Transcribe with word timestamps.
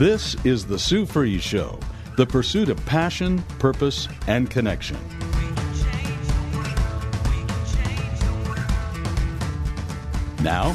This 0.00 0.34
is 0.46 0.64
the 0.64 0.78
Sue 0.78 1.04
Fries 1.04 1.42
Show, 1.42 1.78
the 2.16 2.24
pursuit 2.24 2.70
of 2.70 2.82
passion, 2.86 3.42
purpose, 3.58 4.08
and 4.28 4.50
connection. 4.50 4.96
Now, 10.42 10.70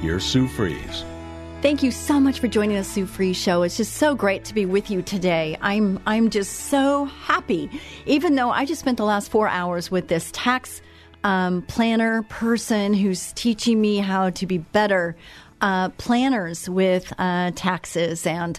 here's 0.00 0.22
Sue 0.22 0.46
Fries. 0.46 1.04
Thank 1.60 1.82
you 1.82 1.90
so 1.90 2.20
much 2.20 2.38
for 2.38 2.46
joining 2.46 2.76
us, 2.76 2.86
Sue 2.86 3.04
Fries 3.04 3.36
Show. 3.36 3.64
It's 3.64 3.76
just 3.76 3.94
so 3.94 4.14
great 4.14 4.44
to 4.44 4.54
be 4.54 4.64
with 4.64 4.92
you 4.92 5.02
today. 5.02 5.58
I'm 5.60 5.98
I'm 6.06 6.30
just 6.30 6.52
so 6.52 7.06
happy, 7.06 7.68
even 8.06 8.36
though 8.36 8.50
I 8.50 8.64
just 8.64 8.80
spent 8.80 8.98
the 8.98 9.04
last 9.04 9.28
four 9.28 9.48
hours 9.48 9.90
with 9.90 10.06
this 10.06 10.30
tax 10.32 10.82
um, 11.24 11.62
planner 11.62 12.22
person 12.22 12.94
who's 12.94 13.32
teaching 13.32 13.80
me 13.80 13.96
how 13.96 14.30
to 14.30 14.46
be 14.46 14.58
better 14.58 15.16
uh, 15.60 15.90
planners 15.90 16.68
with 16.68 17.12
uh, 17.18 17.52
taxes 17.54 18.26
and 18.26 18.58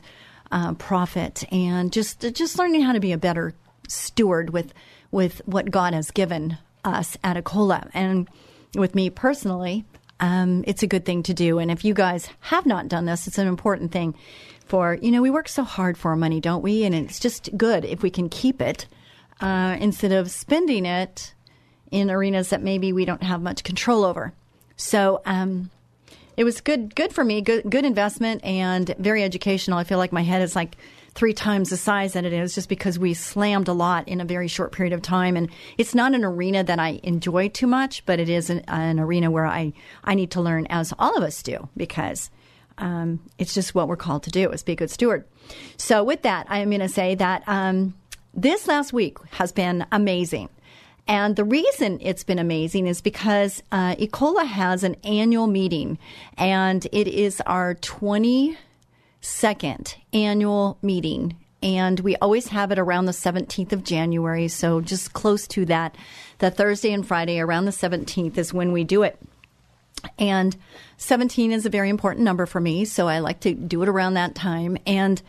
uh, 0.52 0.73
profit, 0.73 1.44
and 1.52 1.91
just 1.91 2.21
just 2.33 2.57
learning 2.57 2.81
how 2.81 2.94
to 2.94 2.99
be 2.99 3.11
a 3.11 3.17
better 3.17 3.53
steward 3.88 4.52
with 4.52 4.73
with 5.11 5.41
what 5.45 5.72
God 5.72 5.94
has 5.94 6.11
given 6.11 6.57
us 6.83 7.17
at 7.23 7.38
Ecola. 7.38 7.89
And 7.94 8.29
with 8.75 8.95
me 8.95 9.09
personally, 9.09 9.85
um, 10.19 10.63
it's 10.67 10.83
a 10.83 10.88
good 10.88 11.05
thing 11.05 11.23
to 11.23 11.33
do. 11.33 11.59
And 11.59 11.69
if 11.69 11.83
you 11.83 11.94
guys 11.94 12.29
have 12.39 12.66
not 12.66 12.88
done 12.88 13.05
this, 13.05 13.27
it's 13.27 13.38
an 13.38 13.47
important 13.47 13.91
thing. 13.91 14.16
For 14.66 14.95
you 15.02 15.11
know, 15.11 15.22
we 15.22 15.29
work 15.29 15.49
so 15.49 15.63
hard 15.63 15.97
for 15.97 16.11
our 16.11 16.17
money, 16.17 16.39
don't 16.39 16.61
we? 16.61 16.83
And 16.85 16.95
it's 16.95 17.19
just 17.19 17.55
good 17.57 17.83
if 17.83 18.02
we 18.03 18.09
can 18.09 18.29
keep 18.29 18.61
it 18.61 18.88
uh, 19.41 19.75
instead 19.79 20.11
of 20.11 20.31
spending 20.31 20.85
it 20.85 21.33
in 21.91 22.09
arenas 22.09 22.49
that 22.49 22.61
maybe 22.61 22.94
we 22.94 23.03
don't 23.03 23.23
have 23.23 23.41
much 23.41 23.63
control 23.63 24.03
over. 24.03 24.33
So. 24.75 25.22
Um, 25.25 25.69
it 26.38 26.44
was 26.44 26.62
good 26.62 26.96
good 26.96 27.14
for 27.14 27.24
me 27.24 27.42
good 27.42 27.70
good 27.70 27.86
investment 27.86 28.44
and 28.44 28.94
very 29.00 29.24
educational. 29.24 29.78
I 29.78 29.84
feel 29.84 29.98
like 29.98 30.12
my 30.12 30.24
head 30.24 30.42
is 30.42 30.56
like 30.56 30.78
three 31.14 31.34
times 31.34 31.70
the 31.70 31.78
size 31.78 32.14
that 32.14 32.24
it 32.24 32.34
is 32.34 32.56
just 32.56 32.70
because 32.70 32.98
we 32.98 33.14
slammed 33.14 33.68
a 33.68 33.74
lot 33.74 34.08
in 34.08 34.22
a 34.22 34.26
very 34.26 34.48
short 34.48 34.72
period 34.72 34.94
of 34.94 35.02
time. 35.02 35.36
And 35.36 35.50
it's 35.78 35.94
not 35.94 36.14
an 36.14 36.24
arena 36.24 36.64
that 36.64 36.80
i 36.80 37.00
enjoy 37.04 37.50
too 37.50 37.68
much 37.68 38.06
but 38.06 38.20
it 38.20 38.30
is 38.30 38.50
an, 38.50 38.59
an 38.68 39.00
arena 39.00 39.30
where 39.30 39.46
i 39.46 39.74
i 40.04 40.16
need 40.16 40.32
to 40.32 40.42
learn 40.42 40.66
as 40.70 40.94
all 40.98 41.18
of 41.18 41.24
us 41.24 41.44
do 41.44 41.68
because 41.76 42.30
um, 42.78 43.20
it's 43.38 43.54
just 43.54 43.76
what 43.76 43.88
we're 43.88 43.98
called 43.98 44.24
to 44.24 44.32
do 44.32 44.50
is 44.50 44.64
be 44.64 44.72
a 44.72 44.76
good 44.76 44.90
steward. 44.90 45.26
So 45.78 46.04
with 46.04 46.22
that 46.24 46.48
i 46.50 46.59
am 46.59 46.70
going 46.70 46.82
to 46.82 46.90
say 46.90 47.16
that 47.16 47.44
um, 47.48 47.94
this 48.34 48.68
last 48.68 48.94
week 48.94 49.18
has 49.32 49.52
been 49.52 49.86
amazing 49.92 50.50
and 51.07 51.35
the 51.35 51.44
reason 51.44 51.99
it's 52.02 52.23
been 52.23 52.39
amazing 52.39 52.88
is 52.88 53.02
because 53.02 53.61
uh, 53.71 53.95
Ecola 53.95 54.45
has 54.45 54.83
an 54.83 54.95
annual 55.03 55.47
meeting, 55.47 55.97
and 56.38 56.85
it 56.91 57.07
is 57.07 57.41
our 57.41 57.75
22nd 57.75 59.95
annual 60.13 60.78
meeting. 60.81 61.35
And 61.63 62.00
we 62.00 62.16
always 62.16 62.47
have 62.47 62.72
it 62.72 62.79
around 62.79 63.06
the 63.06 63.11
17th 63.11 63.72
of 63.72 63.84
January, 63.84 64.47
so 64.47 64.81
just 64.81 65.13
close 65.13 65.47
to 65.50 65.66
that. 65.66 65.95
The 66.40 66.50
Thursday 66.50 66.91
and 66.91 67.06
Friday 67.06 67.40
around 67.40 67.66
the 67.66 67.72
17th 67.72 68.38
is 68.38 68.53
when 68.53 68.72
we 68.72 68.84
do 68.84 69.03
it. 69.03 69.19
And 70.17 70.56
17 70.97 71.51
is 71.51 71.66
a 71.66 71.69
very 71.69 71.90
important 71.90 72.23
number 72.23 72.47
for 72.47 72.59
me, 72.59 72.85
so 72.85 73.07
I 73.07 73.19
like 73.19 73.41
to 73.41 73.53
do 73.53 73.84
it 73.84 73.90
around 73.90 74.16
that 74.16 74.34
time. 74.34 74.78
And 74.88 75.22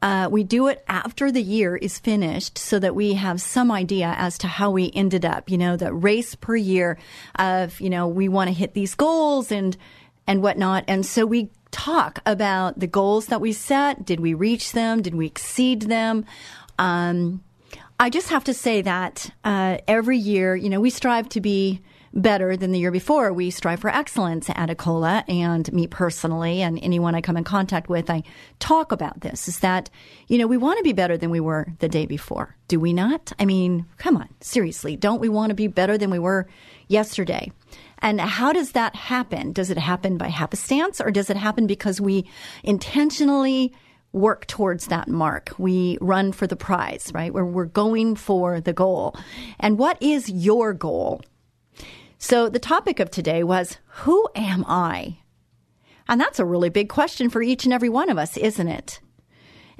uh, 0.00 0.28
we 0.30 0.44
do 0.44 0.68
it 0.68 0.84
after 0.88 1.32
the 1.32 1.42
year 1.42 1.76
is 1.76 1.98
finished 1.98 2.58
so 2.58 2.78
that 2.78 2.94
we 2.94 3.14
have 3.14 3.40
some 3.40 3.70
idea 3.70 4.14
as 4.16 4.38
to 4.38 4.46
how 4.46 4.70
we 4.70 4.92
ended 4.94 5.24
up, 5.24 5.50
you 5.50 5.58
know, 5.58 5.76
the 5.76 5.92
race 5.92 6.34
per 6.34 6.54
year 6.56 6.98
of, 7.36 7.80
you 7.80 7.90
know, 7.90 8.06
we 8.06 8.28
want 8.28 8.48
to 8.48 8.54
hit 8.54 8.74
these 8.74 8.94
goals 8.94 9.50
and, 9.50 9.76
and 10.26 10.42
whatnot. 10.42 10.84
And 10.86 11.04
so 11.04 11.26
we 11.26 11.50
talk 11.70 12.20
about 12.24 12.78
the 12.78 12.86
goals 12.86 13.26
that 13.26 13.40
we 13.40 13.52
set. 13.52 14.04
Did 14.04 14.20
we 14.20 14.34
reach 14.34 14.72
them? 14.72 15.02
Did 15.02 15.14
we 15.14 15.26
exceed 15.26 15.82
them? 15.82 16.24
Um, 16.78 17.42
I 18.00 18.10
just 18.10 18.28
have 18.28 18.44
to 18.44 18.54
say 18.54 18.82
that 18.82 19.30
uh, 19.42 19.78
every 19.88 20.18
year, 20.18 20.54
you 20.54 20.68
know, 20.68 20.80
we 20.80 20.90
strive 20.90 21.28
to 21.30 21.40
be 21.40 21.80
better 22.18 22.56
than 22.56 22.72
the 22.72 22.78
year 22.78 22.90
before. 22.90 23.32
We 23.32 23.50
strive 23.50 23.80
for 23.80 23.90
excellence 23.90 24.50
at 24.50 24.68
Ecola 24.68 25.24
and 25.28 25.72
me 25.72 25.86
personally 25.86 26.62
and 26.62 26.78
anyone 26.82 27.14
I 27.14 27.20
come 27.20 27.36
in 27.36 27.44
contact 27.44 27.88
with, 27.88 28.10
I 28.10 28.22
talk 28.58 28.92
about 28.92 29.20
this 29.20 29.48
is 29.48 29.60
that, 29.60 29.88
you 30.26 30.38
know, 30.38 30.46
we 30.46 30.56
want 30.56 30.78
to 30.78 30.84
be 30.84 30.92
better 30.92 31.16
than 31.16 31.30
we 31.30 31.40
were 31.40 31.68
the 31.78 31.88
day 31.88 32.06
before. 32.06 32.56
Do 32.66 32.80
we 32.80 32.92
not? 32.92 33.32
I 33.38 33.44
mean, 33.44 33.86
come 33.96 34.16
on, 34.16 34.28
seriously. 34.40 34.96
Don't 34.96 35.20
we 35.20 35.28
want 35.28 35.50
to 35.50 35.54
be 35.54 35.68
better 35.68 35.96
than 35.96 36.10
we 36.10 36.18
were 36.18 36.48
yesterday? 36.88 37.52
And 38.00 38.20
how 38.20 38.52
does 38.52 38.72
that 38.72 38.94
happen? 38.94 39.52
Does 39.52 39.70
it 39.70 39.78
happen 39.78 40.18
by 40.18 40.28
happenstance 40.28 41.00
or 41.00 41.10
does 41.10 41.30
it 41.30 41.36
happen 41.36 41.66
because 41.66 42.00
we 42.00 42.28
intentionally 42.62 43.72
work 44.12 44.46
towards 44.46 44.86
that 44.86 45.06
mark. 45.06 45.52
We 45.58 45.98
run 46.00 46.32
for 46.32 46.46
the 46.46 46.56
prize, 46.56 47.10
right? 47.14 47.32
Where 47.32 47.44
we're 47.44 47.66
going 47.66 48.16
for 48.16 48.58
the 48.58 48.72
goal. 48.72 49.14
And 49.60 49.78
what 49.78 50.02
is 50.02 50.30
your 50.30 50.72
goal? 50.72 51.20
So 52.18 52.48
the 52.48 52.58
topic 52.58 52.98
of 52.98 53.10
today 53.10 53.44
was 53.44 53.78
Who 54.02 54.28
am 54.34 54.64
I? 54.66 55.18
And 56.08 56.20
that's 56.20 56.40
a 56.40 56.44
really 56.44 56.68
big 56.68 56.88
question 56.88 57.30
for 57.30 57.42
each 57.42 57.64
and 57.64 57.72
every 57.72 57.88
one 57.88 58.10
of 58.10 58.18
us, 58.18 58.36
isn't 58.36 58.68
it? 58.68 59.00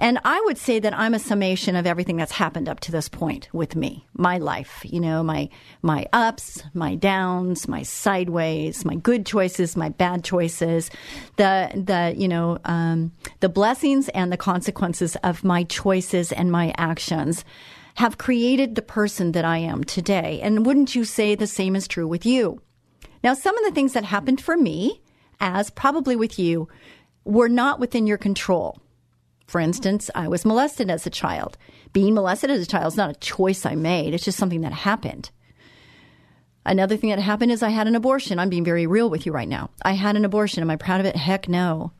And 0.00 0.20
I 0.24 0.40
would 0.44 0.58
say 0.58 0.78
that 0.78 0.96
I'm 0.96 1.14
a 1.14 1.18
summation 1.18 1.74
of 1.74 1.84
everything 1.84 2.16
that's 2.16 2.30
happened 2.30 2.68
up 2.68 2.78
to 2.80 2.92
this 2.92 3.08
point 3.08 3.48
with 3.52 3.74
me, 3.74 4.06
my 4.14 4.38
life, 4.38 4.82
you 4.84 5.00
know, 5.00 5.24
my 5.24 5.48
my 5.82 6.06
ups, 6.12 6.62
my 6.72 6.94
downs, 6.94 7.66
my 7.66 7.82
sideways, 7.82 8.84
my 8.84 8.94
good 8.94 9.26
choices, 9.26 9.76
my 9.76 9.88
bad 9.88 10.22
choices, 10.22 10.90
the 11.36 11.70
the 11.74 12.14
you 12.16 12.28
know 12.28 12.58
um, 12.64 13.10
the 13.40 13.48
blessings 13.48 14.08
and 14.10 14.30
the 14.30 14.36
consequences 14.36 15.16
of 15.24 15.42
my 15.42 15.64
choices 15.64 16.30
and 16.30 16.52
my 16.52 16.72
actions 16.78 17.44
have 17.98 18.16
created 18.16 18.76
the 18.76 18.82
person 18.82 19.32
that 19.32 19.44
I 19.44 19.58
am 19.58 19.82
today. 19.82 20.40
And 20.40 20.64
wouldn't 20.64 20.94
you 20.94 21.04
say 21.04 21.34
the 21.34 21.48
same 21.48 21.74
is 21.74 21.88
true 21.88 22.06
with 22.06 22.24
you? 22.24 22.62
Now, 23.24 23.34
some 23.34 23.58
of 23.58 23.64
the 23.64 23.72
things 23.72 23.92
that 23.94 24.04
happened 24.04 24.40
for 24.40 24.56
me, 24.56 25.02
as 25.40 25.70
probably 25.70 26.14
with 26.14 26.38
you, 26.38 26.68
were 27.24 27.48
not 27.48 27.80
within 27.80 28.06
your 28.06 28.16
control. 28.16 28.80
For 29.48 29.60
instance, 29.60 30.12
I 30.14 30.28
was 30.28 30.44
molested 30.44 30.90
as 30.90 31.08
a 31.08 31.10
child. 31.10 31.58
Being 31.92 32.14
molested 32.14 32.50
as 32.50 32.62
a 32.62 32.66
child 32.66 32.92
is 32.92 32.96
not 32.96 33.10
a 33.10 33.18
choice 33.18 33.66
I 33.66 33.74
made, 33.74 34.14
it's 34.14 34.24
just 34.24 34.38
something 34.38 34.60
that 34.60 34.72
happened. 34.72 35.32
Another 36.64 36.96
thing 36.96 37.10
that 37.10 37.18
happened 37.18 37.50
is 37.50 37.64
I 37.64 37.70
had 37.70 37.88
an 37.88 37.96
abortion. 37.96 38.38
I'm 38.38 38.48
being 38.48 38.62
very 38.62 38.86
real 38.86 39.10
with 39.10 39.26
you 39.26 39.32
right 39.32 39.48
now. 39.48 39.70
I 39.82 39.94
had 39.94 40.14
an 40.14 40.24
abortion. 40.24 40.62
Am 40.62 40.70
I 40.70 40.76
proud 40.76 41.00
of 41.00 41.06
it? 41.06 41.16
Heck 41.16 41.48
no. 41.48 41.90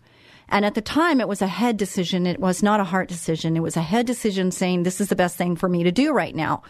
And 0.49 0.65
at 0.65 0.75
the 0.75 0.81
time, 0.81 1.21
it 1.21 1.29
was 1.29 1.43
a 1.43 1.47
head 1.47 1.77
decision. 1.77 2.27
It 2.27 2.41
was 2.41 2.63
not 2.63 2.81
a 2.81 2.85
heart 2.85 3.09
decision. 3.09 3.57
It 3.57 3.63
was 3.63 3.77
a 3.77 3.83
head 3.83 4.07
decision 4.07 4.51
saying, 4.51 4.83
this 4.83 5.01
is 5.01 5.09
the 5.09 5.17
best 5.17 5.37
thing 5.37 5.57
for 5.57 5.69
me 5.69 5.83
to 5.83 5.93
do 5.93 6.13
right 6.13 6.35
now. 6.35 6.63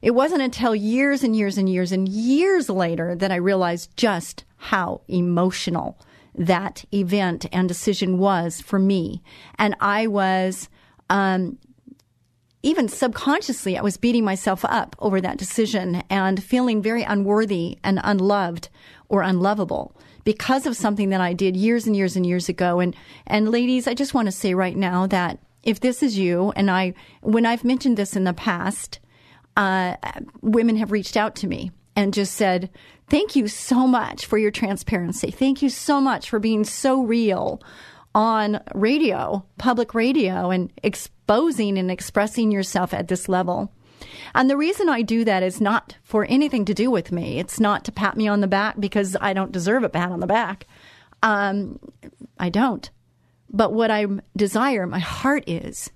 It 0.00 0.12
wasn't 0.12 0.42
until 0.42 0.74
years 0.74 1.22
and 1.22 1.34
years 1.34 1.56
and 1.56 1.68
years 1.68 1.92
and 1.92 2.08
years 2.08 2.68
later 2.68 3.14
that 3.14 3.32
I 3.32 3.36
realized 3.36 3.96
just 3.96 4.44
how 4.56 5.02
emotional 5.08 5.98
that 6.34 6.84
event 6.92 7.46
and 7.52 7.68
decision 7.68 8.18
was 8.18 8.60
for 8.60 8.78
me. 8.78 9.22
And 9.58 9.76
I 9.80 10.06
was, 10.06 10.68
um, 11.08 11.58
even 12.62 12.88
subconsciously, 12.88 13.78
I 13.78 13.82
was 13.82 13.96
beating 13.96 14.24
myself 14.24 14.64
up 14.64 14.96
over 14.98 15.20
that 15.20 15.36
decision 15.36 16.02
and 16.10 16.42
feeling 16.42 16.82
very 16.82 17.02
unworthy 17.02 17.78
and 17.84 18.00
unloved 18.02 18.70
or 19.08 19.22
unlovable 19.22 19.94
because 20.24 20.66
of 20.66 20.76
something 20.76 21.10
that 21.10 21.20
I 21.20 21.32
did 21.32 21.56
years 21.56 21.86
and 21.86 21.94
years 21.94 22.16
and 22.16 22.26
years 22.26 22.48
ago. 22.48 22.80
And, 22.80 22.96
and 23.26 23.50
ladies, 23.50 23.86
I 23.86 23.94
just 23.94 24.14
want 24.14 24.26
to 24.26 24.32
say 24.32 24.54
right 24.54 24.76
now 24.76 25.06
that 25.06 25.38
if 25.62 25.80
this 25.80 26.02
is 26.02 26.18
you, 26.18 26.52
and 26.56 26.70
I, 26.70 26.94
when 27.20 27.46
I've 27.46 27.64
mentioned 27.64 27.96
this 27.96 28.16
in 28.16 28.24
the 28.24 28.32
past, 28.34 28.98
uh, 29.56 29.96
women 30.40 30.76
have 30.76 30.92
reached 30.92 31.16
out 31.16 31.36
to 31.36 31.46
me 31.46 31.70
and 31.96 32.12
just 32.12 32.34
said, 32.34 32.70
Thank 33.08 33.36
you 33.36 33.48
so 33.48 33.86
much 33.86 34.24
for 34.24 34.38
your 34.38 34.50
transparency. 34.50 35.30
Thank 35.30 35.60
you 35.60 35.68
so 35.68 36.00
much 36.00 36.30
for 36.30 36.38
being 36.38 36.64
so 36.64 37.02
real 37.02 37.62
on 38.14 38.60
radio, 38.74 39.44
public 39.58 39.94
radio, 39.94 40.50
and 40.50 40.72
exposing 40.82 41.76
and 41.76 41.90
expressing 41.90 42.50
yourself 42.50 42.94
at 42.94 43.08
this 43.08 43.28
level. 43.28 43.70
And 44.34 44.48
the 44.48 44.56
reason 44.56 44.88
I 44.88 45.02
do 45.02 45.24
that 45.24 45.42
is 45.42 45.60
not 45.60 45.96
for 46.02 46.24
anything 46.28 46.64
to 46.66 46.74
do 46.74 46.90
with 46.90 47.12
me. 47.12 47.38
It's 47.38 47.60
not 47.60 47.84
to 47.84 47.92
pat 47.92 48.16
me 48.16 48.28
on 48.28 48.40
the 48.40 48.46
back 48.46 48.78
because 48.78 49.16
I 49.20 49.32
don't 49.32 49.52
deserve 49.52 49.84
a 49.84 49.88
pat 49.88 50.10
on 50.10 50.20
the 50.20 50.26
back. 50.26 50.66
Um, 51.22 51.78
I 52.38 52.48
don't. 52.48 52.90
But 53.50 53.72
what 53.72 53.90
I 53.90 54.06
desire, 54.36 54.86
my 54.86 54.98
heart 54.98 55.44
is, 55.46 55.90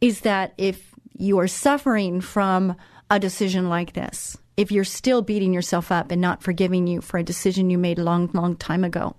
is 0.00 0.20
that 0.20 0.54
if 0.58 0.94
you 1.16 1.38
are 1.38 1.48
suffering 1.48 2.20
from 2.20 2.76
a 3.10 3.20
decision 3.20 3.68
like 3.68 3.92
this, 3.92 4.36
if 4.56 4.72
you're 4.72 4.84
still 4.84 5.22
beating 5.22 5.52
yourself 5.52 5.92
up 5.92 6.10
and 6.10 6.20
not 6.20 6.42
forgiving 6.42 6.86
you 6.86 7.00
for 7.00 7.18
a 7.18 7.24
decision 7.24 7.70
you 7.70 7.78
made 7.78 7.98
a 7.98 8.04
long, 8.04 8.30
long 8.32 8.56
time 8.56 8.84
ago, 8.84 9.16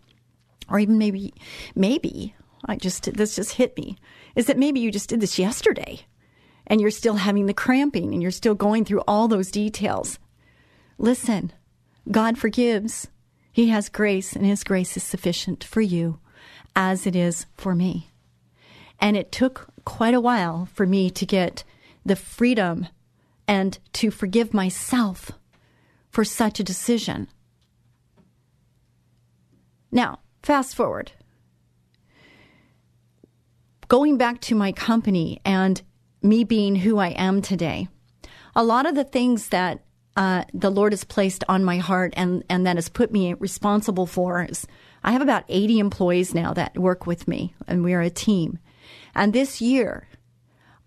or 0.70 0.80
even 0.80 0.98
maybe, 0.98 1.34
maybe 1.76 2.36
I 2.66 2.76
just 2.76 3.14
this 3.14 3.36
just 3.36 3.54
hit 3.54 3.78
me, 3.78 3.98
is 4.36 4.48
that 4.48 4.58
maybe 4.58 4.80
you 4.80 4.92
just 4.92 5.10
did 5.10 5.20
this 5.20 5.38
yesterday, 5.38 6.02
and 6.68 6.82
you're 6.82 6.92
still 6.92 7.16
having 7.16 7.46
the 7.46 7.54
cramping, 7.54 8.14
and 8.14 8.22
you're 8.22 8.32
still 8.32 8.56
going 8.56 8.86
through 8.86 9.04
all 9.08 9.28
those 9.28 9.52
details. 9.52 10.20
Listen, 10.98 11.52
God 12.10 12.38
forgives. 12.38 13.08
He 13.52 13.70
has 13.70 13.90
grace, 13.90 14.36
and 14.36 14.46
His 14.46 14.64
grace 14.64 14.98
is 14.98 15.04
sufficient 15.04 15.64
for 15.64 15.82
you, 15.82 16.20
as 16.76 17.06
it 17.06 17.16
is 17.16 17.46
for 17.56 17.76
me. 17.76 18.10
And 19.00 19.16
it 19.16 19.32
took 19.32 19.68
quite 19.84 20.14
a 20.14 20.22
while 20.22 20.68
for 20.74 20.86
me 20.86 21.10
to 21.12 21.26
get 21.26 21.64
the 22.06 22.16
freedom 22.16 22.88
and 23.48 23.78
to 23.94 24.12
forgive 24.12 24.54
myself 24.54 25.32
for 26.10 26.24
such 26.24 26.60
a 26.60 26.64
decision. 26.64 27.28
Now, 29.92 30.20
fast 30.44 30.76
forward. 30.76 31.12
Going 33.88 34.18
back 34.18 34.42
to 34.42 34.56
my 34.56 34.72
company 34.72 35.40
and 35.46 35.82
me 36.26 36.44
being 36.44 36.76
who 36.76 36.98
I 36.98 37.10
am 37.10 37.42
today, 37.42 37.88
a 38.56 38.64
lot 38.64 38.86
of 38.86 38.96
the 38.96 39.04
things 39.04 39.50
that 39.50 39.84
uh, 40.18 40.46
the 40.54 40.70
Lord 40.70 40.94
has 40.94 41.04
placed 41.04 41.44
on 41.48 41.64
my 41.64 41.78
heart 41.78 42.14
and, 42.16 42.44
and 42.50 42.66
that 42.66 42.78
has 42.78 42.90
put 42.90 43.12
me 43.12 43.34
responsible 43.34 44.06
for 44.06 44.44
is 44.44 44.66
I 45.04 45.12
have 45.12 45.22
about 45.22 45.44
80 45.50 45.80
employees 45.80 46.34
now 46.34 46.54
that 46.54 46.78
work 46.78 47.06
with 47.06 47.28
me, 47.28 47.54
and 47.68 47.84
we're 47.84 48.02
a 48.02 48.10
team. 48.10 48.60
And 49.14 49.34
this 49.34 49.62
year, 49.62 50.08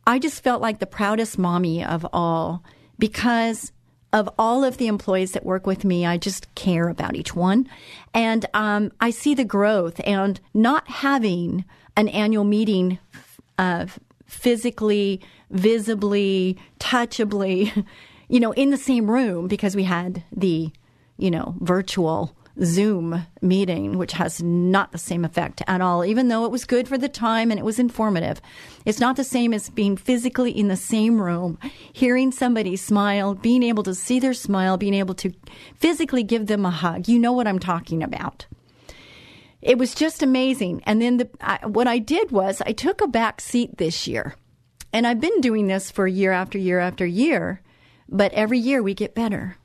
I 0.06 0.18
just 0.18 0.42
felt 0.42 0.62
like 0.62 0.78
the 0.78 0.86
proudest 0.86 1.38
mommy 1.38 1.84
of 1.84 2.06
all 2.12 2.64
because 2.98 3.72
of 4.12 4.28
all 4.38 4.64
of 4.64 4.78
the 4.78 4.86
employees 4.86 5.32
that 5.32 5.44
work 5.44 5.66
with 5.66 5.84
me, 5.84 6.06
I 6.06 6.16
just 6.16 6.52
care 6.54 6.88
about 6.88 7.14
each 7.14 7.36
one. 7.36 7.68
And 8.14 8.46
um, 8.54 8.90
I 9.00 9.10
see 9.10 9.34
the 9.34 9.44
growth 9.44 10.00
and 10.04 10.40
not 10.54 10.88
having 10.88 11.64
an 11.94 12.08
annual 12.08 12.44
meeting 12.44 12.98
uh, 13.58 13.86
physically, 14.28 15.20
visibly, 15.50 16.56
touchably, 16.78 17.84
you 18.28 18.38
know, 18.38 18.52
in 18.52 18.70
the 18.70 18.76
same 18.76 19.10
room 19.10 19.48
because 19.48 19.74
we 19.74 19.84
had 19.84 20.22
the, 20.30 20.70
you 21.16 21.30
know, 21.30 21.56
virtual 21.60 22.36
Zoom 22.64 23.26
meeting, 23.40 23.98
which 23.98 24.12
has 24.12 24.42
not 24.42 24.92
the 24.92 24.98
same 24.98 25.24
effect 25.24 25.62
at 25.66 25.80
all, 25.80 26.04
even 26.04 26.28
though 26.28 26.44
it 26.44 26.50
was 26.50 26.64
good 26.64 26.88
for 26.88 26.98
the 26.98 27.08
time 27.08 27.50
and 27.50 27.58
it 27.58 27.64
was 27.64 27.78
informative. 27.78 28.40
It's 28.84 29.00
not 29.00 29.16
the 29.16 29.24
same 29.24 29.54
as 29.54 29.70
being 29.70 29.96
physically 29.96 30.50
in 30.50 30.68
the 30.68 30.76
same 30.76 31.20
room, 31.20 31.58
hearing 31.92 32.32
somebody 32.32 32.76
smile, 32.76 33.34
being 33.34 33.62
able 33.62 33.82
to 33.84 33.94
see 33.94 34.18
their 34.18 34.34
smile, 34.34 34.76
being 34.76 34.94
able 34.94 35.14
to 35.14 35.32
physically 35.76 36.22
give 36.22 36.46
them 36.46 36.66
a 36.66 36.70
hug. 36.70 37.08
You 37.08 37.18
know 37.18 37.32
what 37.32 37.46
I'm 37.46 37.60
talking 37.60 38.02
about. 38.02 38.46
It 39.60 39.78
was 39.78 39.94
just 39.94 40.22
amazing. 40.22 40.82
And 40.86 41.02
then 41.02 41.16
the, 41.16 41.28
I, 41.40 41.66
what 41.66 41.86
I 41.86 41.98
did 41.98 42.30
was 42.30 42.62
I 42.64 42.72
took 42.72 43.00
a 43.00 43.08
back 43.08 43.40
seat 43.40 43.78
this 43.78 44.06
year. 44.06 44.36
And 44.92 45.06
I've 45.06 45.20
been 45.20 45.40
doing 45.40 45.66
this 45.66 45.90
for 45.90 46.06
year 46.06 46.32
after 46.32 46.58
year 46.58 46.78
after 46.78 47.04
year, 47.04 47.60
but 48.08 48.32
every 48.32 48.58
year 48.58 48.82
we 48.82 48.94
get 48.94 49.14
better. 49.14 49.56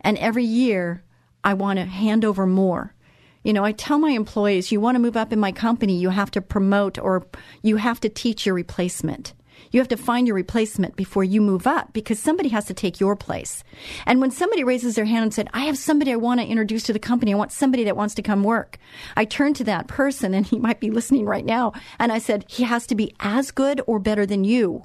And 0.00 0.16
every 0.18 0.44
year 0.44 1.02
I 1.44 1.54
want 1.54 1.78
to 1.78 1.84
hand 1.84 2.24
over 2.24 2.46
more. 2.46 2.94
You 3.42 3.52
know, 3.52 3.64
I 3.64 3.72
tell 3.72 3.98
my 3.98 4.10
employees, 4.10 4.72
you 4.72 4.80
want 4.80 4.96
to 4.96 5.00
move 5.00 5.16
up 5.16 5.32
in 5.32 5.38
my 5.38 5.52
company, 5.52 5.96
you 5.96 6.08
have 6.08 6.30
to 6.32 6.40
promote 6.40 6.98
or 6.98 7.26
you 7.62 7.76
have 7.76 8.00
to 8.00 8.08
teach 8.08 8.46
your 8.46 8.54
replacement. 8.54 9.34
You 9.70 9.80
have 9.80 9.88
to 9.88 9.96
find 9.96 10.26
your 10.26 10.36
replacement 10.36 10.96
before 10.96 11.24
you 11.24 11.40
move 11.40 11.66
up 11.66 11.92
because 11.92 12.18
somebody 12.18 12.48
has 12.50 12.66
to 12.66 12.74
take 12.74 13.00
your 13.00 13.16
place. 13.16 13.64
And 14.06 14.20
when 14.20 14.30
somebody 14.30 14.64
raises 14.64 14.94
their 14.94 15.04
hand 15.04 15.22
and 15.22 15.34
said, 15.34 15.48
I 15.52 15.60
have 15.60 15.78
somebody 15.78 16.12
I 16.12 16.16
want 16.16 16.40
to 16.40 16.46
introduce 16.46 16.84
to 16.84 16.92
the 16.92 16.98
company, 16.98 17.32
I 17.32 17.36
want 17.36 17.52
somebody 17.52 17.84
that 17.84 17.96
wants 17.96 18.14
to 18.16 18.22
come 18.22 18.42
work. 18.42 18.78
I 19.16 19.24
turn 19.24 19.54
to 19.54 19.64
that 19.64 19.88
person 19.88 20.34
and 20.34 20.46
he 20.46 20.58
might 20.58 20.80
be 20.80 20.90
listening 20.90 21.26
right 21.26 21.44
now. 21.44 21.72
And 21.98 22.12
I 22.12 22.18
said, 22.18 22.44
he 22.48 22.64
has 22.64 22.86
to 22.88 22.94
be 22.94 23.14
as 23.20 23.50
good 23.50 23.80
or 23.86 23.98
better 23.98 24.26
than 24.26 24.44
you. 24.44 24.84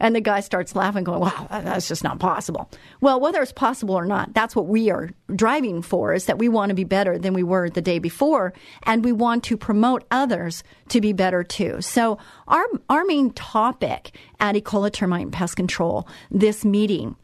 And 0.00 0.16
the 0.16 0.20
guy 0.20 0.40
starts 0.40 0.74
laughing, 0.74 1.04
going, 1.04 1.20
wow, 1.20 1.46
that's 1.50 1.86
just 1.86 2.02
not 2.02 2.18
possible. 2.18 2.70
Well, 3.02 3.20
whether 3.20 3.42
it's 3.42 3.52
possible 3.52 3.94
or 3.94 4.06
not, 4.06 4.32
that's 4.32 4.56
what 4.56 4.66
we 4.66 4.90
are 4.90 5.10
driving 5.36 5.82
for 5.82 6.14
is 6.14 6.24
that 6.24 6.38
we 6.38 6.48
want 6.48 6.70
to 6.70 6.74
be 6.74 6.84
better 6.84 7.18
than 7.18 7.34
we 7.34 7.42
were 7.42 7.68
the 7.68 7.82
day 7.82 7.98
before. 7.98 8.54
And 8.84 9.04
we 9.04 9.12
want 9.12 9.44
to 9.44 9.58
promote 9.58 10.04
others 10.10 10.64
to 10.88 11.02
be 11.02 11.12
better 11.12 11.44
too. 11.44 11.82
So 11.82 12.18
our, 12.48 12.64
our 12.88 13.04
main 13.04 13.30
topic 13.32 14.16
at 14.40 14.54
Ecola 14.54 14.90
Termite 14.90 15.30
Pest 15.32 15.56
Control, 15.56 16.08
this 16.30 16.64
meeting 16.64 17.14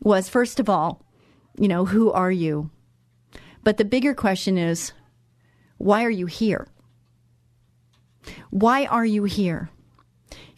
was 0.00 0.28
first 0.28 0.60
of 0.60 0.68
all, 0.68 1.04
you 1.58 1.66
know, 1.66 1.84
who 1.84 2.12
are 2.12 2.30
you? 2.30 2.70
But 3.64 3.76
the 3.76 3.84
bigger 3.84 4.14
question 4.14 4.56
is, 4.56 4.92
why 5.78 6.04
are 6.04 6.10
you 6.10 6.26
here? 6.26 6.68
Why 8.50 8.86
are 8.86 9.04
you 9.04 9.24
here? 9.24 9.70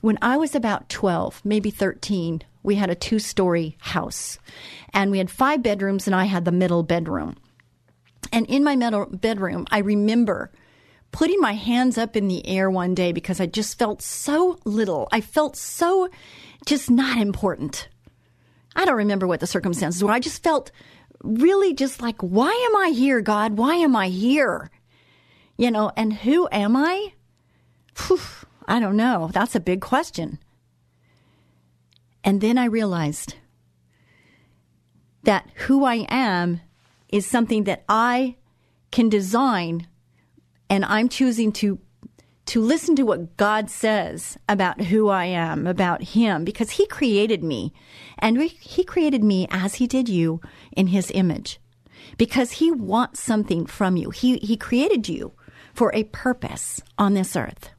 When 0.06 0.18
I 0.22 0.36
was 0.36 0.54
about 0.54 0.88
12, 0.88 1.40
maybe 1.44 1.68
13, 1.72 2.42
we 2.62 2.76
had 2.76 2.90
a 2.90 2.94
two 2.94 3.18
story 3.18 3.76
house 3.80 4.38
and 4.94 5.10
we 5.10 5.18
had 5.18 5.32
five 5.32 5.64
bedrooms, 5.64 6.06
and 6.06 6.14
I 6.14 6.26
had 6.26 6.44
the 6.44 6.52
middle 6.52 6.84
bedroom. 6.84 7.34
And 8.30 8.46
in 8.46 8.62
my 8.62 8.76
middle 8.76 9.06
bedroom, 9.06 9.66
I 9.72 9.78
remember 9.78 10.52
putting 11.10 11.40
my 11.40 11.54
hands 11.54 11.98
up 11.98 12.14
in 12.14 12.28
the 12.28 12.46
air 12.46 12.70
one 12.70 12.94
day 12.94 13.10
because 13.10 13.40
I 13.40 13.46
just 13.46 13.80
felt 13.80 14.00
so 14.00 14.60
little. 14.64 15.08
I 15.10 15.20
felt 15.20 15.56
so 15.56 16.08
just 16.66 16.88
not 16.88 17.18
important. 17.18 17.88
I 18.76 18.84
don't 18.84 18.94
remember 18.94 19.26
what 19.26 19.40
the 19.40 19.48
circumstances 19.48 20.04
were. 20.04 20.12
I 20.12 20.20
just 20.20 20.40
felt 20.40 20.70
really 21.24 21.74
just 21.74 22.00
like, 22.00 22.20
why 22.20 22.52
am 22.70 22.76
I 22.76 22.90
here, 22.90 23.20
God? 23.22 23.58
Why 23.58 23.74
am 23.74 23.96
I 23.96 24.06
here? 24.06 24.70
You 25.58 25.72
know, 25.72 25.90
and 25.96 26.12
who 26.12 26.48
am 26.52 26.76
I? 26.76 27.12
Whew. 28.06 28.20
I 28.66 28.80
don't 28.80 28.96
know. 28.96 29.30
That's 29.32 29.54
a 29.54 29.60
big 29.60 29.80
question. 29.80 30.38
And 32.24 32.40
then 32.40 32.58
I 32.58 32.64
realized 32.64 33.36
that 35.22 35.48
who 35.66 35.84
I 35.84 36.06
am 36.08 36.60
is 37.08 37.26
something 37.26 37.64
that 37.64 37.84
I 37.88 38.36
can 38.90 39.08
design 39.08 39.86
and 40.68 40.84
I'm 40.84 41.08
choosing 41.08 41.52
to 41.52 41.78
to 42.46 42.60
listen 42.60 42.94
to 42.94 43.02
what 43.02 43.36
God 43.36 43.68
says 43.68 44.38
about 44.48 44.82
who 44.82 45.08
I 45.08 45.24
am, 45.24 45.66
about 45.66 46.02
him 46.02 46.44
because 46.44 46.70
he 46.70 46.86
created 46.86 47.42
me 47.42 47.72
and 48.20 48.40
he 48.40 48.84
created 48.84 49.24
me 49.24 49.48
as 49.50 49.74
he 49.74 49.88
did 49.88 50.08
you 50.08 50.40
in 50.76 50.88
his 50.88 51.10
image. 51.12 51.58
Because 52.16 52.52
he 52.52 52.70
wants 52.70 53.20
something 53.20 53.66
from 53.66 53.96
you. 53.96 54.10
He 54.10 54.38
he 54.38 54.56
created 54.56 55.08
you 55.08 55.32
for 55.74 55.90
a 55.92 56.04
purpose 56.04 56.80
on 56.96 57.14
this 57.14 57.34
earth. 57.34 57.70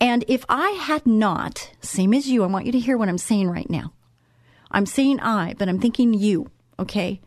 And 0.00 0.24
if 0.28 0.44
I 0.48 0.70
had 0.70 1.06
not, 1.06 1.72
same 1.80 2.14
as 2.14 2.28
you, 2.28 2.44
I 2.44 2.46
want 2.46 2.66
you 2.66 2.72
to 2.72 2.78
hear 2.78 2.96
what 2.96 3.08
I'm 3.08 3.18
saying 3.18 3.50
right 3.50 3.68
now. 3.68 3.92
I'm 4.70 4.86
saying 4.86 5.20
I, 5.20 5.54
but 5.58 5.68
I'm 5.68 5.80
thinking 5.80 6.14
you, 6.14 6.50
okay? 6.78 7.20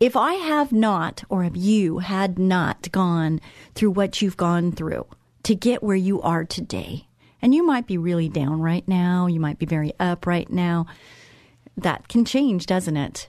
If 0.00 0.16
I 0.16 0.34
have 0.34 0.72
not, 0.72 1.24
or 1.28 1.44
if 1.44 1.56
you 1.56 1.98
had 1.98 2.38
not 2.38 2.90
gone 2.90 3.40
through 3.74 3.92
what 3.92 4.20
you've 4.20 4.36
gone 4.36 4.72
through 4.72 5.06
to 5.44 5.54
get 5.54 5.82
where 5.82 5.96
you 5.96 6.20
are 6.22 6.44
today, 6.44 7.06
and 7.40 7.54
you 7.54 7.64
might 7.64 7.86
be 7.86 7.96
really 7.96 8.28
down 8.28 8.60
right 8.60 8.86
now, 8.88 9.26
you 9.26 9.38
might 9.38 9.58
be 9.58 9.66
very 9.66 9.92
up 10.00 10.26
right 10.26 10.50
now, 10.50 10.86
that 11.76 12.08
can 12.08 12.24
change, 12.24 12.66
doesn't 12.66 12.96
it? 12.96 13.28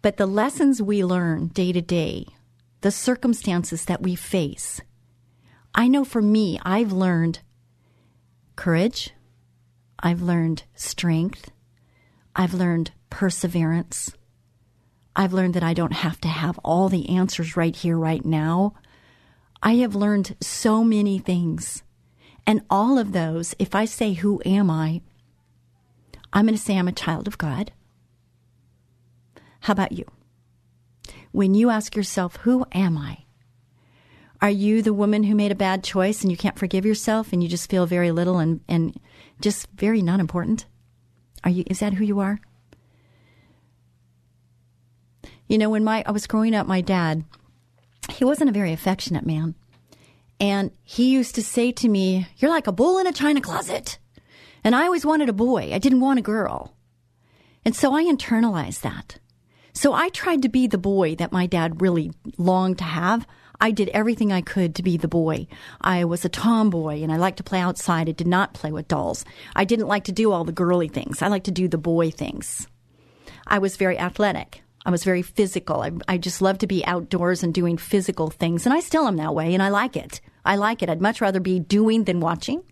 But 0.00 0.16
the 0.16 0.26
lessons 0.26 0.80
we 0.80 1.04
learn 1.04 1.48
day 1.48 1.72
to 1.72 1.80
day, 1.80 2.26
the 2.82 2.90
circumstances 2.90 3.86
that 3.86 4.02
we 4.02 4.14
face, 4.14 4.80
I 5.74 5.88
know 5.88 6.04
for 6.04 6.22
me, 6.22 6.60
I've 6.62 6.92
learned 6.92 7.40
courage. 8.56 9.10
I've 9.98 10.22
learned 10.22 10.64
strength. 10.74 11.50
I've 12.36 12.54
learned 12.54 12.92
perseverance. 13.10 14.12
I've 15.16 15.32
learned 15.32 15.54
that 15.54 15.62
I 15.62 15.74
don't 15.74 15.92
have 15.92 16.20
to 16.22 16.28
have 16.28 16.58
all 16.64 16.88
the 16.88 17.08
answers 17.08 17.56
right 17.56 17.74
here, 17.74 17.96
right 17.96 18.24
now. 18.24 18.74
I 19.62 19.76
have 19.76 19.94
learned 19.94 20.36
so 20.40 20.82
many 20.82 21.18
things. 21.18 21.82
And 22.46 22.62
all 22.68 22.98
of 22.98 23.12
those, 23.12 23.54
if 23.58 23.74
I 23.74 23.84
say, 23.84 24.12
Who 24.14 24.42
am 24.44 24.70
I? 24.70 25.00
I'm 26.32 26.46
going 26.46 26.56
to 26.56 26.60
say 26.60 26.76
I'm 26.76 26.88
a 26.88 26.92
child 26.92 27.28
of 27.28 27.38
God. 27.38 27.72
How 29.60 29.72
about 29.72 29.92
you? 29.92 30.04
When 31.32 31.54
you 31.54 31.70
ask 31.70 31.96
yourself, 31.96 32.36
Who 32.36 32.66
am 32.72 32.98
I? 32.98 33.23
Are 34.40 34.50
you 34.50 34.82
the 34.82 34.92
woman 34.92 35.24
who 35.24 35.34
made 35.34 35.52
a 35.52 35.56
bad 35.56 35.82
choice 35.82 36.22
and 36.22 36.30
you 36.30 36.36
can't 36.36 36.58
forgive 36.58 36.84
yourself 36.84 37.32
and 37.32 37.42
you 37.42 37.48
just 37.48 37.70
feel 37.70 37.86
very 37.86 38.10
little 38.10 38.38
and, 38.38 38.60
and 38.68 38.98
just 39.40 39.68
very 39.74 40.02
not 40.02 40.20
important? 40.20 40.66
Are 41.44 41.50
you? 41.50 41.64
Is 41.66 41.80
that 41.80 41.94
who 41.94 42.04
you 42.04 42.20
are? 42.20 42.40
You 45.48 45.58
know, 45.58 45.70
when 45.70 45.84
my 45.84 46.02
I 46.06 46.10
was 46.10 46.26
growing 46.26 46.54
up, 46.54 46.66
my 46.66 46.80
dad, 46.80 47.24
he 48.10 48.24
wasn't 48.24 48.50
a 48.50 48.54
very 48.54 48.72
affectionate 48.72 49.26
man. 49.26 49.54
And 50.40 50.72
he 50.82 51.10
used 51.10 51.34
to 51.36 51.42
say 51.42 51.72
to 51.72 51.88
me, 51.88 52.26
You're 52.38 52.50
like 52.50 52.66
a 52.66 52.72
bull 52.72 52.98
in 52.98 53.06
a 53.06 53.12
china 53.12 53.40
closet. 53.40 53.98
And 54.62 54.74
I 54.74 54.84
always 54.84 55.04
wanted 55.04 55.28
a 55.28 55.34
boy. 55.34 55.72
I 55.74 55.78
didn't 55.78 56.00
want 56.00 56.18
a 56.18 56.22
girl. 56.22 56.74
And 57.64 57.76
so 57.76 57.94
I 57.94 58.04
internalized 58.04 58.80
that. 58.80 59.18
So 59.74 59.92
I 59.92 60.08
tried 60.08 60.42
to 60.42 60.48
be 60.48 60.66
the 60.66 60.78
boy 60.78 61.14
that 61.16 61.32
my 61.32 61.46
dad 61.46 61.82
really 61.82 62.12
longed 62.38 62.78
to 62.78 62.84
have. 62.84 63.26
I 63.64 63.70
did 63.70 63.88
everything 63.94 64.30
I 64.30 64.42
could 64.42 64.74
to 64.74 64.82
be 64.82 64.98
the 64.98 65.08
boy. 65.08 65.46
I 65.80 66.04
was 66.04 66.22
a 66.22 66.28
tomboy 66.28 67.02
and 67.02 67.10
I 67.10 67.16
liked 67.16 67.38
to 67.38 67.42
play 67.42 67.60
outside. 67.60 68.10
I 68.10 68.12
did 68.12 68.26
not 68.26 68.52
play 68.52 68.70
with 68.70 68.88
dolls. 68.88 69.24
I 69.56 69.64
didn't 69.64 69.88
like 69.88 70.04
to 70.04 70.12
do 70.12 70.32
all 70.32 70.44
the 70.44 70.52
girly 70.52 70.86
things. 70.86 71.22
I 71.22 71.28
liked 71.28 71.46
to 71.46 71.50
do 71.50 71.66
the 71.66 71.78
boy 71.78 72.10
things. 72.10 72.68
I 73.46 73.58
was 73.60 73.78
very 73.78 73.98
athletic. 73.98 74.62
I 74.84 74.90
was 74.90 75.02
very 75.02 75.22
physical. 75.22 75.80
I, 75.80 75.92
I 76.06 76.18
just 76.18 76.42
love 76.42 76.58
to 76.58 76.66
be 76.66 76.84
outdoors 76.84 77.42
and 77.42 77.54
doing 77.54 77.78
physical 77.78 78.28
things. 78.28 78.66
And 78.66 78.74
I 78.74 78.80
still 78.80 79.08
am 79.08 79.16
that 79.16 79.34
way, 79.34 79.54
and 79.54 79.62
I 79.62 79.70
like 79.70 79.96
it. 79.96 80.20
I 80.44 80.56
like 80.56 80.82
it. 80.82 80.90
I'd 80.90 81.00
much 81.00 81.22
rather 81.22 81.40
be 81.40 81.58
doing 81.58 82.04
than 82.04 82.20
watching. 82.20 82.62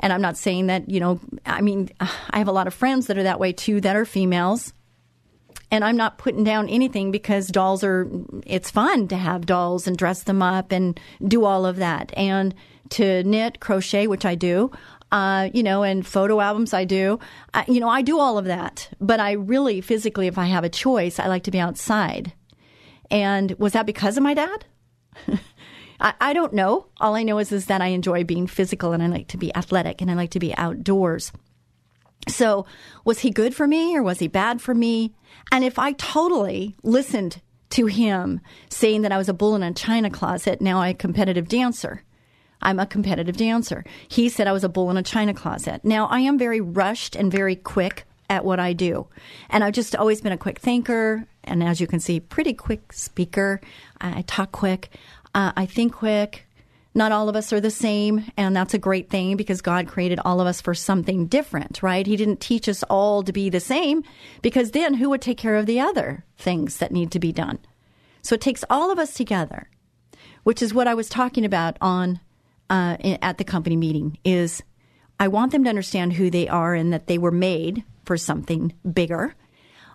And 0.00 0.12
I'm 0.12 0.22
not 0.22 0.36
saying 0.36 0.66
that, 0.66 0.90
you 0.90 0.98
know, 0.98 1.20
I 1.46 1.60
mean, 1.60 1.88
I 2.00 2.38
have 2.38 2.48
a 2.48 2.52
lot 2.52 2.66
of 2.66 2.74
friends 2.74 3.06
that 3.06 3.16
are 3.16 3.22
that 3.22 3.38
way 3.38 3.52
too, 3.52 3.80
that 3.82 3.94
are 3.94 4.04
females. 4.04 4.72
And 5.72 5.86
I'm 5.86 5.96
not 5.96 6.18
putting 6.18 6.44
down 6.44 6.68
anything 6.68 7.10
because 7.10 7.48
dolls 7.48 7.82
are, 7.82 8.06
it's 8.46 8.70
fun 8.70 9.08
to 9.08 9.16
have 9.16 9.46
dolls 9.46 9.88
and 9.88 9.96
dress 9.96 10.22
them 10.22 10.42
up 10.42 10.70
and 10.70 11.00
do 11.26 11.46
all 11.46 11.64
of 11.64 11.76
that. 11.76 12.12
And 12.14 12.54
to 12.90 13.24
knit, 13.24 13.58
crochet, 13.58 14.06
which 14.06 14.26
I 14.26 14.34
do, 14.34 14.70
uh, 15.12 15.48
you 15.54 15.62
know, 15.62 15.82
and 15.82 16.06
photo 16.06 16.40
albums 16.40 16.74
I 16.74 16.84
do. 16.84 17.18
I, 17.54 17.64
you 17.68 17.80
know, 17.80 17.88
I 17.88 18.02
do 18.02 18.18
all 18.18 18.36
of 18.36 18.44
that. 18.44 18.90
But 19.00 19.18
I 19.18 19.32
really, 19.32 19.80
physically, 19.80 20.26
if 20.26 20.36
I 20.36 20.44
have 20.44 20.62
a 20.62 20.68
choice, 20.68 21.18
I 21.18 21.26
like 21.26 21.44
to 21.44 21.50
be 21.50 21.58
outside. 21.58 22.34
And 23.10 23.52
was 23.52 23.72
that 23.72 23.86
because 23.86 24.18
of 24.18 24.22
my 24.22 24.34
dad? 24.34 24.66
I, 26.00 26.12
I 26.20 26.32
don't 26.34 26.52
know. 26.52 26.88
All 26.98 27.14
I 27.14 27.22
know 27.22 27.38
is, 27.38 27.50
is 27.50 27.66
that 27.66 27.80
I 27.80 27.88
enjoy 27.88 28.24
being 28.24 28.46
physical 28.46 28.92
and 28.92 29.02
I 29.02 29.06
like 29.06 29.28
to 29.28 29.38
be 29.38 29.54
athletic 29.56 30.02
and 30.02 30.10
I 30.10 30.14
like 30.14 30.32
to 30.32 30.38
be 30.38 30.54
outdoors. 30.54 31.32
So, 32.28 32.66
was 33.04 33.20
he 33.20 33.30
good 33.30 33.54
for 33.54 33.66
me 33.66 33.96
or 33.96 34.02
was 34.02 34.20
he 34.20 34.28
bad 34.28 34.60
for 34.60 34.74
me? 34.74 35.12
And 35.50 35.64
if 35.64 35.78
I 35.78 35.92
totally 35.92 36.76
listened 36.82 37.40
to 37.70 37.86
him 37.86 38.40
saying 38.68 39.02
that 39.02 39.12
I 39.12 39.18
was 39.18 39.28
a 39.28 39.34
bull 39.34 39.56
in 39.56 39.62
a 39.62 39.72
china 39.72 40.10
closet, 40.10 40.60
now 40.60 40.78
I'm 40.78 40.90
a 40.90 40.94
competitive 40.94 41.48
dancer. 41.48 42.04
I'm 42.62 42.78
a 42.78 42.86
competitive 42.86 43.36
dancer. 43.36 43.84
He 44.08 44.28
said 44.28 44.46
I 44.46 44.52
was 44.52 44.64
a 44.64 44.68
bull 44.68 44.90
in 44.90 44.96
a 44.96 45.02
china 45.02 45.34
closet. 45.34 45.84
Now, 45.84 46.06
I 46.06 46.20
am 46.20 46.38
very 46.38 46.60
rushed 46.60 47.16
and 47.16 47.30
very 47.30 47.56
quick 47.56 48.04
at 48.30 48.44
what 48.44 48.60
I 48.60 48.72
do. 48.72 49.08
And 49.50 49.64
I've 49.64 49.74
just 49.74 49.96
always 49.96 50.20
been 50.20 50.32
a 50.32 50.38
quick 50.38 50.60
thinker. 50.60 51.26
And 51.44 51.62
as 51.62 51.80
you 51.80 51.86
can 51.86 52.00
see, 52.00 52.20
pretty 52.20 52.54
quick 52.54 52.92
speaker. 52.92 53.60
I 54.00 54.22
talk 54.22 54.52
quick. 54.52 54.90
Uh, 55.34 55.52
I 55.56 55.66
think 55.66 55.94
quick. 55.94 56.46
Not 56.94 57.12
all 57.12 57.28
of 57.28 57.36
us 57.36 57.52
are 57.52 57.60
the 57.60 57.70
same, 57.70 58.30
and 58.36 58.54
that's 58.54 58.74
a 58.74 58.78
great 58.78 59.08
thing 59.08 59.36
because 59.36 59.62
God 59.62 59.88
created 59.88 60.20
all 60.24 60.40
of 60.40 60.46
us 60.46 60.60
for 60.60 60.74
something 60.74 61.26
different, 61.26 61.82
right? 61.82 62.06
He 62.06 62.16
didn't 62.16 62.40
teach 62.40 62.68
us 62.68 62.82
all 62.84 63.22
to 63.22 63.32
be 63.32 63.48
the 63.48 63.60
same 63.60 64.04
because 64.42 64.72
then 64.72 64.94
who 64.94 65.08
would 65.08 65.22
take 65.22 65.38
care 65.38 65.56
of 65.56 65.66
the 65.66 65.80
other 65.80 66.24
things 66.36 66.76
that 66.78 66.92
need 66.92 67.10
to 67.12 67.18
be 67.18 67.32
done? 67.32 67.58
So 68.20 68.34
it 68.34 68.42
takes 68.42 68.64
all 68.68 68.92
of 68.92 68.98
us 68.98 69.14
together, 69.14 69.70
which 70.42 70.60
is 70.60 70.74
what 70.74 70.86
I 70.86 70.94
was 70.94 71.08
talking 71.08 71.46
about 71.46 71.78
on 71.80 72.20
uh, 72.68 72.96
at 73.20 73.38
the 73.38 73.44
company 73.44 73.76
meeting 73.76 74.18
is 74.24 74.62
I 75.18 75.28
want 75.28 75.52
them 75.52 75.64
to 75.64 75.70
understand 75.70 76.14
who 76.14 76.30
they 76.30 76.48
are 76.48 76.74
and 76.74 76.92
that 76.92 77.06
they 77.06 77.18
were 77.18 77.30
made 77.30 77.84
for 78.04 78.16
something 78.16 78.72
bigger. 78.90 79.34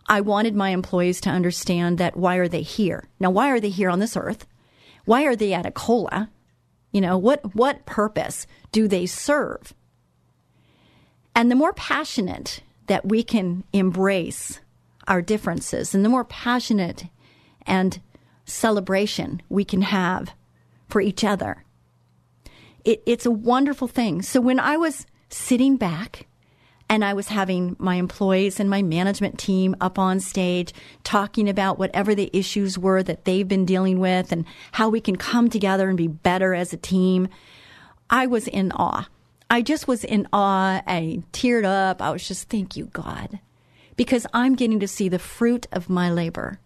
I 0.08 0.22
wanted 0.22 0.56
my 0.56 0.70
employees 0.70 1.20
to 1.22 1.30
understand 1.30 1.98
that 1.98 2.16
why 2.16 2.38
are 2.38 2.48
they 2.48 2.62
here? 2.62 3.08
Now, 3.20 3.30
why 3.30 3.50
are 3.50 3.60
they 3.60 3.70
here 3.70 3.90
on 3.90 4.00
this 4.00 4.16
earth? 4.16 4.48
Why 5.06 5.24
are 5.24 5.36
they 5.36 5.54
at 5.54 5.66
Ecola? 5.66 6.30
You 6.98 7.02
know, 7.02 7.16
what, 7.16 7.54
what 7.54 7.86
purpose 7.86 8.48
do 8.72 8.88
they 8.88 9.06
serve? 9.06 9.72
And 11.36 11.52
the 11.52 11.56
more 11.56 11.74
passionate 11.74 12.62
that 12.88 13.08
we 13.08 13.22
can 13.22 13.66
embrace 13.72 14.62
our 15.08 15.22
differences 15.22 15.94
and 15.94 16.04
the 16.04 16.10
more 16.10 16.26
passionate 16.26 17.06
and 17.68 18.02
celebration 18.46 19.44
we 19.48 19.64
can 19.64 19.84
have 19.84 20.34
for 20.90 21.00
each 21.00 21.24
other, 21.24 21.66
it, 22.84 23.04
it's 23.06 23.28
a 23.28 23.32
wonderful 23.32 23.88
thing. 23.88 24.24
So 24.24 24.42
when 24.42 24.60
I 24.60 24.76
was 24.76 25.06
sitting 25.30 25.78
back 25.78 26.26
and 26.90 27.04
I 27.04 27.14
was 27.14 27.28
having 27.28 27.76
my 27.80 27.96
employees 27.96 28.60
and 28.60 28.70
my 28.70 28.82
management 28.82 29.38
team 29.38 29.76
up 29.82 30.00
on 30.00 30.20
stage 30.20 30.74
talking 31.04 31.50
about 31.50 31.78
whatever 31.78 32.16
the 32.16 32.30
issues 32.34 32.78
were 32.78 33.04
that 33.04 33.26
they've 33.26 33.48
been 33.48 33.66
dealing 33.66 34.00
with 34.00 34.32
and 34.32 34.46
how 34.72 34.90
we 34.90 35.02
can 35.02 35.16
come 35.16 35.50
together 35.50 35.90
and 35.90 35.98
be 35.98 36.08
better 36.08 36.54
as 36.54 36.72
a 36.72 36.78
team, 36.78 37.28
I 38.10 38.28
was 38.28 38.48
in 38.48 38.72
awe. 38.72 39.08
I 39.50 39.62
just 39.62 39.88
was 39.88 40.04
in 40.04 40.28
awe. 40.32 40.82
I 40.88 41.24
teared 41.34 41.66
up. 41.66 42.02
I 42.02 42.12
was 42.12 42.28
just, 42.28 42.50
thank 42.50 42.76
you, 42.76 42.86
God, 42.86 43.40
because 43.96 44.26
I'm 44.34 44.56
getting 44.56 44.80
to 44.80 44.88
see 44.88 45.10
the 45.10 45.20
fruit 45.20 45.68
of 45.72 45.90
my 45.90 46.10
labor. 46.10 46.60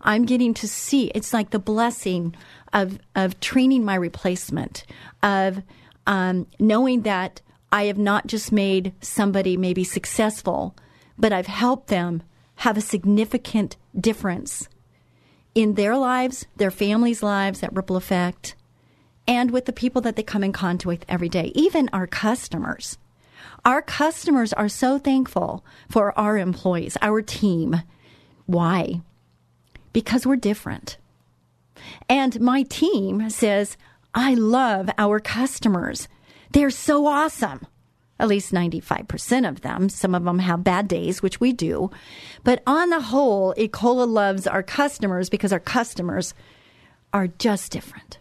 I'm 0.00 0.24
getting 0.24 0.52
to 0.54 0.68
see, 0.68 1.06
it's 1.14 1.32
like 1.32 1.50
the 1.50 1.58
blessing 1.58 2.34
of 2.72 2.98
of 3.14 3.38
training 3.38 3.84
my 3.84 3.94
replacement, 3.94 4.84
of 5.22 5.62
um, 6.06 6.46
knowing 6.58 7.02
that 7.02 7.40
I 7.72 7.84
have 7.84 7.98
not 7.98 8.26
just 8.26 8.52
made 8.52 8.92
somebody 9.00 9.56
maybe 9.56 9.82
successful, 9.82 10.76
but 11.18 11.32
I've 11.32 11.46
helped 11.46 11.88
them 11.88 12.22
have 12.56 12.76
a 12.76 12.82
significant 12.82 13.76
difference 13.98 14.68
in 15.54 15.74
their 15.74 15.96
lives, 15.96 16.46
their 16.56 16.70
families' 16.70 17.22
lives, 17.22 17.60
that 17.60 17.74
ripple 17.74 17.96
effect, 17.96 18.54
and 19.26 19.50
with 19.50 19.64
the 19.64 19.72
people 19.72 20.02
that 20.02 20.16
they 20.16 20.22
come 20.22 20.44
in 20.44 20.52
contact 20.52 20.86
with 20.86 21.04
every 21.08 21.28
day, 21.28 21.52
even 21.54 21.88
our 21.92 22.06
customers. 22.06 22.98
Our 23.64 23.80
customers 23.80 24.52
are 24.52 24.68
so 24.68 24.98
thankful 24.98 25.64
for 25.88 26.18
our 26.18 26.36
employees, 26.36 26.96
our 27.00 27.22
team. 27.22 27.82
Why? 28.46 29.00
Because 29.92 30.26
we're 30.26 30.36
different. 30.36 30.98
And 32.08 32.40
my 32.40 32.64
team 32.64 33.30
says, 33.30 33.76
I 34.14 34.34
love 34.34 34.90
our 34.98 35.20
customers. 35.20 36.08
They're 36.52 36.70
so 36.70 37.06
awesome. 37.06 37.66
At 38.18 38.28
least 38.28 38.52
95% 38.52 39.48
of 39.48 39.62
them. 39.62 39.88
Some 39.88 40.14
of 40.14 40.24
them 40.24 40.38
have 40.38 40.62
bad 40.62 40.86
days, 40.86 41.22
which 41.22 41.40
we 41.40 41.52
do. 41.52 41.90
But 42.44 42.62
on 42.66 42.90
the 42.90 43.00
whole, 43.00 43.54
Ecola 43.54 44.06
loves 44.06 44.46
our 44.46 44.62
customers 44.62 45.28
because 45.28 45.52
our 45.52 45.60
customers 45.60 46.34
are 47.12 47.26
just 47.26 47.72
different. 47.72 48.18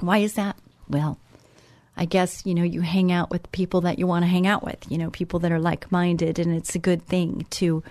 Why 0.00 0.18
is 0.18 0.34
that? 0.34 0.56
Well, 0.88 1.18
I 1.96 2.04
guess, 2.04 2.46
you 2.46 2.54
know, 2.54 2.62
you 2.62 2.80
hang 2.80 3.12
out 3.12 3.30
with 3.30 3.50
people 3.52 3.82
that 3.82 3.98
you 3.98 4.06
want 4.06 4.22
to 4.22 4.28
hang 4.28 4.46
out 4.46 4.64
with, 4.64 4.86
you 4.88 4.96
know, 4.96 5.10
people 5.10 5.40
that 5.40 5.52
are 5.52 5.60
like 5.60 5.92
minded, 5.92 6.38
and 6.38 6.54
it's 6.54 6.74
a 6.74 6.78
good 6.78 7.04
thing 7.04 7.44
to 7.50 7.82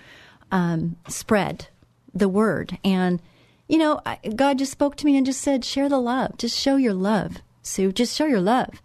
um, 0.52 0.96
spread 1.08 1.68
the 2.14 2.30
word. 2.30 2.78
And 2.84 3.22
you 3.68 3.78
know, 3.78 4.02
God 4.36 4.58
just 4.60 4.72
spoke 4.72 4.96
to 4.98 5.06
me 5.06 5.18
and 5.18 5.26
just 5.26 5.42
said, 5.42 5.66
share 5.66 5.90
the 5.90 6.00
love. 6.00 6.38
Just 6.38 6.58
show 6.58 6.78
your 6.78 6.94
love, 6.94 7.42
Sue. 7.68 7.92
Just 7.92 8.16
show 8.16 8.26
your 8.26 8.42
love. 8.42 8.82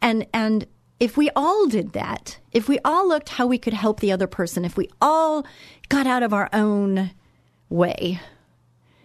And, 0.00 0.26
and 0.32 0.66
if 1.00 1.16
we 1.16 1.30
all 1.34 1.66
did 1.66 1.92
that, 1.92 2.38
if 2.52 2.68
we 2.68 2.78
all 2.84 3.08
looked 3.08 3.30
how 3.30 3.46
we 3.46 3.58
could 3.58 3.72
help 3.72 4.00
the 4.00 4.12
other 4.12 4.26
person, 4.26 4.64
if 4.64 4.76
we 4.76 4.88
all 5.00 5.46
got 5.88 6.06
out 6.06 6.22
of 6.22 6.32
our 6.32 6.48
own 6.52 7.10
way, 7.68 8.20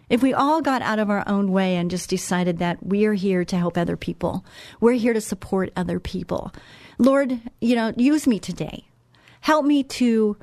if 0.09 0.21
we 0.21 0.33
all 0.33 0.61
got 0.61 0.81
out 0.81 0.99
of 0.99 1.09
our 1.09 1.27
own 1.27 1.51
way 1.51 1.75
and 1.75 1.91
just 1.91 2.09
decided 2.09 2.59
that 2.59 2.85
we 2.85 3.05
are 3.05 3.13
here 3.13 3.43
to 3.45 3.57
help 3.57 3.77
other 3.77 3.97
people, 3.97 4.45
we're 4.79 4.93
here 4.93 5.13
to 5.13 5.21
support 5.21 5.73
other 5.75 5.99
people. 5.99 6.53
Lord, 6.97 7.39
you 7.59 7.75
know, 7.75 7.93
use 7.97 8.25
me 8.25 8.39
today. 8.39 8.87
Help 9.41 9.65
me 9.65 9.83
to 9.83 10.37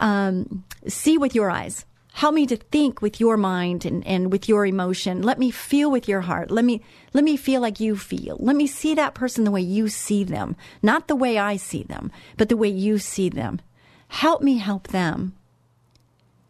um, 0.00 0.64
see 0.86 1.18
with 1.18 1.34
your 1.34 1.50
eyes 1.50 1.84
help 2.16 2.34
me 2.34 2.46
to 2.46 2.56
think 2.56 3.02
with 3.02 3.20
your 3.20 3.36
mind 3.36 3.84
and, 3.84 4.06
and 4.06 4.32
with 4.32 4.48
your 4.48 4.64
emotion. 4.64 5.20
Let 5.20 5.38
me 5.38 5.50
feel 5.50 5.90
with 5.90 6.08
your 6.08 6.22
heart. 6.22 6.50
Let 6.50 6.64
me 6.64 6.80
let 7.12 7.24
me 7.24 7.36
feel 7.36 7.60
like 7.60 7.78
you 7.78 7.94
feel. 7.94 8.38
Let 8.40 8.56
me 8.56 8.66
see 8.66 8.94
that 8.94 9.12
person 9.12 9.44
the 9.44 9.50
way 9.50 9.60
you 9.60 9.88
see 9.88 10.24
them, 10.24 10.56
not 10.82 11.08
the 11.08 11.14
way 11.14 11.36
I 11.38 11.56
see 11.56 11.82
them, 11.82 12.10
but 12.38 12.48
the 12.48 12.56
way 12.56 12.68
you 12.68 12.98
see 12.98 13.28
them. 13.28 13.60
Help 14.08 14.40
me 14.40 14.56
help 14.56 14.88
them. 14.88 15.34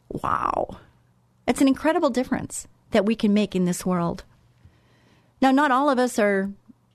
Wow. 0.08 0.78
It's 1.48 1.60
an 1.60 1.68
incredible 1.68 2.10
difference 2.10 2.68
that 2.92 3.04
we 3.04 3.16
can 3.16 3.34
make 3.34 3.56
in 3.56 3.64
this 3.64 3.84
world. 3.84 4.22
Now, 5.42 5.50
not 5.50 5.72
all 5.72 5.90
of 5.90 5.98
us 5.98 6.16
are 6.16 6.52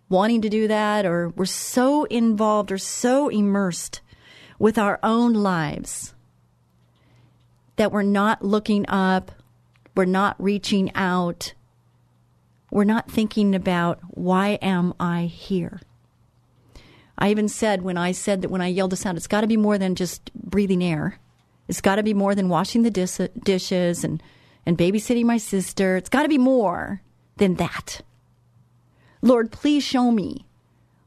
wanting 0.08 0.42
to 0.44 0.50
do 0.50 0.70
that, 0.70 1.06
or 1.06 1.30
we're 1.30 1.46
so 1.46 2.06
involved 2.06 2.72
or 2.72 2.78
so 2.78 3.28
immersed 3.28 4.00
with 4.60 4.78
our 4.78 4.98
own 5.04 5.34
lives 5.34 6.14
that 7.76 7.92
we're 7.92 8.04
not 8.04 8.44
looking 8.44 8.86
up, 8.88 9.32
we're 9.96 10.06
not 10.06 10.36
reaching 10.42 10.92
out, 10.96 11.54
we're 12.72 12.84
not 12.86 13.12
thinking 13.12 13.54
about 13.54 14.00
why 14.10 14.60
am 14.62 14.94
I 15.00 15.24
here? 15.24 15.82
I 17.18 17.30
even 17.30 17.50
said 17.50 17.82
when 17.82 17.98
I 17.98 18.14
said 18.14 18.42
that 18.42 18.50
when 18.50 18.62
I 18.62 18.68
yelled 18.68 18.92
this 18.92 19.06
out, 19.06 19.16
it's 19.16 19.28
got 19.28 19.42
to 19.42 19.48
be 19.48 19.58
more 19.58 19.78
than 19.78 19.96
just 19.96 20.34
breathing 20.34 20.84
air. 20.84 21.20
It's 21.68 21.82
got 21.82 21.98
to 21.98 22.04
be 22.04 22.14
more 22.14 22.34
than 22.34 22.50
washing 22.50 22.82
the 22.82 22.90
dis- 22.90 23.30
dishes 23.44 24.04
and, 24.04 24.24
and 24.66 24.78
babysitting 24.78 25.26
my 25.26 25.38
sister. 25.38 25.98
It's 25.98 26.10
got 26.10 26.24
to 26.24 26.30
be 26.30 26.38
more 26.38 27.02
than 27.38 27.56
that. 27.56 28.02
Lord, 29.22 29.52
please 29.52 29.84
show 29.84 30.10
me 30.12 30.48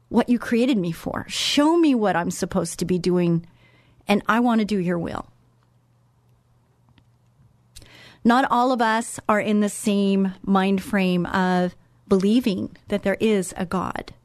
what 0.09 0.29
you 0.29 0.39
created 0.39 0.77
me 0.77 0.91
for. 0.91 1.25
Show 1.27 1.77
me 1.77 1.93
what 1.93 2.15
I'm 2.15 2.31
supposed 2.31 2.79
to 2.79 2.85
be 2.85 2.97
doing, 2.97 3.45
and 4.07 4.23
I 4.27 4.39
want 4.39 4.59
to 4.59 4.65
do 4.65 4.77
your 4.77 4.97
will. 4.97 5.27
Not 8.25 8.47
all 8.49 8.71
of 8.71 8.81
us 8.81 9.19
are 9.29 9.39
in 9.39 9.59
the 9.59 9.69
same 9.69 10.33
mind 10.41 10.81
frame 10.81 11.27
of 11.27 11.75
believing 12.07 12.75
that 12.87 13.03
there 13.03 13.17
is 13.19 13.53
a 13.55 13.67
God 13.67 14.15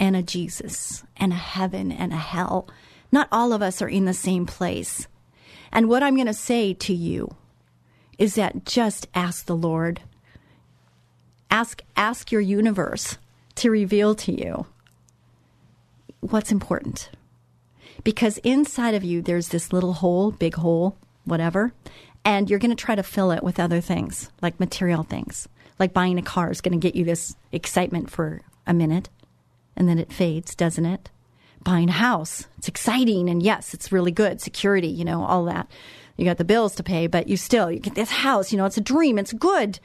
and 0.00 0.16
a 0.16 0.22
Jesus 0.22 1.04
and 1.18 1.34
a 1.34 1.36
heaven 1.36 1.92
and 1.92 2.14
a 2.14 2.16
hell. 2.16 2.66
Not 3.12 3.28
all 3.30 3.52
of 3.52 3.60
us 3.60 3.82
are 3.82 3.88
in 3.88 4.06
the 4.06 4.14
same 4.14 4.46
place. 4.46 5.06
And 5.70 5.90
what 5.90 6.02
I'm 6.02 6.14
going 6.14 6.26
to 6.26 6.32
say 6.32 6.72
to 6.72 6.94
you 6.94 7.36
is 8.18 8.36
that 8.36 8.64
just 8.64 9.06
ask 9.14 9.44
the 9.44 9.56
Lord. 9.56 10.00
Ask 11.50 11.82
ask 11.94 12.32
your 12.32 12.40
universe 12.40 13.18
to 13.56 13.70
reveal 13.70 14.14
to 14.14 14.32
you 14.32 14.66
what's 16.20 16.50
important. 16.50 17.10
Because 18.02 18.38
inside 18.38 18.94
of 18.94 19.04
you 19.04 19.20
there's 19.20 19.48
this 19.48 19.74
little 19.74 19.94
hole, 19.94 20.30
big 20.30 20.54
hole, 20.54 20.96
whatever, 21.24 21.74
and 22.26 22.50
you're 22.50 22.58
going 22.58 22.74
to 22.74 22.84
try 22.84 22.96
to 22.96 23.04
fill 23.04 23.30
it 23.30 23.44
with 23.44 23.60
other 23.60 23.80
things, 23.80 24.30
like 24.42 24.58
material 24.58 25.04
things. 25.04 25.48
Like 25.78 25.94
buying 25.94 26.18
a 26.18 26.22
car 26.22 26.50
is 26.50 26.60
going 26.60 26.78
to 26.78 26.84
get 26.84 26.96
you 26.96 27.04
this 27.04 27.36
excitement 27.52 28.10
for 28.10 28.42
a 28.66 28.74
minute 28.74 29.08
and 29.76 29.88
then 29.88 30.00
it 30.00 30.12
fades, 30.12 30.56
doesn't 30.56 30.84
it? 30.84 31.08
Buying 31.62 31.88
a 31.88 31.92
house, 31.92 32.48
it's 32.58 32.66
exciting 32.66 33.30
and 33.30 33.44
yes, 33.44 33.74
it's 33.74 33.92
really 33.92 34.10
good. 34.10 34.40
Security, 34.40 34.88
you 34.88 35.04
know, 35.04 35.24
all 35.24 35.44
that. 35.44 35.70
You 36.16 36.24
got 36.24 36.38
the 36.38 36.44
bills 36.44 36.74
to 36.76 36.82
pay, 36.82 37.06
but 37.06 37.28
you 37.28 37.36
still, 37.36 37.70
you 37.70 37.78
get 37.78 37.94
this 37.94 38.10
house, 38.10 38.50
you 38.50 38.58
know, 38.58 38.64
it's 38.64 38.78
a 38.78 38.80
dream, 38.80 39.18
it's 39.18 39.32
good. 39.32 39.78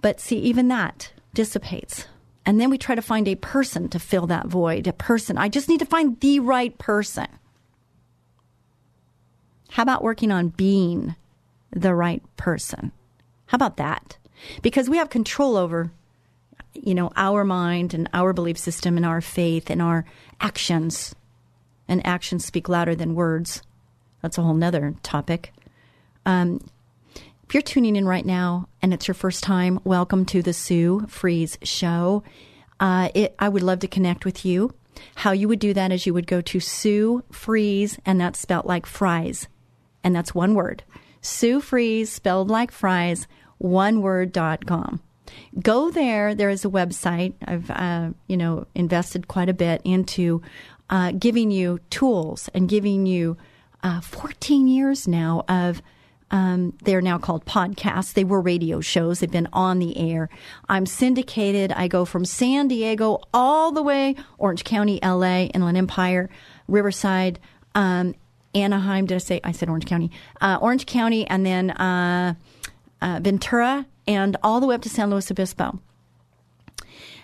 But 0.00 0.20
see, 0.20 0.38
even 0.38 0.68
that 0.68 1.12
dissipates. 1.32 2.06
And 2.46 2.60
then 2.60 2.70
we 2.70 2.78
try 2.78 2.94
to 2.94 3.02
find 3.02 3.26
a 3.26 3.34
person 3.34 3.88
to 3.88 3.98
fill 3.98 4.28
that 4.28 4.46
void, 4.46 4.86
a 4.86 4.92
person. 4.92 5.38
I 5.38 5.48
just 5.48 5.68
need 5.68 5.80
to 5.80 5.86
find 5.86 6.20
the 6.20 6.38
right 6.38 6.76
person. 6.78 7.26
How 9.74 9.82
about 9.82 10.04
working 10.04 10.30
on 10.30 10.50
being 10.50 11.16
the 11.72 11.96
right 11.96 12.22
person? 12.36 12.92
How 13.46 13.56
about 13.56 13.76
that? 13.78 14.18
Because 14.62 14.88
we 14.88 14.98
have 14.98 15.10
control 15.10 15.56
over 15.56 15.90
you 16.74 16.94
know, 16.94 17.10
our 17.16 17.44
mind 17.44 17.92
and 17.92 18.08
our 18.12 18.32
belief 18.32 18.56
system 18.56 18.96
and 18.96 19.04
our 19.04 19.20
faith 19.20 19.70
and 19.70 19.82
our 19.82 20.04
actions. 20.40 21.12
And 21.88 22.06
actions 22.06 22.44
speak 22.44 22.68
louder 22.68 22.94
than 22.94 23.16
words. 23.16 23.62
That's 24.22 24.38
a 24.38 24.42
whole 24.42 24.54
nother 24.54 24.94
topic. 25.02 25.52
Um, 26.24 26.60
if 27.16 27.52
you're 27.52 27.60
tuning 27.60 27.96
in 27.96 28.06
right 28.06 28.24
now 28.24 28.68
and 28.80 28.94
it's 28.94 29.08
your 29.08 29.16
first 29.16 29.42
time, 29.42 29.80
welcome 29.82 30.24
to 30.26 30.40
the 30.40 30.52
Sue 30.52 31.04
Fries 31.08 31.58
Show. 31.64 32.22
Uh, 32.78 33.08
it, 33.12 33.34
I 33.40 33.48
would 33.48 33.64
love 33.64 33.80
to 33.80 33.88
connect 33.88 34.24
with 34.24 34.44
you. 34.44 34.72
How 35.16 35.32
you 35.32 35.48
would 35.48 35.58
do 35.58 35.74
that 35.74 35.90
is 35.90 36.06
you 36.06 36.14
would 36.14 36.28
go 36.28 36.40
to 36.40 36.60
Sue 36.60 37.24
Fries, 37.32 37.98
and 38.06 38.20
that's 38.20 38.38
spelled 38.38 38.66
like 38.66 38.86
fries, 38.86 39.48
and 40.04 40.14
that's 40.14 40.34
one 40.34 40.54
word. 40.54 40.84
Sue 41.20 41.60
Fries, 41.60 42.12
spelled 42.12 42.50
like 42.50 42.70
fries, 42.70 43.26
one 43.58 44.02
word 44.02 44.30
dot 44.30 44.66
com 44.66 45.00
go 45.60 45.90
there. 45.90 46.34
There 46.34 46.50
is 46.50 46.64
a 46.64 46.68
website. 46.68 47.34
I've 47.44 47.70
uh, 47.70 48.10
you 48.26 48.36
know 48.36 48.66
invested 48.74 49.28
quite 49.28 49.48
a 49.48 49.54
bit 49.54 49.80
into 49.84 50.42
uh, 50.90 51.12
giving 51.12 51.50
you 51.50 51.80
tools 51.90 52.48
and 52.54 52.68
giving 52.68 53.06
you 53.06 53.36
uh, 53.82 54.00
14 54.00 54.66
years 54.66 55.06
now 55.08 55.44
of. 55.48 55.82
Um, 56.30 56.76
they're 56.82 57.02
now 57.02 57.18
called 57.18 57.44
podcasts. 57.44 58.14
They 58.14 58.24
were 58.24 58.40
radio 58.40 58.80
shows. 58.80 59.20
They've 59.20 59.30
been 59.30 59.46
on 59.52 59.78
the 59.78 59.96
air. 59.96 60.30
I'm 60.68 60.84
syndicated. 60.84 61.70
I 61.70 61.86
go 61.86 62.04
from 62.04 62.24
San 62.24 62.66
Diego 62.66 63.20
all 63.32 63.70
the 63.70 63.82
way 63.82 64.16
Orange 64.38 64.64
County, 64.64 64.98
LA, 65.00 65.42
Inland 65.54 65.76
Empire, 65.76 66.28
Riverside, 66.66 67.38
um, 67.76 68.16
Anaheim. 68.54 69.06
Did 69.06 69.16
I 69.16 69.18
say? 69.18 69.40
I 69.44 69.52
said 69.52 69.68
Orange 69.68 69.86
County. 69.86 70.10
Uh, 70.40 70.58
Orange 70.60 70.86
County, 70.86 71.26
and 71.26 71.44
then 71.44 71.70
uh, 71.70 72.34
uh, 73.02 73.20
Ventura, 73.22 73.86
and 74.06 74.36
all 74.42 74.60
the 74.60 74.66
way 74.66 74.74
up 74.74 74.82
to 74.82 74.88
San 74.88 75.10
Luis 75.10 75.30
Obispo. 75.30 75.78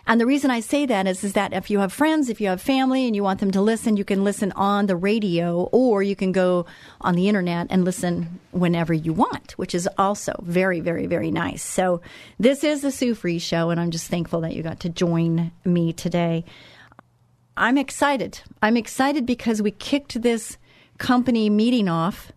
And 0.07 0.21
the 0.21 0.27
reason 0.27 0.51
I 0.51 0.59
say 0.59 0.87
that 0.87 1.07
is, 1.07 1.23
is 1.23 1.35
that 1.35 1.53
if 1.53 1.71
you 1.71 1.79
have 1.79 1.93
friends, 1.93 2.29
if 2.29 2.41
you 2.41 2.49
have 2.49 2.61
family 2.61 3.07
and 3.07 3.15
you 3.15 3.23
want 3.23 3.39
them 3.39 3.53
to 3.53 3.61
listen, 3.61 3.97
you 3.97 4.05
can 4.05 4.25
listen 4.25 4.51
on 4.53 4.87
the 4.87 4.97
radio 4.97 5.69
or 5.73 6.03
you 6.03 6.17
can 6.17 6.33
go 6.33 6.67
on 7.01 7.15
the 7.15 7.29
internet 7.29 7.69
and 7.71 7.85
listen 7.85 8.41
whenever 8.51 8.93
you 8.93 9.13
want, 9.13 9.53
which 9.53 9.75
is 9.75 9.89
also 9.99 10.33
very, 10.43 10.81
very, 10.81 11.07
very 11.07 11.31
nice. 11.31 11.63
So 11.63 12.01
this 12.41 12.65
is 12.65 12.81
the 12.81 12.91
Sue 12.91 13.15
Fries 13.15 13.43
Show, 13.43 13.71
and 13.71 13.79
I'm 13.79 13.93
just 13.93 14.09
thankful 14.09 14.41
that 14.41 14.55
you 14.55 14.65
got 14.65 14.81
to 14.81 14.89
join 14.89 15.53
me 15.65 15.93
today. 15.93 16.45
I'm 17.57 17.79
excited. 17.79 18.41
I'm 18.63 18.77
excited 18.77 19.27
because 19.27 19.63
we 19.63 19.71
kicked 19.71 20.23
this 20.23 20.57
company 21.01 21.51
meeting 21.51 21.89
off, 21.89 22.31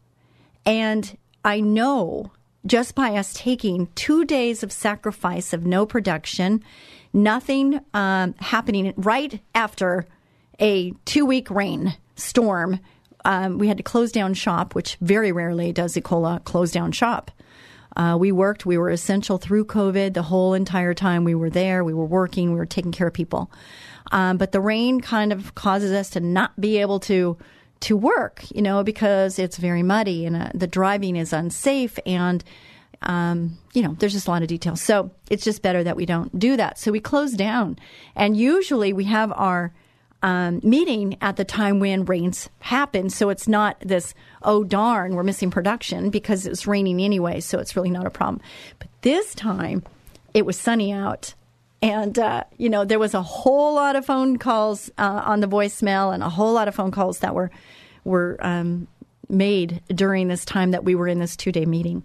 and 0.65 1.15
I 1.45 1.59
know 1.59 2.31
just 2.65 2.95
by 2.95 3.17
us 3.17 3.33
taking 3.33 3.89
two 3.93 4.25
days 4.25 4.63
of 4.63 4.71
sacrifice 4.71 5.53
of 5.53 5.65
no 5.65 5.85
production, 5.85 6.63
nothing 7.11 7.81
um, 7.93 8.33
happening 8.39 8.93
right 8.97 9.39
after 9.53 10.07
a 10.59 10.93
two 11.05 11.25
week 11.25 11.51
rain 11.51 11.95
storm. 12.15 12.79
Um, 13.25 13.57
we 13.57 13.67
had 13.67 13.77
to 13.77 13.83
close 13.83 14.11
down 14.11 14.33
shop, 14.33 14.75
which 14.75 14.95
very 15.01 15.31
rarely 15.31 15.71
does 15.71 15.95
Ecola 15.95 16.43
close 16.43 16.71
down 16.71 16.91
shop. 16.91 17.31
Uh, 17.95 18.17
we 18.19 18.31
worked, 18.31 18.65
we 18.65 18.77
were 18.77 18.89
essential 18.89 19.37
through 19.37 19.65
COVID 19.65 20.13
the 20.13 20.23
whole 20.23 20.53
entire 20.53 20.93
time 20.93 21.23
we 21.23 21.35
were 21.35 21.49
there. 21.49 21.83
We 21.83 21.93
were 21.93 22.05
working, 22.05 22.51
we 22.51 22.57
were 22.57 22.65
taking 22.65 22.91
care 22.91 23.07
of 23.07 23.13
people. 23.13 23.51
Um, 24.11 24.37
but 24.37 24.51
the 24.51 24.61
rain 24.61 24.99
kind 24.99 25.31
of 25.31 25.53
causes 25.53 25.91
us 25.91 26.09
to 26.11 26.19
not 26.19 26.59
be 26.59 26.79
able 26.79 26.99
to 27.01 27.37
to 27.83 27.97
work, 27.97 28.43
you 28.53 28.61
know, 28.61 28.83
because 28.83 29.39
it's 29.39 29.57
very 29.57 29.83
muddy 29.83 30.25
and 30.25 30.35
uh, 30.35 30.49
the 30.53 30.67
driving 30.67 31.15
is 31.15 31.33
unsafe 31.33 31.99
and 32.05 32.43
um, 33.01 33.57
you 33.73 33.81
know, 33.81 33.95
there's 33.99 34.13
just 34.13 34.27
a 34.27 34.31
lot 34.31 34.41
of 34.41 34.47
details. 34.47 34.81
So 34.81 35.11
it's 35.29 35.43
just 35.43 35.61
better 35.61 35.83
that 35.83 35.95
we 35.95 36.05
don't 36.05 36.37
do 36.39 36.55
that. 36.57 36.77
So 36.77 36.91
we 36.91 36.99
close 36.99 37.33
down. 37.33 37.77
And 38.15 38.37
usually 38.37 38.93
we 38.93 39.03
have 39.05 39.33
our 39.33 39.73
um, 40.21 40.61
meeting 40.63 41.17
at 41.19 41.35
the 41.35 41.43
time 41.43 41.79
when 41.79 42.05
rains 42.05 42.49
happen. 42.59 43.09
So 43.09 43.29
it's 43.29 43.47
not 43.47 43.77
this, 43.81 44.13
oh 44.41 44.63
darn, 44.63 45.15
we're 45.15 45.23
missing 45.23 45.51
production 45.51 46.09
because 46.09 46.47
it's 46.47 46.65
raining 46.65 47.01
anyway. 47.01 47.41
So 47.41 47.59
it's 47.59 47.75
really 47.75 47.91
not 47.91 48.05
a 48.05 48.09
problem. 48.09 48.41
But 48.79 48.87
this 49.01 49.35
time 49.35 49.83
it 50.33 50.45
was 50.45 50.57
sunny 50.57 50.93
out. 50.93 51.33
And, 51.81 52.17
uh, 52.17 52.45
you 52.57 52.69
know, 52.69 52.85
there 52.85 52.99
was 52.99 53.13
a 53.13 53.21
whole 53.21 53.75
lot 53.75 53.97
of 53.97 54.05
phone 54.05 54.37
calls 54.37 54.89
uh, 54.97 55.23
on 55.25 55.41
the 55.41 55.47
voicemail 55.47 56.13
and 56.13 56.23
a 56.23 56.29
whole 56.29 56.53
lot 56.53 56.69
of 56.69 56.75
phone 56.75 56.91
calls 56.91 57.19
that 57.19 57.35
were 57.35 57.51
were 58.03 58.37
um, 58.41 58.87
made 59.29 59.81
during 59.87 60.27
this 60.27 60.45
time 60.45 60.71
that 60.71 60.83
we 60.83 60.95
were 60.95 61.07
in 61.07 61.19
this 61.19 61.35
two 61.35 61.51
day 61.51 61.65
meeting. 61.65 62.03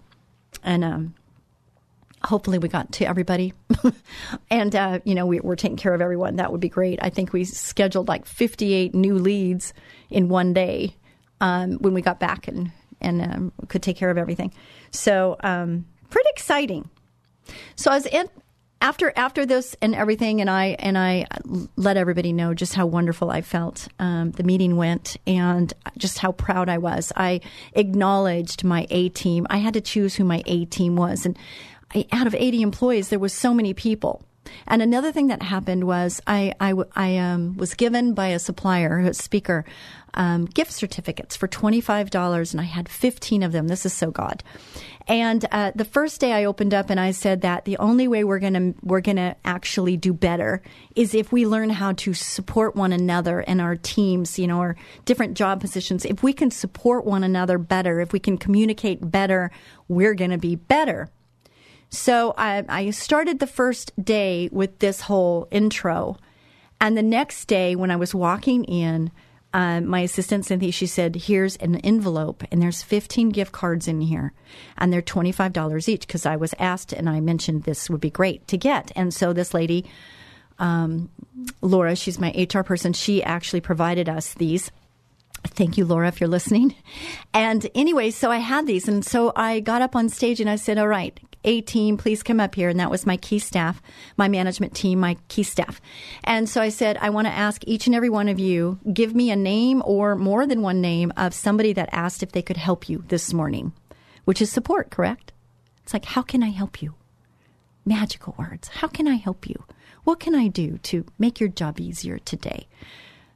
And 0.62 0.84
um, 0.84 1.14
hopefully 2.24 2.58
we 2.58 2.68
got 2.68 2.92
to 2.92 3.04
everybody. 3.04 3.54
and, 4.50 4.74
uh, 4.74 5.00
you 5.04 5.14
know, 5.14 5.26
we, 5.26 5.40
are 5.40 5.56
taking 5.56 5.76
care 5.76 5.94
of 5.94 6.00
everyone. 6.00 6.36
That 6.36 6.52
would 6.52 6.60
be 6.60 6.68
great. 6.68 6.98
I 7.02 7.10
think 7.10 7.32
we 7.32 7.44
scheduled 7.44 8.08
like 8.08 8.26
58 8.26 8.94
new 8.94 9.14
leads 9.14 9.72
in 10.10 10.28
one 10.28 10.52
day 10.52 10.96
um, 11.40 11.78
when 11.78 11.94
we 11.94 12.02
got 12.02 12.18
back 12.18 12.48
and, 12.48 12.72
and 13.00 13.22
um, 13.22 13.52
could 13.68 13.82
take 13.82 13.96
care 13.96 14.10
of 14.10 14.18
everything. 14.18 14.52
So, 14.90 15.36
um, 15.40 15.86
pretty 16.10 16.28
exciting. 16.30 16.88
So, 17.76 17.90
as 17.92 18.06
in, 18.06 18.28
after 18.80 19.12
after 19.16 19.44
this 19.44 19.74
and 19.82 19.94
everything, 19.94 20.40
and 20.40 20.48
I 20.48 20.76
and 20.78 20.96
I 20.96 21.26
let 21.76 21.96
everybody 21.96 22.32
know 22.32 22.54
just 22.54 22.74
how 22.74 22.86
wonderful 22.86 23.30
I 23.30 23.42
felt. 23.42 23.88
Um, 23.98 24.30
the 24.32 24.44
meeting 24.44 24.76
went, 24.76 25.16
and 25.26 25.72
just 25.96 26.18
how 26.18 26.32
proud 26.32 26.68
I 26.68 26.78
was. 26.78 27.12
I 27.16 27.40
acknowledged 27.72 28.64
my 28.64 28.86
A 28.90 29.08
team. 29.08 29.46
I 29.50 29.58
had 29.58 29.74
to 29.74 29.80
choose 29.80 30.14
who 30.14 30.24
my 30.24 30.42
A 30.46 30.64
team 30.66 30.96
was, 30.96 31.26
and 31.26 31.36
I, 31.94 32.06
out 32.12 32.26
of 32.26 32.34
eighty 32.34 32.62
employees, 32.62 33.08
there 33.08 33.18
was 33.18 33.32
so 33.32 33.52
many 33.52 33.74
people. 33.74 34.22
And 34.66 34.82
another 34.82 35.12
thing 35.12 35.28
that 35.28 35.42
happened 35.42 35.84
was 35.84 36.20
I 36.26 36.54
I, 36.60 36.74
I 36.94 37.16
um, 37.18 37.56
was 37.56 37.74
given 37.74 38.14
by 38.14 38.28
a 38.28 38.38
supplier, 38.38 38.98
a 38.98 39.14
speaker, 39.14 39.64
um, 40.14 40.46
gift 40.46 40.72
certificates 40.72 41.36
for 41.36 41.48
twenty 41.48 41.80
five 41.80 42.10
dollars, 42.10 42.52
and 42.52 42.60
I 42.60 42.64
had 42.64 42.88
fifteen 42.88 43.42
of 43.42 43.52
them. 43.52 43.68
This 43.68 43.86
is 43.86 43.92
so 43.92 44.10
God. 44.10 44.42
And 45.06 45.46
uh, 45.52 45.72
the 45.74 45.86
first 45.86 46.20
day 46.20 46.34
I 46.34 46.44
opened 46.44 46.74
up 46.74 46.90
and 46.90 47.00
I 47.00 47.12
said 47.12 47.40
that 47.40 47.64
the 47.64 47.78
only 47.78 48.06
way 48.06 48.24
we're 48.24 48.40
gonna 48.40 48.74
we're 48.82 49.00
gonna 49.00 49.36
actually 49.44 49.96
do 49.96 50.12
better 50.12 50.62
is 50.94 51.14
if 51.14 51.32
we 51.32 51.46
learn 51.46 51.70
how 51.70 51.92
to 51.92 52.12
support 52.12 52.76
one 52.76 52.92
another 52.92 53.40
and 53.40 53.60
our 53.60 53.76
teams, 53.76 54.38
you 54.38 54.46
know, 54.46 54.58
our 54.58 54.76
different 55.06 55.34
job 55.34 55.60
positions. 55.60 56.04
If 56.04 56.22
we 56.22 56.34
can 56.34 56.50
support 56.50 57.06
one 57.06 57.24
another 57.24 57.56
better, 57.56 58.00
if 58.00 58.12
we 58.12 58.18
can 58.18 58.36
communicate 58.36 59.10
better, 59.10 59.50
we're 59.88 60.14
gonna 60.14 60.36
be 60.36 60.56
better. 60.56 61.10
So 61.90 62.34
I, 62.36 62.64
I 62.68 62.90
started 62.90 63.38
the 63.38 63.46
first 63.46 63.92
day 64.02 64.48
with 64.52 64.78
this 64.78 65.02
whole 65.02 65.48
intro. 65.50 66.18
And 66.80 66.96
the 66.96 67.02
next 67.02 67.46
day, 67.46 67.74
when 67.74 67.90
I 67.90 67.96
was 67.96 68.14
walking 68.14 68.64
in, 68.64 69.10
uh, 69.54 69.80
my 69.80 70.00
assistant 70.00 70.44
Cynthia, 70.44 70.70
she 70.70 70.86
said, 70.86 71.16
"Here's 71.16 71.56
an 71.56 71.76
envelope, 71.76 72.44
and 72.52 72.60
there's 72.60 72.82
15 72.82 73.30
gift 73.30 73.50
cards 73.50 73.88
in 73.88 74.02
here, 74.02 74.32
and 74.76 74.92
they're 74.92 75.02
$25 75.02 75.88
each." 75.88 76.06
Because 76.06 76.26
I 76.26 76.36
was 76.36 76.54
asked, 76.58 76.92
and 76.92 77.08
I 77.08 77.20
mentioned 77.20 77.62
this 77.62 77.88
would 77.88 78.00
be 78.00 78.10
great 78.10 78.46
to 78.48 78.58
get, 78.58 78.92
and 78.94 79.12
so 79.12 79.32
this 79.32 79.54
lady, 79.54 79.86
um, 80.58 81.08
Laura, 81.62 81.96
she's 81.96 82.20
my 82.20 82.30
HR 82.36 82.60
person. 82.60 82.92
She 82.92 83.22
actually 83.22 83.62
provided 83.62 84.08
us 84.08 84.34
these. 84.34 84.70
Thank 85.46 85.78
you, 85.78 85.86
Laura, 85.86 86.08
if 86.08 86.20
you're 86.20 86.28
listening. 86.28 86.74
And 87.32 87.70
anyway, 87.74 88.10
so 88.10 88.30
I 88.30 88.38
had 88.38 88.66
these, 88.66 88.88
and 88.88 89.04
so 89.04 89.32
I 89.36 89.60
got 89.60 89.80
up 89.80 89.94
on 89.94 90.08
stage 90.08 90.40
and 90.40 90.50
I 90.50 90.56
said, 90.56 90.76
"All 90.76 90.88
right, 90.88 91.18
a 91.48 91.62
team, 91.62 91.96
please 91.96 92.22
come 92.22 92.40
up 92.40 92.54
here. 92.54 92.68
And 92.68 92.78
that 92.78 92.90
was 92.90 93.06
my 93.06 93.16
key 93.16 93.38
staff, 93.38 93.80
my 94.18 94.28
management 94.28 94.74
team, 94.74 95.00
my 95.00 95.16
key 95.28 95.42
staff. 95.42 95.80
And 96.22 96.46
so 96.46 96.60
I 96.60 96.68
said, 96.68 96.98
I 96.98 97.08
want 97.08 97.26
to 97.26 97.32
ask 97.32 97.62
each 97.66 97.86
and 97.86 97.96
every 97.96 98.10
one 98.10 98.28
of 98.28 98.38
you, 98.38 98.78
give 98.92 99.14
me 99.14 99.30
a 99.30 99.36
name 99.36 99.82
or 99.86 100.14
more 100.14 100.46
than 100.46 100.60
one 100.60 100.82
name 100.82 101.10
of 101.16 101.32
somebody 101.32 101.72
that 101.72 101.88
asked 101.90 102.22
if 102.22 102.32
they 102.32 102.42
could 102.42 102.58
help 102.58 102.88
you 102.88 103.02
this 103.08 103.32
morning, 103.32 103.72
which 104.26 104.42
is 104.42 104.52
support, 104.52 104.90
correct? 104.90 105.32
It's 105.82 105.94
like, 105.94 106.04
how 106.04 106.20
can 106.20 106.42
I 106.42 106.50
help 106.50 106.82
you? 106.82 106.94
Magical 107.86 108.34
words. 108.38 108.68
How 108.68 108.88
can 108.88 109.08
I 109.08 109.14
help 109.14 109.48
you? 109.48 109.64
What 110.04 110.20
can 110.20 110.34
I 110.34 110.48
do 110.48 110.76
to 110.78 111.06
make 111.18 111.40
your 111.40 111.48
job 111.48 111.80
easier 111.80 112.18
today? 112.18 112.68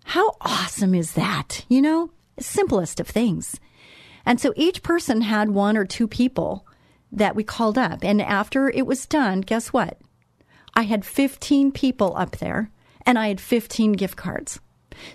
How 0.04 0.36
awesome 0.42 0.94
is 0.94 1.12
that? 1.12 1.64
You 1.70 1.80
know, 1.80 2.10
simplest 2.38 3.00
of 3.00 3.08
things. 3.08 3.58
And 4.26 4.38
so 4.38 4.52
each 4.54 4.82
person 4.82 5.22
had 5.22 5.48
one 5.48 5.78
or 5.78 5.86
two 5.86 6.06
people 6.06 6.66
that 7.12 7.36
we 7.36 7.44
called 7.44 7.78
up. 7.78 8.02
And 8.02 8.20
after 8.20 8.70
it 8.70 8.86
was 8.86 9.06
done, 9.06 9.42
guess 9.42 9.68
what? 9.68 9.98
I 10.74 10.82
had 10.82 11.04
15 11.04 11.70
people 11.72 12.16
up 12.16 12.38
there 12.38 12.70
and 13.04 13.18
I 13.18 13.28
had 13.28 13.40
15 13.40 13.92
gift 13.92 14.16
cards. 14.16 14.60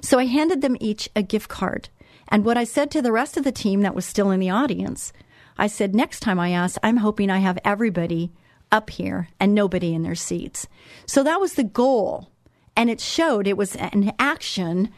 So 0.02 0.20
I 0.20 0.26
handed 0.26 0.62
them 0.62 0.78
each 0.80 1.10
a 1.16 1.24
gift 1.24 1.50
card. 1.50 1.90
And 2.28 2.46
what 2.46 2.58
I 2.58 2.64
said 2.64 2.92
to 2.92 3.02
the 3.02 3.12
rest 3.12 3.38
of 3.38 3.44
the 3.44 3.52
team 3.52 3.82
that 3.82 3.96
was 3.96 4.06
still 4.06 4.32
in 4.32 4.40
the 4.40 4.50
audience, 4.50 5.14
I 5.58 5.68
said, 5.68 5.96
next 5.96 6.20
time 6.20 6.40
I 6.40 6.52
ask, 6.52 6.78
I'm 6.84 6.98
hoping 6.98 7.30
I 7.30 7.40
have 7.40 7.58
everybody 7.64 8.32
up 8.72 8.90
here 8.90 9.30
and 9.40 9.56
nobody 9.56 9.94
in 9.94 10.04
their 10.04 10.16
seats. 10.16 10.68
So 11.06 11.24
that 11.24 11.40
was 11.40 11.54
the 11.54 11.64
goal. 11.64 12.30
And 12.76 12.90
it 12.90 13.00
showed 13.00 13.48
it 13.48 13.58
was 13.58 13.76
an 13.76 14.12
action 14.20 14.90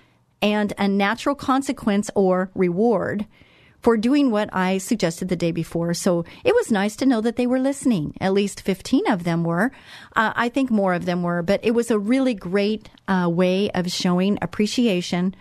and 0.41 0.73
a 0.77 0.88
natural 0.88 1.35
consequence 1.35 2.09
or 2.15 2.51
reward 2.55 3.25
for 3.81 3.97
doing 3.97 4.31
what 4.31 4.49
I 4.53 4.77
suggested 4.77 5.29
the 5.29 5.35
day 5.35 5.51
before. 5.51 5.93
So 5.93 6.25
it 6.43 6.53
was 6.53 6.71
nice 6.71 6.95
to 6.97 7.05
know 7.05 7.21
that 7.21 7.35
they 7.35 7.47
were 7.47 7.59
listening. 7.59 8.15
At 8.19 8.33
least 8.33 8.61
15 8.61 9.07
of 9.07 9.23
them 9.23 9.43
were. 9.43 9.71
Uh, 10.15 10.33
I 10.35 10.49
think 10.49 10.69
more 10.69 10.93
of 10.93 11.05
them 11.05 11.23
were, 11.23 11.41
but 11.41 11.59
it 11.63 11.71
was 11.71 11.91
a 11.91 11.99
really 11.99 12.33
great 12.33 12.89
uh, 13.07 13.29
way 13.31 13.69
of 13.71 13.91
showing 13.91 14.37
appreciation 14.41 15.35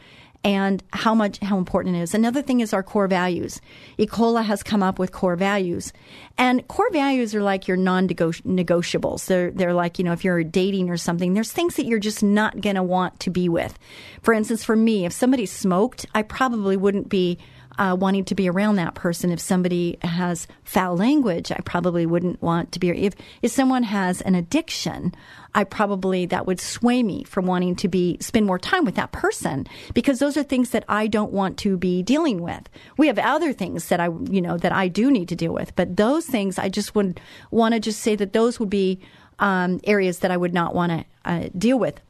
and 0.45 0.83
how 0.93 1.15
much 1.15 1.39
how 1.41 1.59
important 1.59 1.97
it 1.97 2.01
is. 2.01 2.15
Another 2.15 2.43
thing 2.43 2.61
is 2.61 2.73
our 2.73 2.83
core 2.83 3.09
values. 3.09 3.61
Ecola 3.99 4.45
has 4.45 4.63
come 4.63 4.83
up 4.83 4.99
with 4.99 5.13
core 5.13 5.37
values, 5.37 5.93
and 6.37 6.67
core 6.69 6.91
values 6.93 7.35
are 7.35 7.43
like 7.43 7.67
your 7.67 7.77
non-negotiables. 7.77 9.27
They're 9.27 9.51
they're 9.51 9.75
like 9.75 9.99
you 9.99 10.05
know 10.05 10.13
if 10.13 10.25
you're 10.25 10.45
dating 10.45 10.91
or 10.91 10.97
something, 10.97 11.35
there's 11.35 11.53
things 11.53 11.77
that 11.77 11.87
you're 11.87 11.99
just 11.99 12.23
not 12.23 12.61
going 12.61 12.77
to 12.77 12.83
want 12.83 13.19
to 13.21 13.31
be 13.31 13.49
with. 13.49 13.79
For 14.23 14.33
instance, 14.33 14.63
for 14.63 14.77
me, 14.77 15.05
if 15.05 15.13
somebody 15.13 15.47
smoked, 15.47 16.07
I 16.15 16.23
probably 16.23 16.77
wouldn't 16.77 17.09
be 17.09 17.39
uh, 17.79 17.97
wanting 17.99 18.25
to 18.25 18.35
be 18.35 18.49
around 18.49 18.77
that 18.77 18.95
person. 18.95 19.31
If 19.31 19.41
somebody 19.41 19.99
has 20.03 20.47
foul 20.65 20.97
language, 20.97 21.53
I 21.53 21.61
probably 21.65 22.05
wouldn't 22.07 22.43
want 22.43 22.73
to 22.73 22.79
be. 22.79 22.91
If 22.91 23.15
if 23.41 23.53
someone 23.53 23.85
has 23.85 24.21
an 24.21 24.35
addiction, 24.35 25.15
I 25.55 25.65
probably 25.65 26.27
that 26.27 26.47
would 26.47 26.61
sway 26.61 27.03
me 27.03 27.25
from 27.25 27.47
wanting 27.47 27.77
to 27.77 27.89
be 27.89 28.19
spend 28.21 28.47
more 28.47 28.59
time 28.59 28.85
with 28.85 28.97
that 28.97 29.13
person 29.13 29.67
because 29.95 30.19
those 30.19 30.37
are 30.37 30.43
things 30.43 30.71
that 30.71 30.85
I 30.89 31.07
don't 31.07 31.33
want 31.33 31.57
to 31.59 31.77
be 31.77 32.03
dealing 32.03 32.43
with. 32.43 32.69
We 32.97 33.07
have 33.07 33.19
other 33.19 33.53
things 33.53 33.89
that 33.89 34.01
I 34.01 34.07
you 34.31 34.43
know 34.43 34.59
that 34.59 34.73
I 34.73 34.89
do 34.89 35.11
need 35.11 35.29
to 35.29 35.37
deal 35.37 35.53
with, 35.53 35.75
but 35.77 35.97
those 35.97 36.27
things 36.27 36.59
I 36.59 36.69
just 36.69 36.95
would 36.95 37.21
want 37.51 37.75
to 37.75 37.81
just 37.81 38.01
say 38.01 38.17
that 38.17 38.33
those 38.33 38.59
would 38.59 38.71
be 38.71 39.01
um, 39.39 39.81
areas 39.85 40.19
that 40.19 40.31
I 40.31 40.37
would 40.37 40.53
not 40.53 40.75
want 40.75 40.91
to 40.93 41.05
uh, 41.25 41.49
deal 41.57 41.79
with. 41.79 42.01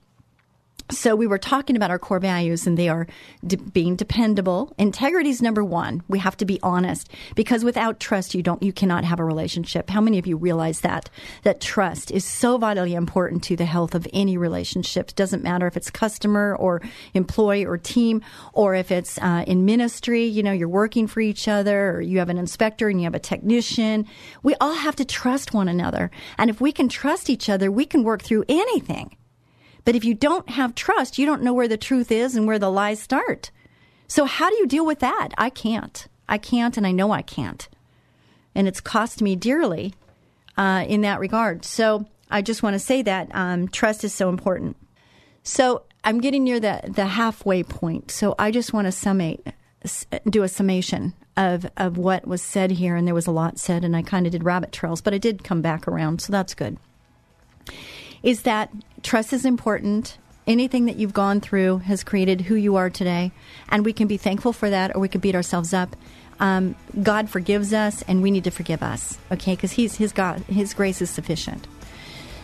So 0.90 1.14
we 1.14 1.26
were 1.26 1.38
talking 1.38 1.76
about 1.76 1.90
our 1.90 1.98
core 1.98 2.18
values, 2.18 2.66
and 2.66 2.78
they 2.78 2.88
are 2.88 3.06
de- 3.46 3.58
being 3.58 3.94
dependable. 3.94 4.72
Integrity 4.78 5.28
is 5.28 5.42
number 5.42 5.62
one. 5.62 6.02
We 6.08 6.18
have 6.20 6.36
to 6.38 6.46
be 6.46 6.58
honest 6.62 7.10
because 7.34 7.62
without 7.62 8.00
trust, 8.00 8.34
you 8.34 8.42
don't, 8.42 8.62
you 8.62 8.72
cannot 8.72 9.04
have 9.04 9.20
a 9.20 9.24
relationship. 9.24 9.90
How 9.90 10.00
many 10.00 10.18
of 10.18 10.26
you 10.26 10.38
realize 10.38 10.80
that 10.80 11.10
that 11.42 11.60
trust 11.60 12.10
is 12.10 12.24
so 12.24 12.56
vitally 12.56 12.94
important 12.94 13.42
to 13.44 13.56
the 13.56 13.66
health 13.66 13.94
of 13.94 14.08
any 14.14 14.38
relationship? 14.38 15.14
Doesn't 15.14 15.42
matter 15.42 15.66
if 15.66 15.76
it's 15.76 15.90
customer 15.90 16.56
or 16.56 16.80
employee 17.12 17.66
or 17.66 17.76
team, 17.76 18.22
or 18.54 18.74
if 18.74 18.90
it's 18.90 19.18
uh, 19.18 19.44
in 19.46 19.66
ministry. 19.66 20.24
You 20.24 20.42
know, 20.42 20.52
you're 20.52 20.68
working 20.70 21.06
for 21.06 21.20
each 21.20 21.48
other, 21.48 21.90
or 21.90 22.00
you 22.00 22.18
have 22.18 22.30
an 22.30 22.38
inspector 22.38 22.88
and 22.88 22.98
you 22.98 23.04
have 23.04 23.14
a 23.14 23.18
technician. 23.18 24.06
We 24.42 24.54
all 24.54 24.74
have 24.74 24.96
to 24.96 25.04
trust 25.04 25.52
one 25.52 25.68
another, 25.68 26.10
and 26.38 26.48
if 26.48 26.62
we 26.62 26.72
can 26.72 26.88
trust 26.88 27.28
each 27.28 27.50
other, 27.50 27.70
we 27.70 27.84
can 27.84 28.04
work 28.04 28.22
through 28.22 28.46
anything. 28.48 29.16
But 29.84 29.96
if 29.96 30.04
you 30.04 30.14
don't 30.14 30.50
have 30.50 30.74
trust, 30.74 31.18
you 31.18 31.26
don't 31.26 31.42
know 31.42 31.54
where 31.54 31.68
the 31.68 31.76
truth 31.76 32.10
is 32.12 32.36
and 32.36 32.46
where 32.46 32.58
the 32.58 32.70
lies 32.70 33.00
start. 33.00 33.50
So, 34.06 34.24
how 34.24 34.48
do 34.48 34.56
you 34.56 34.66
deal 34.66 34.86
with 34.86 35.00
that? 35.00 35.30
I 35.36 35.50
can't. 35.50 36.06
I 36.28 36.38
can't, 36.38 36.76
and 36.76 36.86
I 36.86 36.92
know 36.92 37.12
I 37.12 37.22
can't. 37.22 37.68
And 38.54 38.66
it's 38.66 38.80
cost 38.80 39.22
me 39.22 39.36
dearly 39.36 39.94
uh, 40.56 40.84
in 40.88 41.02
that 41.02 41.20
regard. 41.20 41.64
So, 41.64 42.06
I 42.30 42.42
just 42.42 42.62
want 42.62 42.74
to 42.74 42.80
say 42.80 43.02
that 43.02 43.28
um, 43.34 43.68
trust 43.68 44.04
is 44.04 44.14
so 44.14 44.28
important. 44.28 44.76
So, 45.42 45.82
I'm 46.04 46.20
getting 46.20 46.44
near 46.44 46.60
the, 46.60 46.80
the 46.86 47.06
halfway 47.06 47.62
point. 47.62 48.10
So, 48.10 48.34
I 48.38 48.50
just 48.50 48.72
want 48.72 48.86
to 48.86 48.92
summate, 48.92 49.46
do 50.28 50.42
a 50.42 50.48
summation 50.48 51.14
of, 51.36 51.66
of 51.76 51.98
what 51.98 52.26
was 52.26 52.42
said 52.42 52.72
here. 52.72 52.96
And 52.96 53.06
there 53.06 53.14
was 53.14 53.26
a 53.26 53.32
lot 53.32 53.58
said, 53.58 53.84
and 53.84 53.94
I 53.94 54.02
kind 54.02 54.26
of 54.26 54.32
did 54.32 54.44
rabbit 54.44 54.72
trails, 54.72 55.00
but 55.00 55.14
I 55.14 55.18
did 55.18 55.44
come 55.44 55.60
back 55.60 55.86
around. 55.86 56.22
So, 56.22 56.32
that's 56.32 56.54
good 56.54 56.78
is 58.22 58.42
that 58.42 58.70
trust 59.02 59.32
is 59.32 59.44
important. 59.44 60.18
Anything 60.46 60.86
that 60.86 60.96
you've 60.96 61.12
gone 61.12 61.40
through 61.40 61.78
has 61.78 62.02
created 62.02 62.42
who 62.42 62.54
you 62.54 62.76
are 62.76 62.88
today, 62.88 63.32
and 63.68 63.84
we 63.84 63.92
can 63.92 64.08
be 64.08 64.16
thankful 64.16 64.52
for 64.52 64.70
that, 64.70 64.94
or 64.96 65.00
we 65.00 65.08
could 65.08 65.20
beat 65.20 65.34
ourselves 65.34 65.74
up. 65.74 65.94
Um, 66.40 66.74
God 67.02 67.28
forgives 67.28 67.72
us, 67.72 68.02
and 68.02 68.22
we 68.22 68.30
need 68.30 68.44
to 68.44 68.50
forgive 68.50 68.82
us, 68.82 69.18
okay? 69.30 69.54
Because 69.54 69.72
He's 69.72 69.96
His 69.96 70.12
God, 70.12 70.40
His 70.42 70.72
grace 70.72 71.02
is 71.02 71.10
sufficient. 71.10 71.66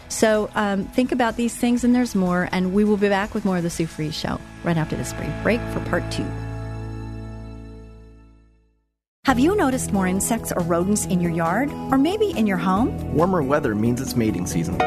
So 0.09 0.51
um, 0.55 0.85
think 0.85 1.13
about 1.13 1.37
these 1.37 1.57
things, 1.57 1.83
and 1.83 1.95
there's 1.95 2.15
more. 2.15 2.49
And 2.53 2.75
we 2.75 2.85
will 2.85 2.99
be 2.99 3.09
back 3.09 3.35
with 3.35 3.45
more 3.45 3.57
of 3.57 3.63
the 3.63 3.71
Sue 3.71 3.87
Fries 3.87 4.15
Show 4.15 4.39
right 4.63 4.77
after 4.77 4.97
this 4.97 5.13
brief 5.15 5.33
break 5.43 5.61
for 5.73 5.81
part 5.81 6.09
two. 6.13 6.27
Have 9.25 9.39
you 9.39 9.57
noticed 9.57 9.93
more 9.93 10.07
insects 10.07 10.53
or 10.53 10.63
rodents 10.63 11.07
in 11.07 11.21
your 11.21 11.33
yard, 11.33 11.71
or 11.91 11.97
maybe 11.97 12.31
in 12.31 12.47
your 12.47 12.59
home? 12.59 13.15
Warmer 13.15 13.43
weather 13.43 13.75
means 13.75 14.03
it's 14.03 14.15
mating 14.15 14.47
season 14.47 14.79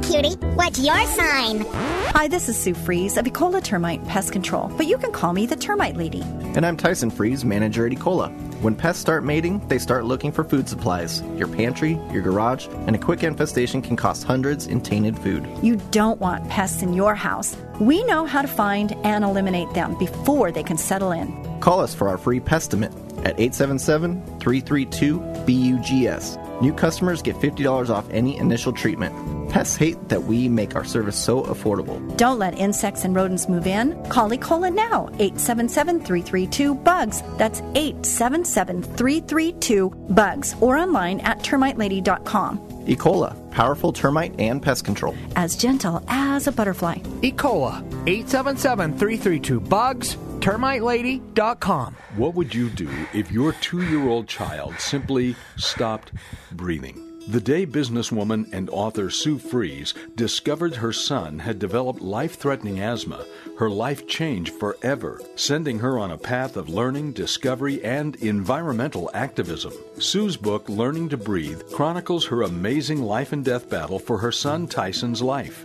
cutie. 0.00 0.34
What's 0.54 0.78
your 0.78 0.98
sign? 1.06 1.66
Hi, 2.14 2.28
this 2.28 2.48
is 2.48 2.56
Sue 2.56 2.74
Fries 2.74 3.16
of 3.16 3.26
Ecola 3.26 3.62
Termite 3.62 4.04
Pest 4.06 4.32
Control, 4.32 4.68
but 4.76 4.86
you 4.86 4.96
can 4.98 5.12
call 5.12 5.32
me 5.32 5.46
the 5.46 5.56
Termite 5.56 5.96
Lady. 5.96 6.22
And 6.54 6.64
I'm 6.64 6.76
Tyson 6.76 7.10
Fries, 7.10 7.44
manager 7.44 7.86
at 7.86 7.92
Ecola. 7.92 8.30
When 8.62 8.74
pests 8.76 9.00
start 9.00 9.24
mating, 9.24 9.66
they 9.68 9.78
start 9.78 10.04
looking 10.04 10.30
for 10.30 10.44
food 10.44 10.68
supplies. 10.68 11.22
Your 11.36 11.48
pantry, 11.48 11.98
your 12.12 12.22
garage, 12.22 12.68
and 12.86 12.94
a 12.94 12.98
quick 12.98 13.22
infestation 13.22 13.82
can 13.82 13.96
cost 13.96 14.24
hundreds 14.24 14.66
in 14.66 14.80
tainted 14.80 15.18
food. 15.18 15.48
You 15.62 15.76
don't 15.90 16.20
want 16.20 16.48
pests 16.48 16.82
in 16.82 16.94
your 16.94 17.14
house. 17.14 17.56
We 17.80 18.04
know 18.04 18.24
how 18.24 18.42
to 18.42 18.48
find 18.48 18.92
and 19.04 19.24
eliminate 19.24 19.72
them 19.74 19.98
before 19.98 20.52
they 20.52 20.62
can 20.62 20.78
settle 20.78 21.12
in. 21.12 21.60
Call 21.60 21.80
us 21.80 21.94
for 21.94 22.08
our 22.08 22.18
free 22.18 22.40
pestimate 22.40 22.92
at 23.24 23.38
877 23.40 24.38
332 24.38 25.18
BUGS. 25.46 26.38
New 26.60 26.72
customers 26.72 27.22
get 27.22 27.34
$50 27.36 27.90
off 27.90 28.08
any 28.10 28.36
initial 28.36 28.72
treatment. 28.72 29.41
Pests 29.52 29.76
hate 29.76 30.08
that 30.08 30.24
we 30.24 30.48
make 30.48 30.74
our 30.76 30.84
service 30.84 31.14
so 31.14 31.42
affordable. 31.42 32.00
Don't 32.16 32.38
let 32.38 32.58
insects 32.58 33.04
and 33.04 33.14
rodents 33.14 33.50
move 33.50 33.66
in. 33.66 34.02
Call 34.08 34.30
Ecola 34.30 34.74
now, 34.74 35.10
877-332-BUGS. 35.18 37.22
That's 37.36 37.60
877-332-BUGS 37.60 40.54
or 40.62 40.78
online 40.78 41.20
at 41.20 41.40
termitelady.com. 41.40 42.60
Ecola, 42.86 43.50
powerful 43.50 43.92
termite 43.92 44.34
and 44.40 44.62
pest 44.62 44.86
control. 44.86 45.14
As 45.36 45.54
gentle 45.54 46.02
as 46.08 46.46
a 46.46 46.52
butterfly. 46.52 47.00
Ecola, 47.20 47.86
877-332-BUGS 48.06 50.16
termitelady.com. 50.40 51.96
What 52.16 52.34
would 52.34 52.54
you 52.54 52.70
do 52.70 52.88
if 53.12 53.30
your 53.30 53.52
two 53.52 53.82
year 53.82 54.08
old 54.08 54.28
child 54.28 54.76
simply 54.78 55.36
stopped 55.58 56.10
breathing? 56.52 57.11
The 57.28 57.40
day 57.40 57.64
businesswoman 57.66 58.52
and 58.52 58.68
author 58.70 59.08
Sue 59.08 59.38
Fries 59.38 59.94
discovered 60.16 60.74
her 60.74 60.92
son 60.92 61.38
had 61.38 61.60
developed 61.60 62.00
life 62.00 62.34
threatening 62.34 62.80
asthma, 62.80 63.24
her 63.58 63.70
life 63.70 64.08
changed 64.08 64.52
forever, 64.54 65.20
sending 65.36 65.78
her 65.78 66.00
on 66.00 66.10
a 66.10 66.18
path 66.18 66.56
of 66.56 66.68
learning, 66.68 67.12
discovery, 67.12 67.82
and 67.84 68.16
environmental 68.16 69.08
activism. 69.14 69.72
Sue's 69.98 70.36
book, 70.36 70.68
Learning 70.68 71.08
to 71.10 71.16
Breathe, 71.16 71.62
chronicles 71.72 72.26
her 72.26 72.42
amazing 72.42 73.00
life 73.00 73.32
and 73.32 73.44
death 73.44 73.70
battle 73.70 74.00
for 74.00 74.18
her 74.18 74.32
son 74.32 74.66
Tyson's 74.66 75.22
life, 75.22 75.64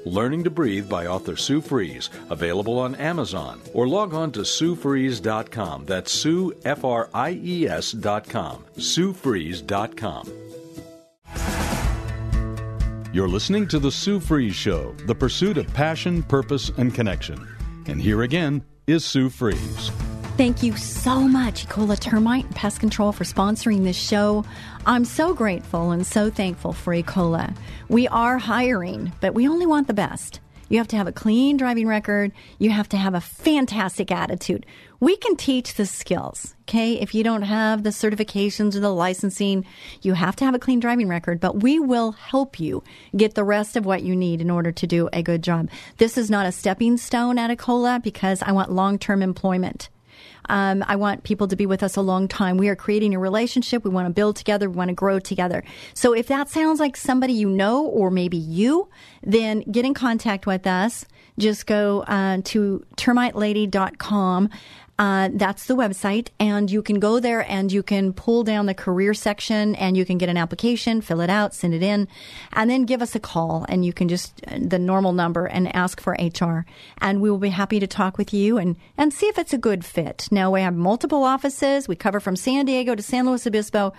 Learning 0.05 0.43
to 0.43 0.49
Breathe 0.49 0.89
by 0.89 1.07
author 1.07 1.35
Sue 1.35 1.61
Fries, 1.61 2.09
available 2.29 2.79
on 2.79 2.95
Amazon, 2.95 3.61
or 3.73 3.87
log 3.87 4.13
on 4.13 4.31
to 4.31 4.41
SueFries.com. 4.41 5.85
That's 5.85 6.11
Sue, 6.11 6.53
F 6.65 6.83
R 6.83 7.09
I 7.13 7.31
E 7.31 7.67
S.com. 7.67 8.65
SueFries.com. 8.77 10.31
You're 13.13 13.27
listening 13.27 13.67
to 13.67 13.79
The 13.79 13.91
Sue 13.91 14.21
Fries 14.21 14.55
Show, 14.55 14.95
the 15.05 15.15
pursuit 15.15 15.57
of 15.57 15.71
passion, 15.73 16.23
purpose, 16.23 16.71
and 16.77 16.93
connection. 16.93 17.45
And 17.87 18.01
here 18.01 18.21
again 18.21 18.63
is 18.87 19.03
Sue 19.03 19.29
Fries. 19.29 19.91
Thank 20.37 20.63
you 20.63 20.75
so 20.75 21.19
much, 21.19 21.67
Ecola 21.67 21.99
Termite 21.99 22.45
and 22.45 22.55
Pest 22.55 22.79
Control, 22.79 23.11
for 23.11 23.25
sponsoring 23.25 23.83
this 23.83 23.95
show. 23.95 24.43
I'm 24.87 25.05
so 25.05 25.35
grateful 25.35 25.91
and 25.91 26.07
so 26.07 26.31
thankful 26.31 26.73
for 26.73 26.95
Ecola. 26.95 27.55
We 27.89 28.07
are 28.07 28.39
hiring, 28.39 29.11
but 29.21 29.35
we 29.35 29.47
only 29.47 29.67
want 29.67 29.85
the 29.85 29.93
best. 29.93 30.39
You 30.67 30.79
have 30.79 30.87
to 30.87 30.97
have 30.97 31.05
a 31.05 31.11
clean 31.11 31.57
driving 31.57 31.85
record. 31.85 32.31
You 32.57 32.71
have 32.71 32.89
to 32.89 32.97
have 32.97 33.13
a 33.13 33.21
fantastic 33.21 34.09
attitude. 34.09 34.65
We 34.99 35.15
can 35.15 35.35
teach 35.35 35.75
the 35.75 35.85
skills, 35.85 36.55
okay? 36.61 36.93
If 36.93 37.13
you 37.13 37.23
don't 37.23 37.43
have 37.43 37.83
the 37.83 37.89
certifications 37.91 38.75
or 38.75 38.79
the 38.79 38.93
licensing, 38.93 39.65
you 40.01 40.13
have 40.13 40.35
to 40.37 40.45
have 40.45 40.55
a 40.55 40.59
clean 40.59 40.79
driving 40.79 41.07
record, 41.07 41.39
but 41.39 41.61
we 41.61 41.77
will 41.77 42.13
help 42.13 42.59
you 42.59 42.83
get 43.15 43.35
the 43.35 43.43
rest 43.43 43.75
of 43.75 43.85
what 43.85 44.01
you 44.01 44.15
need 44.15 44.41
in 44.41 44.49
order 44.49 44.71
to 44.71 44.87
do 44.87 45.07
a 45.13 45.21
good 45.21 45.43
job. 45.43 45.69
This 45.97 46.17
is 46.17 46.31
not 46.31 46.47
a 46.47 46.51
stepping 46.51 46.97
stone 46.97 47.37
at 47.37 47.55
Ecola 47.55 48.01
because 48.01 48.41
I 48.41 48.53
want 48.53 48.71
long 48.71 48.97
term 48.97 49.21
employment. 49.21 49.89
Um, 50.49 50.83
I 50.87 50.95
want 50.95 51.23
people 51.23 51.47
to 51.47 51.55
be 51.55 51.65
with 51.65 51.83
us 51.83 51.95
a 51.95 52.01
long 52.01 52.27
time. 52.27 52.57
We 52.57 52.69
are 52.69 52.75
creating 52.75 53.13
a 53.13 53.19
relationship. 53.19 53.83
We 53.83 53.89
want 53.89 54.07
to 54.07 54.13
build 54.13 54.35
together. 54.35 54.69
We 54.69 54.75
want 54.75 54.89
to 54.89 54.95
grow 54.95 55.19
together. 55.19 55.63
So 55.93 56.13
if 56.13 56.27
that 56.27 56.49
sounds 56.49 56.79
like 56.79 56.97
somebody 56.97 57.33
you 57.33 57.49
know 57.49 57.85
or 57.85 58.11
maybe 58.11 58.37
you, 58.37 58.89
then 59.23 59.61
get 59.71 59.85
in 59.85 59.93
contact 59.93 60.45
with 60.45 60.67
us. 60.67 61.05
Just 61.39 61.65
go 61.65 62.01
uh, 62.01 62.39
to 62.45 62.85
termitelady.com 62.97 64.49
uh, 65.01 65.29
that's 65.33 65.65
the 65.65 65.75
website, 65.75 66.27
and 66.39 66.69
you 66.69 66.83
can 66.83 66.99
go 66.99 67.19
there 67.19 67.43
and 67.49 67.71
you 67.71 67.81
can 67.81 68.13
pull 68.13 68.43
down 68.43 68.67
the 68.67 68.73
career 68.75 69.15
section 69.15 69.73
and 69.73 69.97
you 69.97 70.05
can 70.05 70.19
get 70.19 70.29
an 70.29 70.37
application, 70.37 71.01
fill 71.01 71.21
it 71.21 71.29
out, 71.29 71.55
send 71.55 71.73
it 71.73 71.81
in, 71.81 72.07
and 72.53 72.69
then 72.69 72.85
give 72.85 73.01
us 73.01 73.15
a 73.15 73.19
call. 73.19 73.65
And 73.67 73.83
you 73.83 73.93
can 73.93 74.07
just 74.07 74.39
uh, 74.47 74.59
the 74.61 74.77
normal 74.77 75.11
number 75.11 75.47
and 75.47 75.75
ask 75.75 75.99
for 75.99 76.15
HR, 76.19 76.67
and 76.99 77.19
we 77.19 77.31
will 77.31 77.39
be 77.39 77.49
happy 77.49 77.79
to 77.79 77.87
talk 77.87 78.19
with 78.19 78.31
you 78.31 78.59
and 78.59 78.75
and 78.95 79.11
see 79.11 79.25
if 79.25 79.39
it's 79.39 79.53
a 79.53 79.57
good 79.57 79.83
fit. 79.83 80.27
Now 80.29 80.51
we 80.51 80.61
have 80.61 80.75
multiple 80.75 81.23
offices. 81.23 81.87
We 81.87 81.95
cover 81.95 82.19
from 82.19 82.35
San 82.35 82.65
Diego 82.65 82.93
to 82.93 83.01
San 83.01 83.25
Luis 83.25 83.47
Obispo. 83.47 83.93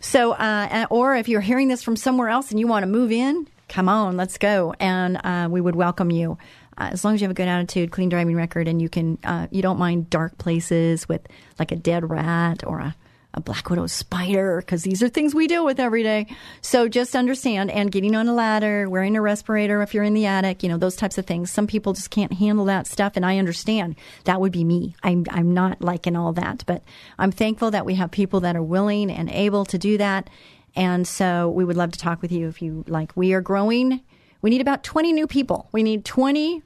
So, 0.00 0.32
uh, 0.32 0.86
or 0.90 1.14
if 1.14 1.28
you're 1.28 1.40
hearing 1.40 1.68
this 1.68 1.84
from 1.84 1.94
somewhere 1.94 2.30
else 2.30 2.50
and 2.50 2.58
you 2.58 2.66
want 2.66 2.82
to 2.82 2.88
move 2.88 3.12
in, 3.12 3.46
come 3.68 3.88
on, 3.88 4.16
let's 4.16 4.38
go, 4.38 4.74
and 4.80 5.20
uh, 5.22 5.46
we 5.48 5.60
would 5.60 5.76
welcome 5.76 6.10
you 6.10 6.36
uh, 6.78 6.90
as 6.92 7.04
long 7.04 7.14
as 7.14 7.20
you 7.20 7.24
have 7.24 7.30
a 7.30 7.34
good 7.34 7.48
attitude, 7.48 7.90
clean 7.90 8.08
driving 8.08 8.36
record, 8.36 8.68
and 8.68 8.80
you 8.80 8.88
can 8.88 9.18
uh, 9.24 9.46
you 9.50 9.62
don't 9.62 9.78
mind 9.78 10.10
dark 10.10 10.36
places 10.38 11.08
with 11.08 11.26
like 11.58 11.72
a 11.72 11.76
dead 11.76 12.08
rat 12.08 12.66
or 12.66 12.80
a, 12.80 12.94
a 13.32 13.40
black 13.40 13.70
widow 13.70 13.86
spider 13.86 14.58
because 14.60 14.82
these 14.82 15.02
are 15.02 15.08
things 15.08 15.34
we 15.34 15.46
deal 15.46 15.64
with 15.64 15.80
every 15.80 16.02
day. 16.02 16.26
So 16.60 16.88
just 16.88 17.16
understand 17.16 17.70
and 17.70 17.90
getting 17.90 18.14
on 18.14 18.28
a 18.28 18.34
ladder, 18.34 18.90
wearing 18.90 19.16
a 19.16 19.22
respirator 19.22 19.80
if 19.80 19.94
you're 19.94 20.04
in 20.04 20.12
the 20.12 20.26
attic, 20.26 20.62
you 20.62 20.68
know 20.68 20.76
those 20.76 20.96
types 20.96 21.16
of 21.16 21.26
things. 21.26 21.50
Some 21.50 21.66
people 21.66 21.94
just 21.94 22.10
can't 22.10 22.34
handle 22.34 22.66
that 22.66 22.86
stuff, 22.86 23.14
and 23.16 23.24
I 23.24 23.38
understand 23.38 23.96
that 24.24 24.40
would 24.40 24.52
be 24.52 24.64
me. 24.64 24.94
I'm 25.02 25.24
I'm 25.30 25.54
not 25.54 25.80
liking 25.80 26.16
all 26.16 26.34
that, 26.34 26.62
but 26.66 26.82
I'm 27.18 27.32
thankful 27.32 27.70
that 27.70 27.86
we 27.86 27.94
have 27.94 28.10
people 28.10 28.40
that 28.40 28.56
are 28.56 28.62
willing 28.62 29.10
and 29.10 29.30
able 29.30 29.64
to 29.66 29.78
do 29.78 29.96
that. 29.98 30.28
And 30.74 31.08
so 31.08 31.48
we 31.48 31.64
would 31.64 31.76
love 31.76 31.92
to 31.92 31.98
talk 31.98 32.20
with 32.20 32.30
you 32.30 32.48
if 32.48 32.60
you 32.60 32.84
like. 32.86 33.16
We 33.16 33.32
are 33.32 33.40
growing. 33.40 34.02
We 34.46 34.50
need 34.50 34.60
about 34.60 34.84
20 34.84 35.12
new 35.12 35.26
people. 35.26 35.68
We 35.72 35.82
need 35.82 36.04
20 36.04 36.62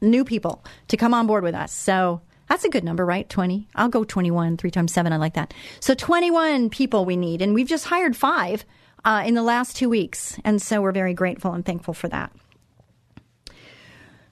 new 0.00 0.24
people 0.24 0.64
to 0.88 0.96
come 0.96 1.14
on 1.14 1.28
board 1.28 1.44
with 1.44 1.54
us. 1.54 1.72
So 1.72 2.22
that's 2.48 2.64
a 2.64 2.68
good 2.68 2.82
number, 2.82 3.06
right? 3.06 3.28
20. 3.28 3.68
I'll 3.76 3.88
go 3.88 4.02
21, 4.02 4.56
three 4.56 4.72
times 4.72 4.92
seven. 4.92 5.12
I 5.12 5.16
like 5.16 5.34
that. 5.34 5.54
So 5.78 5.94
21 5.94 6.70
people 6.70 7.04
we 7.04 7.14
need. 7.14 7.40
And 7.40 7.54
we've 7.54 7.68
just 7.68 7.84
hired 7.84 8.16
five 8.16 8.64
uh, 9.04 9.22
in 9.24 9.34
the 9.34 9.44
last 9.44 9.76
two 9.76 9.88
weeks. 9.88 10.40
And 10.44 10.60
so 10.60 10.82
we're 10.82 10.90
very 10.90 11.14
grateful 11.14 11.52
and 11.52 11.64
thankful 11.64 11.94
for 11.94 12.08
that. 12.08 12.32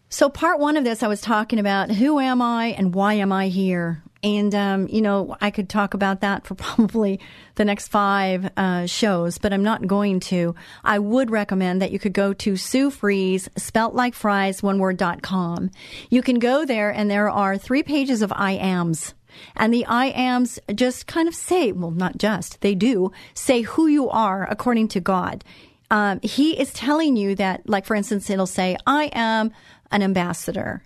So, 0.09 0.29
part 0.29 0.59
one 0.59 0.77
of 0.77 0.83
this, 0.83 1.05
I 1.05 1.07
was 1.07 1.21
talking 1.21 1.61
about 1.61 1.93
who 1.93 2.19
am 2.19 2.43
I 2.43 2.75
and 2.79 2.93
why 2.95 3.15
am 3.15 3.31
I 3.31 3.47
here? 3.47 4.03
And, 4.23 4.53
um, 4.55 4.89
you 4.89 5.01
know, 5.01 5.37
I 5.41 5.51
could 5.51 5.69
talk 5.69 5.95
about 5.95 6.23
that 6.23 6.47
for 6.47 6.55
probably 6.57 7.21
the 7.55 7.65
next 7.65 7.89
five 7.89 8.51
uh, 8.57 8.87
shows, 8.87 9.39
but 9.39 9.53
I'm 9.53 9.63
not 9.63 9.87
going 9.87 10.21
to. 10.21 10.55
I 10.85 10.99
would 10.99 11.31
recommend 11.31 11.81
that 11.83 11.93
you 11.93 11.99
could 11.99 12.13
go 12.13 12.33
to 12.33 12.57
Sue 12.57 12.91
Fries, 12.91 13.49
spelt 13.57 13.95
like 13.95 14.15
fries, 14.15 14.63
one 14.63 14.79
word, 14.79 14.97
dot 14.97 15.23
com. 15.23 15.71
You 16.11 16.23
can 16.23 16.39
go 16.39 16.65
there 16.65 16.91
and 16.91 17.11
there 17.11 17.31
are 17.31 17.57
three 17.57 17.83
pages 17.83 18.23
of 18.23 18.33
I 18.35 18.53
ams. 18.53 19.15
And 19.55 19.73
the 19.73 19.87
I 19.87 20.07
ams 20.07 20.59
just 20.75 21.07
kind 21.07 21.29
of 21.29 21.35
say, 21.35 21.71
well, 21.71 21.91
not 21.91 22.19
just, 22.19 22.61
they 22.61 22.75
do 22.75 23.13
say 23.35 23.63
who 23.63 23.87
you 23.87 24.09
are 24.09 24.49
according 24.51 24.89
to 24.89 25.01
God. 25.01 25.45
Um, 25.91 26.21
he 26.23 26.59
is 26.59 26.73
telling 26.73 27.17
you 27.17 27.35
that, 27.37 27.69
like, 27.69 27.87
for 27.87 27.95
instance, 27.95 28.29
it'll 28.29 28.47
say, 28.47 28.77
I 28.87 29.11
am 29.13 29.53
an 29.91 30.03
ambassador. 30.03 30.83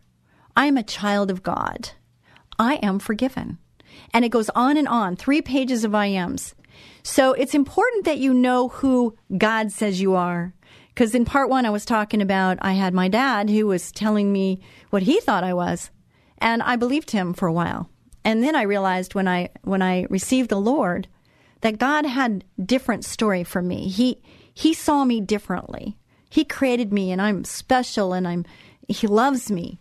I 0.55 0.67
am 0.67 0.77
a 0.77 0.83
child 0.83 1.31
of 1.31 1.43
God. 1.43 1.91
I 2.63 2.75
am 2.75 3.01
forgiven. 3.01 3.59
And 4.15 4.25
it 4.25 4.29
goes 4.29 4.49
on 4.51 4.77
and 4.77 4.87
on, 4.87 5.17
three 5.17 5.43
pages 5.43 5.83
of 5.83 5.97
I 5.97 6.07
ams. 6.07 6.55
So 7.03 7.33
it's 7.33 7.57
important 7.57 8.05
that 8.05 8.19
you 8.19 8.33
know 8.33 8.69
who 8.69 9.17
God 9.37 9.73
says 9.73 10.01
you 10.01 10.15
are. 10.15 10.55
Because 10.95 11.13
in 11.13 11.25
part 11.25 11.49
one, 11.49 11.67
I 11.67 11.71
was 11.71 11.85
talking 11.85 12.23
about 12.23 12.59
I 12.63 12.75
had 12.75 12.95
my 12.95 13.09
dad 13.09 13.51
who 13.51 13.67
was 13.67 13.91
telling 13.91 14.33
me 14.33 14.61
what 14.91 15.03
he 15.03 15.19
thought 15.19 15.43
I 15.43 15.55
was. 15.55 15.91
And 16.39 16.63
I 16.63 16.77
believed 16.77 17.11
him 17.11 17.35
for 17.35 17.49
a 17.49 17.53
while. 17.53 17.91
And 18.25 18.45
then 18.45 18.55
I 18.55 18.63
realized 18.63 19.17
when 19.17 19.27
I 19.27 19.49
when 19.63 19.83
I 19.83 20.07
received 20.09 20.49
the 20.49 20.61
Lord 20.61 21.09
that 21.63 21.79
God 21.79 22.07
had 22.07 22.45
different 22.65 23.05
story 23.05 23.43
for 23.43 23.61
me. 23.61 23.89
He 23.89 24.23
he 24.55 24.73
saw 24.73 25.05
me 25.05 25.21
differently. 25.21 25.97
He 26.31 26.45
created 26.45 26.93
me 26.93 27.11
and 27.11 27.21
I'm 27.21 27.43
special 27.43 28.13
and 28.13 28.29
I'm 28.29 28.45
he 28.87 29.09
loves 29.09 29.51
me 29.51 29.81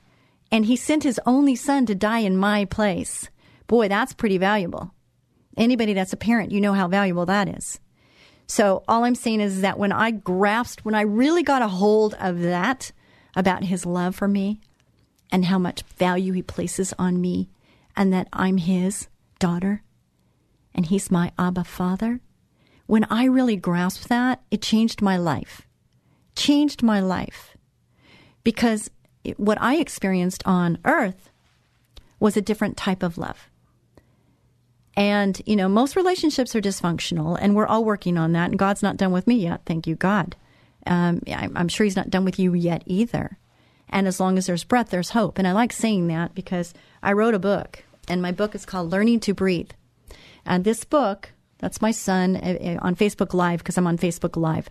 and 0.52 0.66
he 0.66 0.76
sent 0.76 1.04
his 1.04 1.20
only 1.26 1.56
son 1.56 1.86
to 1.86 1.96
die 1.96 2.20
in 2.20 2.36
my 2.36 2.66
place. 2.66 3.30
Boy, 3.68 3.88
that's 3.88 4.14
pretty 4.14 4.38
valuable. 4.38 4.94
Anybody 5.56 5.94
that's 5.94 6.14
a 6.14 6.18
parent, 6.18 6.52
you 6.52 6.62
know 6.62 6.74
how 6.74 6.88
valuable 6.88 7.26
that 7.26 7.48
is. 7.48 7.80
So 8.48 8.84
all 8.88 9.06
I'm 9.06 9.16
saying 9.16 9.40
is 9.40 9.62
that 9.62 9.80
when 9.80 9.94
I 9.94 10.12
grasped, 10.12 10.84
when 10.84 10.96
I 10.96 11.02
really 11.02 11.44
got 11.44 11.62
a 11.62 11.70
hold 11.70 12.16
of 12.16 12.42
that 12.42 12.92
about 13.36 13.64
his 13.64 13.86
love 13.86 14.14
for 14.14 14.28
me 14.28 14.60
and 15.32 15.46
how 15.46 15.58
much 15.58 15.84
value 15.98 16.34
he 16.34 16.42
places 16.42 16.94
on 17.00 17.22
me 17.22 17.50
and 17.96 18.12
that 18.12 18.28
I'm 18.34 18.58
his 18.58 19.08
daughter 19.40 19.84
and 20.76 20.86
he's 20.86 21.10
my 21.10 21.32
Abba 21.40 21.64
father, 21.64 22.20
when 22.88 23.06
I 23.06 23.24
really 23.24 23.56
grasped 23.56 24.10
that, 24.10 24.42
it 24.52 24.62
changed 24.62 25.02
my 25.02 25.16
life. 25.16 25.62
Changed 26.36 26.84
my 26.84 27.00
life. 27.00 27.56
Because 28.44 28.90
what 29.38 29.62
I 29.62 29.78
experienced 29.78 30.44
on 30.46 30.78
earth 30.86 31.30
was 32.20 32.38
a 32.38 32.42
different 32.42 32.78
type 32.78 33.04
of 33.04 33.18
love. 33.18 33.50
And, 34.96 35.42
you 35.46 35.56
know, 35.56 35.70
most 35.70 35.96
relationships 35.96 36.56
are 36.56 36.62
dysfunctional, 36.62 37.38
and 37.40 37.56
we're 37.56 37.66
all 37.66 37.86
working 37.86 38.18
on 38.18 38.34
that. 38.34 38.50
And 38.50 38.60
God's 38.60 38.84
not 38.84 38.98
done 38.98 39.12
with 39.12 39.26
me 39.26 39.36
yet. 39.36 39.62
Thank 39.66 39.88
you, 39.88 39.96
God. 39.96 40.36
Um, 40.86 41.22
I'm 41.28 41.70
sure 41.70 41.86
He's 41.86 41.96
not 41.96 42.10
done 42.10 42.26
with 42.26 42.38
you 42.38 42.54
yet 42.54 42.84
either. 42.86 43.38
And 43.90 44.08
as 44.08 44.20
long 44.20 44.38
as 44.38 44.48
there's 44.48 44.64
breath, 44.64 44.90
there's 44.90 45.12
hope. 45.12 45.38
And 45.38 45.48
I 45.48 45.52
like 45.52 45.74
saying 45.74 46.08
that 46.08 46.36
because 46.36 46.74
I 47.02 47.14
wrote 47.14 47.34
a 47.34 47.40
book, 47.40 47.84
and 48.08 48.22
my 48.22 48.32
book 48.32 48.54
is 48.56 48.66
called 48.66 48.92
Learning 48.92 49.20
to 49.22 49.34
Breathe. 49.34 49.72
And 50.46 50.64
this 50.64 50.84
book, 50.84 51.30
that's 51.60 51.82
my 51.82 51.92
son 51.92 52.36
uh, 52.36 52.58
uh, 52.62 52.86
on 52.86 52.96
Facebook 52.96 53.34
Live, 53.34 53.60
because 53.60 53.78
I'm 53.78 53.88
on 53.88 53.98
Facebook 53.98 54.36
Live. 54.36 54.70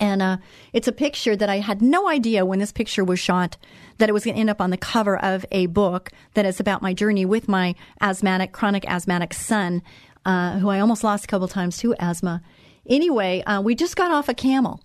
And 0.00 0.22
uh, 0.22 0.36
it's 0.72 0.88
a 0.88 0.92
picture 0.92 1.36
that 1.36 1.48
I 1.48 1.58
had 1.58 1.82
no 1.82 2.08
idea 2.08 2.46
when 2.46 2.58
this 2.58 2.72
picture 2.72 3.04
was 3.04 3.20
shot 3.20 3.56
that 3.98 4.08
it 4.08 4.12
was 4.12 4.24
going 4.24 4.34
to 4.34 4.40
end 4.40 4.50
up 4.50 4.60
on 4.60 4.70
the 4.70 4.76
cover 4.76 5.16
of 5.16 5.44
a 5.52 5.66
book 5.66 6.10
that 6.34 6.46
is 6.46 6.58
about 6.58 6.82
my 6.82 6.92
journey 6.94 7.24
with 7.24 7.48
my 7.48 7.74
asthmatic, 8.00 8.52
chronic 8.52 8.88
asthmatic 8.88 9.34
son, 9.34 9.82
uh, 10.24 10.58
who 10.58 10.68
I 10.68 10.80
almost 10.80 11.04
lost 11.04 11.24
a 11.24 11.26
couple 11.28 11.48
times 11.48 11.76
to 11.78 11.94
asthma. 11.98 12.42
Anyway, 12.86 13.42
uh, 13.42 13.60
we 13.60 13.74
just 13.74 13.96
got 13.96 14.10
off 14.10 14.28
a 14.28 14.34
camel 14.34 14.80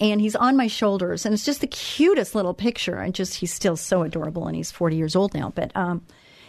and 0.00 0.20
he's 0.20 0.36
on 0.36 0.56
my 0.56 0.66
shoulders 0.66 1.24
and 1.24 1.34
it's 1.34 1.44
just 1.44 1.60
the 1.60 1.66
cutest 1.66 2.34
little 2.34 2.54
picture. 2.54 2.96
And 2.96 3.14
just, 3.14 3.36
he's 3.36 3.52
still 3.52 3.76
so 3.76 4.02
adorable 4.02 4.46
and 4.46 4.56
he's 4.56 4.70
40 4.70 4.96
years 4.96 5.14
old 5.14 5.34
now, 5.34 5.52
but, 5.54 5.74
um, 5.76 6.02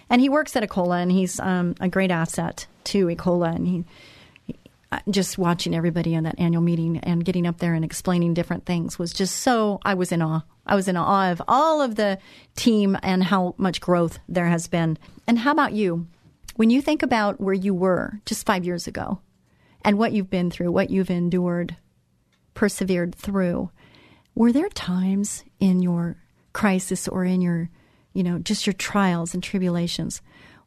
and 0.09 0.21
he 0.21 0.29
works 0.29 0.55
at 0.55 0.63
Ecola 0.63 1.01
and 1.01 1.11
he's 1.11 1.39
um, 1.39 1.75
a 1.79 1.87
great 1.87 2.11
asset 2.11 2.67
to 2.85 3.07
Ecola 3.07 3.55
and 3.55 3.67
he, 3.67 3.85
just 5.09 5.37
watching 5.37 5.73
everybody 5.73 6.13
in 6.13 6.25
that 6.25 6.39
annual 6.39 6.61
meeting 6.61 6.97
and 6.97 7.23
getting 7.23 7.47
up 7.47 7.59
there 7.59 7.73
and 7.73 7.85
explaining 7.85 8.33
different 8.33 8.65
things 8.65 8.99
was 8.99 9.13
just 9.13 9.37
so 9.37 9.79
I 9.83 9.93
was 9.93 10.11
in 10.11 10.21
awe. 10.21 10.41
I 10.65 10.75
was 10.75 10.87
in 10.87 10.97
awe 10.97 11.31
of 11.31 11.41
all 11.47 11.81
of 11.81 11.95
the 11.95 12.17
team 12.55 12.97
and 13.01 13.23
how 13.23 13.55
much 13.57 13.81
growth 13.81 14.19
there 14.27 14.47
has 14.47 14.67
been. 14.67 14.97
And 15.27 15.39
how 15.39 15.51
about 15.51 15.73
you? 15.73 16.07
When 16.55 16.69
you 16.69 16.81
think 16.81 17.03
about 17.03 17.39
where 17.39 17.53
you 17.53 17.73
were 17.73 18.19
just 18.25 18.45
five 18.45 18.65
years 18.65 18.85
ago 18.85 19.19
and 19.83 19.97
what 19.97 20.11
you've 20.11 20.29
been 20.29 20.51
through, 20.51 20.71
what 20.71 20.89
you've 20.89 21.09
endured, 21.09 21.77
persevered 22.53 23.15
through, 23.15 23.71
were 24.35 24.51
there 24.51 24.69
times 24.69 25.45
in 25.59 25.81
your 25.81 26.17
crisis 26.53 27.07
or 27.07 27.23
in 27.23 27.41
your, 27.41 27.69
you 28.13 28.23
know, 28.23 28.39
just 28.39 28.67
your 28.67 28.73
trials 28.73 29.33
and 29.33 29.41
tribulations 29.41 30.21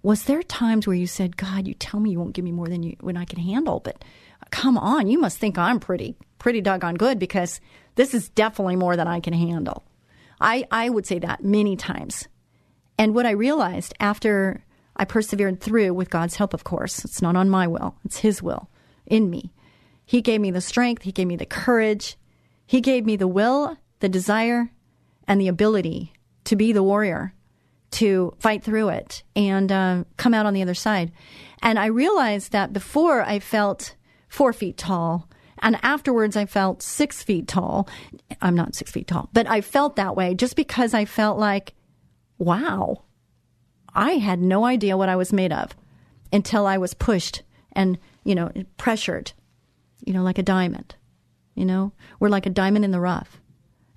was 0.05 0.25
there 0.25 0.43
times 0.43 0.87
where 0.87 0.95
you 0.95 1.07
said, 1.07 1.39
God, 1.39 1.67
you 1.67 1.73
tell 1.73 1.99
me 1.99 2.11
you 2.11 2.19
won't 2.19 2.35
give 2.35 2.45
me 2.45 2.53
more 2.53 2.69
than 2.69 2.83
you 2.83 2.95
when 3.01 3.17
I 3.17 3.25
can 3.25 3.41
handle, 3.41 3.81
but 3.81 4.05
come 4.51 4.77
on, 4.77 5.09
you 5.09 5.19
must 5.19 5.39
think 5.39 5.57
I'm 5.57 5.81
pretty, 5.81 6.15
pretty 6.39 6.61
doggone 6.61 6.97
good 6.97 7.19
because 7.19 7.59
this 7.95 8.13
is 8.13 8.29
definitely 8.29 8.77
more 8.77 8.97
than 8.97 9.09
I 9.09 9.21
can 9.21 9.33
handle. 9.33 9.83
I, 10.43 10.67
I 10.71 10.91
would 10.91 11.07
say 11.07 11.19
that 11.21 11.43
many 11.43 11.75
times. 11.75 12.29
And 12.99 13.15
what 13.15 13.25
I 13.25 13.31
realized 13.31 13.95
after 13.99 14.63
I 14.95 15.07
persevered 15.07 15.63
through, 15.63 15.95
with 15.95 16.11
God's 16.11 16.37
help, 16.37 16.53
of 16.53 16.65
course, 16.65 17.03
it's 17.03 17.23
not 17.23 17.35
on 17.35 17.49
my 17.49 17.67
will, 17.67 17.97
it's 18.05 18.19
His 18.19 18.43
will 18.43 18.69
in 19.07 19.31
me. 19.31 19.55
He 20.05 20.21
gave 20.21 20.43
me 20.43 20.51
the 20.51 20.61
strength, 20.61 21.05
He 21.05 21.13
gave 21.13 21.27
me 21.27 21.37
the 21.37 21.47
courage, 21.47 22.19
He 22.67 22.83
gave 22.83 23.07
me 23.07 23.17
the 23.17 23.27
will, 23.27 23.79
the 24.01 24.11
desire, 24.11 24.71
and 25.27 25.41
the 25.41 25.49
ability 25.49 26.13
to 26.45 26.57
be 26.57 26.73
the 26.73 26.83
warrior 26.83 27.33
to 27.95 28.35
fight 28.41 28.63
through 28.65 28.89
it 28.89 29.23
and 29.37 29.71
uh, 29.71 30.05
come 30.17 30.35
out 30.35 30.47
on 30.47 30.55
the 30.55 30.63
other 30.63 30.75
side. 30.75 31.13
And 31.63 31.79
I 31.79 31.87
realized 31.87 32.53
that 32.53 32.73
before 32.73 33.23
I 33.23 33.39
felt 33.39 33.95
four 34.29 34.53
feet 34.53 34.77
tall, 34.77 35.29
and 35.61 35.79
afterwards 35.83 36.37
I 36.37 36.47
felt 36.47 36.83
six 36.83 37.23
feet 37.23 37.47
tall. 37.47 37.89
I'm 38.43 38.57
not 38.57 38.75
six 38.75 38.91
feet 38.91 39.07
tall, 39.07 39.31
but 39.33 39.49
I 39.49 39.61
felt 39.61 39.97
that 39.97 40.17
way 40.17 40.35
just 40.35 40.57
because 40.57 40.93
I 40.93 41.05
felt 41.05 41.39
like, 41.39 41.75
wow, 42.37 43.05
I 43.95 44.13
had 44.13 44.41
no 44.41 44.65
idea 44.65 44.97
what 44.97 45.09
I 45.09 45.17
was 45.17 45.33
made 45.33 45.53
of 45.53 45.77
until 46.33 46.67
I 46.67 46.79
was 46.79 46.95
pushed 46.95 47.43
and, 47.73 47.97
you 48.25 48.35
know, 48.35 48.51
pressured, 48.77 49.33
you 50.05 50.13
know, 50.13 50.25
like 50.25 50.39
a 50.39 50.43
diamond. 50.43 50.97
You 51.55 51.65
know, 51.65 51.93
we're 52.19 52.29
like 52.29 52.47
a 52.47 52.51
diamond 52.51 52.85
in 52.85 52.91
the 52.91 52.99
rough 52.99 53.41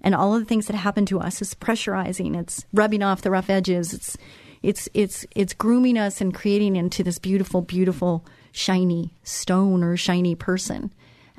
and 0.02 0.14
all 0.16 0.34
of 0.34 0.42
the 0.42 0.46
things 0.46 0.68
that 0.68 0.76
happen 0.76 1.06
to 1.08 1.20
us 1.20 1.42
is 1.42 1.54
pressurizing. 1.54 2.38
It's 2.38 2.66
rubbing 2.74 3.04
off 3.04 3.22
the 3.22 3.32
rough 3.32 3.50
edges. 3.50 3.94
It's 3.94 4.18
it's 4.64 4.90
it's 4.94 5.26
it's 5.36 5.54
grooming 5.54 5.98
us 5.98 6.22
and 6.22 6.34
creating 6.34 6.76
into 6.76 7.04
this 7.04 7.20
beautiful, 7.20 7.62
beautiful, 7.62 8.26
shiny 8.52 9.14
stone 9.24 9.84
or 9.84 9.98
shiny 9.98 10.36
person. 10.36 10.94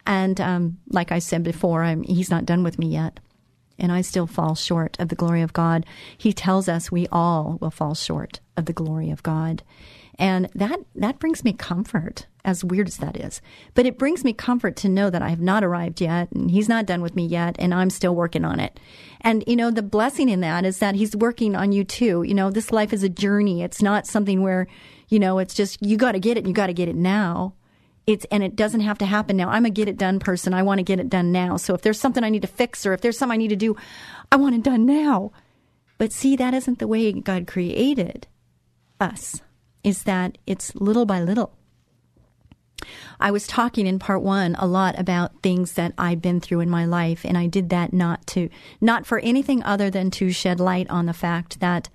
And 0.07 0.41
um, 0.41 0.79
like 0.89 1.13
I 1.13 1.19
said 1.19 1.43
before, 1.43 1.83
I'm, 1.83 2.03
he's 2.03 2.31
not 2.31 2.47
done 2.47 2.63
with 2.63 2.79
me 2.79 2.89
yet, 2.89 3.21
and 3.79 3.93
I 3.93 4.01
still 4.01 4.27
fall 4.27 4.55
short 4.55 4.99
of 4.99 5.09
the 5.09 5.15
glory 5.15 5.43
of 5.43 5.53
God. 5.53 5.85
He 6.17 6.33
tells 6.33 6.69
us 6.69 6.91
we 6.91 7.07
all 7.13 7.59
will 7.61 7.71
fall 7.71 7.95
short 7.95 8.41
of 8.57 8.65
the 8.65 8.73
glory 8.73 9.11
of 9.11 9.23
God, 9.23 9.63
and 10.19 10.49
that, 10.55 10.81
that 10.97 11.21
brings 11.21 11.45
me 11.45 11.53
comfort, 11.53 12.27
as 12.45 12.65
weird 12.65 12.89
as 12.89 12.97
that 12.97 13.17
is. 13.17 13.41
But 13.75 13.87
it 13.87 13.99
brings 13.99 14.25
me 14.25 14.33
comfort 14.33 14.75
to 14.77 14.89
know 14.89 15.11
that 15.11 15.23
I 15.23 15.29
have 15.29 15.41
not 15.41 15.63
arrived 15.63 16.01
yet 16.01 16.33
and 16.33 16.51
he's 16.51 16.69
not 16.69 16.87
done 16.87 17.03
with 17.03 17.15
me 17.15 17.25
yet 17.25 17.55
and 17.59 17.73
I'm 17.73 17.91
still 17.91 18.17
working 18.17 18.45
on 18.45 18.59
it. 18.59 18.81
And, 19.21 19.45
you 19.47 19.55
know, 19.55 19.71
the 19.71 19.83
blessing 19.83 20.29
in 20.29 20.41
that 20.41 20.65
is 20.65 20.81
that 20.81 20.97
he's 20.97 21.15
working 21.15 21.55
on 21.55 21.71
you 21.71 21.85
too. 21.85 22.25
You 22.25 22.35
know, 22.35 22.51
this 22.51 22.73
life 22.73 22.93
is 22.93 23.05
a 23.05 23.09
journey. 23.09 23.63
It's 23.63 23.81
not 23.81 24.09
something 24.09 24.43
where, 24.43 24.67
you 25.09 25.21
know, 25.21 25.39
it's 25.39 25.55
just, 25.55 25.81
you 25.85 25.97
got 25.97 26.13
to 26.13 26.21
get 26.21 26.37
it 26.37 26.41
and 26.41 26.49
you 26.49 26.55
got 26.55 26.67
to 26.67 26.75
get 26.75 26.89
it 26.89 26.97
now. 26.97 27.55
It's, 28.09 28.27
and 28.33 28.43
it 28.43 28.57
doesn't 28.57 28.81
have 28.81 28.99
to 28.99 29.07
happen 29.07 29.37
now. 29.37 29.51
I'm 29.51 29.67
a 29.67 29.71
get 29.71 29.87
it 29.87 29.99
done 29.99 30.19
person. 30.19 30.53
I 30.53 30.63
want 30.63 30.79
to 30.79 30.85
get 30.85 30.99
it 30.99 31.11
done 31.11 31.31
now. 31.31 31.59
So 31.59 31.75
if 31.75 31.83
there's 31.83 32.01
something 32.01 32.25
I 32.25 32.31
need 32.31 32.43
to 32.43 32.49
fix 32.49 32.85
or 32.87 32.93
if 32.93 33.03
there's 33.03 33.19
something 33.19 33.35
I 33.35 33.37
need 33.37 33.49
to 33.49 33.57
do, 33.57 33.77
I 34.33 34.37
want 34.37 34.57
it 34.57 34.65
done 34.65 34.85
now. 34.85 35.31
But 35.99 36.13
see, 36.13 36.35
that 36.37 36.55
isn't 36.55 36.79
the 36.79 36.89
way 36.89 37.13
God 37.13 37.47
created 37.47 38.27
us 38.99 39.43
is 39.89 40.03
that 40.03 40.37
it's 40.47 40.75
little 40.75 41.07
by 41.07 41.19
little. 41.19 41.55
I 43.19 43.31
was 43.31 43.47
talking 43.47 43.87
in 43.87 43.99
part 43.99 44.23
one 44.23 44.55
a 44.59 44.67
lot 44.67 44.99
about 44.99 45.43
things 45.43 45.73
that 45.73 45.95
I've 45.97 46.21
been 46.21 46.41
through 46.41 46.61
in 46.61 46.69
my 46.69 46.85
life, 46.85 47.25
and 47.25 47.39
I 47.39 47.47
did 47.47 47.71
that 47.71 47.95
not 47.95 48.27
to, 48.29 48.51
not 48.83 49.07
for 49.07 49.19
anything 49.21 49.63
other 49.63 49.89
than 49.89 50.11
to 50.13 50.31
shed 50.31 50.61
light 50.61 50.89
on 50.91 51.07
the 51.07 51.15
fact 51.15 51.61
that, 51.61 51.89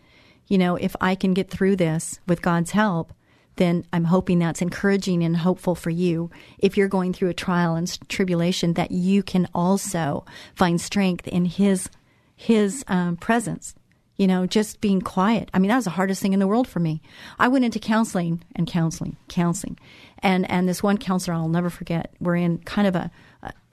you 0.47 0.57
know, 0.57 0.75
if 0.75 0.95
I 0.99 1.13
can 1.13 1.35
get 1.35 1.51
through 1.51 1.75
this 1.75 2.19
with 2.27 2.41
God's 2.41 2.71
help, 2.71 3.13
then 3.57 3.85
I'm 3.93 4.05
hoping 4.05 4.39
that's 4.39 4.63
encouraging 4.63 5.23
and 5.23 5.37
hopeful 5.37 5.75
for 5.75 5.91
you. 5.91 6.31
If 6.57 6.75
you're 6.75 6.87
going 6.87 7.13
through 7.13 7.29
a 7.29 7.35
trial 7.35 7.75
and 7.75 8.09
tribulation, 8.09 8.73
that 8.73 8.91
you 8.91 9.21
can 9.21 9.47
also 9.53 10.25
find 10.55 10.81
strength 10.81 11.27
in 11.27 11.45
His 11.45 11.89
His 12.35 12.83
um, 12.87 13.17
presence 13.17 13.75
you 14.15 14.27
know, 14.27 14.45
just 14.45 14.79
being 14.79 15.01
quiet. 15.01 15.49
I 15.53 15.59
mean, 15.59 15.69
that 15.69 15.75
was 15.75 15.85
the 15.85 15.91
hardest 15.91 16.21
thing 16.21 16.33
in 16.33 16.39
the 16.39 16.47
world 16.47 16.67
for 16.67 16.79
me. 16.79 17.01
I 17.39 17.47
went 17.47 17.65
into 17.65 17.79
counseling 17.79 18.43
and 18.55 18.67
counseling, 18.67 19.17
counseling, 19.27 19.79
and 20.19 20.49
and 20.49 20.69
this 20.69 20.83
one 20.83 20.97
counselor 20.97 21.35
I'll 21.35 21.47
never 21.47 21.69
forget. 21.69 22.13
We're 22.19 22.35
in 22.35 22.59
kind 22.59 22.87
of 22.87 22.95
a 22.95 23.11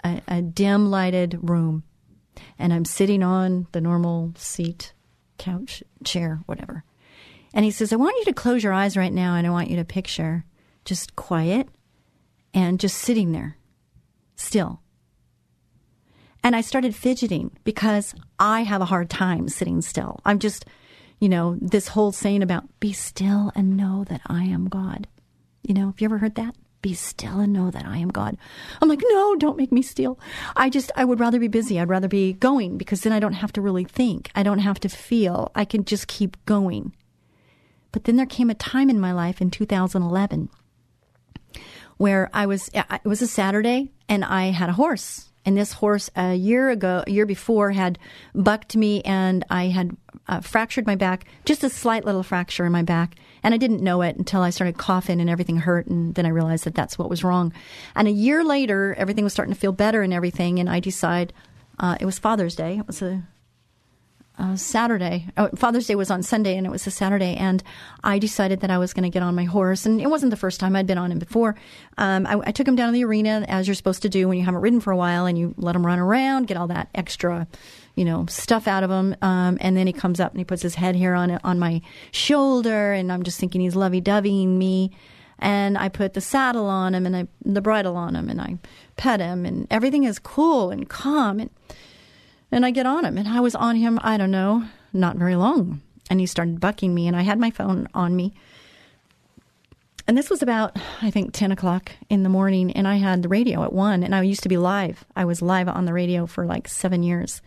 a, 0.03 0.23
a 0.29 0.43
dim 0.43 0.91
lighted 0.91 1.39
room, 1.43 1.83
and 2.59 2.73
I'm 2.73 2.85
sitting 2.85 3.23
on 3.23 3.67
the 3.73 3.81
normal 3.81 4.33
seat, 4.37 4.95
couch, 5.39 5.83
chair, 6.05 6.41
whatever. 6.47 6.85
And 7.53 7.65
he 7.65 7.71
says, 7.71 7.93
"I 7.93 7.97
want 7.97 8.17
you 8.19 8.25
to 8.27 8.33
close 8.33 8.65
your 8.65 8.73
eyes 8.73 8.97
right 8.97 9.13
now, 9.13 9.35
and 9.35 9.47
I 9.47 9.51
want 9.51 9.71
you 9.71 9.77
to 9.77 9.85
picture 9.85 10.45
just 10.85 11.17
quiet 11.17 11.69
and 12.55 12.81
just 12.81 12.97
sitting 12.97 13.33
there, 13.33 13.59
still." 14.37 14.81
And 16.43 16.57
I 16.57 16.61
started 16.63 16.95
fidgeting 16.95 17.51
because 17.65 18.15
I 18.39 18.63
have 18.63 18.81
a 18.81 18.87
hard 18.87 19.11
time 19.11 19.49
sitting 19.49 19.83
still. 19.83 20.21
I'm 20.25 20.39
just, 20.39 20.65
you 21.19 21.29
know, 21.29 21.57
this 21.61 21.89
whole 21.89 22.13
saying 22.13 22.43
about 22.43 22.65
be 22.81 22.93
still 22.93 23.53
and 23.55 23.77
know 23.77 24.05
that 24.09 24.23
I 24.27 24.45
am 24.45 24.69
God. 24.69 25.07
You 25.63 25.75
know, 25.75 25.87
have 25.87 26.01
you 26.01 26.07
ever 26.07 26.19
heard 26.19 26.37
that? 26.37 26.55
Be 26.83 26.95
still 26.95 27.41
and 27.41 27.53
know 27.53 27.71
that 27.71 27.85
I 27.85 27.99
am 27.99 28.09
God. 28.09 28.39
I'm 28.81 28.89
like, 28.89 29.03
no, 29.07 29.37
don't 29.37 29.59
make 29.59 29.71
me 29.71 29.83
still. 29.83 30.19
I 30.57 30.71
just, 30.71 30.91
I 30.97 31.05
would 31.05 31.21
rather 31.21 31.39
be 31.39 31.49
busy. 31.49 31.79
I'd 31.79 31.91
rather 31.91 32.09
be 32.09 32.33
going 32.33 32.79
because 32.79 33.03
then 33.03 33.13
I 33.13 33.21
don't 33.21 33.35
have 33.35 33.53
to 33.53 33.61
really 33.61 33.85
think. 33.85 34.31
I 34.35 34.43
don't 34.43 34.61
have 34.61 34.81
to 34.81 34.89
feel. 34.89 35.53
I 35.55 35.67
can 35.67 35.85
just 35.85 36.09
keep 36.09 36.43
going. 36.47 36.95
But 37.93 38.05
then 38.05 38.17
there 38.17 38.25
came 38.25 38.49
a 38.49 38.55
time 38.55 38.89
in 38.89 38.99
my 38.99 39.13
life 39.13 39.43
in 39.43 39.51
2011 39.51 40.49
where 41.99 42.31
I 42.33 42.47
was, 42.47 42.71
it 42.73 43.05
was 43.05 43.21
a 43.21 43.27
Saturday 43.27 43.91
and 44.09 44.25
I 44.25 44.47
had 44.47 44.71
a 44.71 44.75
horse 44.75 45.30
and 45.45 45.57
this 45.57 45.73
horse 45.75 46.11
a 46.17 46.35
year 46.35 46.71
ago, 46.71 47.03
a 47.07 47.11
year 47.11 47.27
before, 47.27 47.71
had 47.71 47.99
bucked 48.35 48.77
me, 48.77 49.03
and 49.03 49.45
I 49.49 49.69
had 49.69 49.97
uh, 50.29 50.41
fractured 50.41 50.87
my 50.87 50.97
back, 50.97 51.25
just 51.45 51.65
a 51.65 51.71
slight 51.71 52.05
little 52.05 52.23
fracture 52.23 52.67
in 52.67 52.73
my 52.73 52.83
back, 52.83 53.17
and 53.43 53.55
I 53.55 53.57
didn't 53.57 53.83
know 53.83 54.03
it 54.03 54.17
until 54.17 54.43
I 54.43 54.51
started 54.51 54.77
coughing 54.77 55.21
and 55.21 55.31
everything 55.31 55.57
hurt, 55.57 55.87
and 55.87 56.15
then 56.15 56.27
I 56.27 56.31
realized 56.31 56.65
that 56.65 56.75
that's 56.75 56.99
what 56.99 57.11
was 57.11 57.25
wrong. 57.25 57.53
And 57.95 58.07
a 58.07 58.13
year 58.13 58.45
later, 58.45 58.95
everything 58.99 59.25
was 59.25 59.33
starting 59.33 59.55
to 59.55 59.61
feel 59.61 59.73
better 59.73 60.03
and 60.03 60.13
everything, 60.13 60.59
and 60.59 60.69
I 60.69 60.81
decide 60.81 61.33
uh, 61.79 61.97
it 61.99 62.07
was 62.07 62.19
Father's 62.19 62.55
Day. 62.55 62.79
It 62.79 62.87
was 62.87 63.01
a 63.01 63.23
uh, 64.41 64.57
Saturday. 64.57 65.27
Oh, 65.37 65.51
Father's 65.55 65.87
Day 65.87 65.95
was 65.95 66.11
on 66.11 66.23
Sunday, 66.23 66.57
and 66.57 66.67
it 66.67 66.71
was 66.71 66.87
a 66.87 66.91
Saturday. 66.91 67.37
And 67.37 67.63
I 68.03 68.19
decided 68.19 68.61
that 68.61 68.71
I 68.71 68.79
was 68.79 68.95
going 68.95 69.03
to 69.03 69.11
get 69.11 69.23
on 69.23 69.35
my 69.35 69.45
horse. 69.45 69.85
And 69.85 70.01
it 70.01 70.09
wasn't 70.09 70.31
the 70.31 70.37
first 70.37 70.59
time 70.59 70.75
I'd 70.75 70.87
been 70.87 70.99
on 70.99 71.13
him 71.13 71.19
before. 71.19 71.57
Um, 71.99 72.27
I, 72.27 72.41
I, 72.47 72.53
took 72.53 72.67
him 72.67 72.75
down 72.75 72.89
to 72.89 72.93
the 72.93 73.05
arena, 73.05 73.45
as 73.49 73.69
you're 73.69 73.75
supposed 73.75 74.03
to 74.03 74.09
do 74.09 74.27
when 74.27 74.39
you 74.39 74.45
haven't 74.45 74.63
ridden 74.63 74.81
for 74.81 74.93
a 74.93 74.97
while, 74.97 75.27
and 75.27 75.39
you 75.39 75.55
let 75.59 75.77
him 75.77 75.85
run 75.85 75.99
around, 75.99 76.47
get 76.47 76.57
all 76.57 76.69
that 76.69 76.89
extra, 76.95 77.47
you 77.95 78.05
know, 78.07 78.25
stuff 78.27 78.67
out 78.67 78.83
of 78.83 78.91
him. 78.91 79.15
Um, 79.21 79.59
and 79.61 79.77
then 79.77 79.87
he 79.87 79.93
comes 79.93 80.21
up 80.21 80.33
and 80.33 80.41
he 80.41 80.45
puts 80.45 80.63
his 80.63 80.75
head 80.75 80.97
here 80.97 81.15
on 81.15 81.39
on 81.45 81.59
my 81.59 81.83
shoulder, 82.11 82.93
and 82.93 83.13
I'm 83.13 83.23
just 83.23 83.39
thinking 83.39 83.61
he's 83.61 83.77
lovey-doveying 83.77 84.57
me. 84.57 84.91
And 85.39 85.79
I 85.79 85.89
put 85.89 86.13
the 86.13 86.21
saddle 86.21 86.67
on 86.67 86.95
him 86.95 87.07
and 87.07 87.17
I, 87.17 87.27
the 87.43 87.63
bridle 87.63 87.97
on 87.97 88.15
him, 88.15 88.31
and 88.31 88.41
I 88.41 88.59
pet 88.97 89.21
him, 89.21 89.45
and 89.45 89.67
everything 89.71 90.05
is 90.05 90.19
cool 90.19 90.71
and 90.71 90.89
calm. 90.89 91.41
And 91.41 91.51
and 92.53 92.67
I 92.67 92.71
get 92.71 92.87
on 92.87 93.05
him, 93.05 93.19
and 93.19 93.29
I 93.29 93.41
was 93.41 93.55
on 93.55 93.77
him, 93.77 93.99
I 94.03 94.17
don't 94.17 94.31
know, 94.31 94.65
not 94.93 95.17
very 95.17 95.37
long. 95.37 95.81
And 96.09 96.19
he 96.19 96.27
started 96.27 96.61
bucking 96.61 96.95
me, 96.95 97.07
and 97.07 97.17
I 97.17 97.23
had 97.23 97.39
my 97.39 97.51
phone 97.51 97.89
on 97.95 98.17
me. 98.17 98.35
And 100.09 100.19
this 100.19 100.29
was 100.29 100.43
about, 100.43 100.77
I 101.03 101.13
think, 101.13 101.33
10 101.33 101.53
o'clock 101.53 101.93
in 102.09 102.25
the 102.25 102.29
morning, 102.29 102.73
and 102.73 102.89
I 102.89 102.97
had 102.97 103.23
the 103.23 103.29
radio 103.29 103.63
at 103.63 103.73
1, 103.73 104.03
and 104.03 104.13
I 104.13 104.23
used 104.23 104.43
to 104.43 104.49
be 104.49 104.57
live. 104.57 105.05
I 105.15 105.25
was 105.25 105.41
live 105.41 105.69
on 105.69 105.85
the 105.85 105.93
radio 105.93 106.27
for 106.27 106.45
like 106.47 106.67
seven 106.67 107.05
years. 107.05 107.41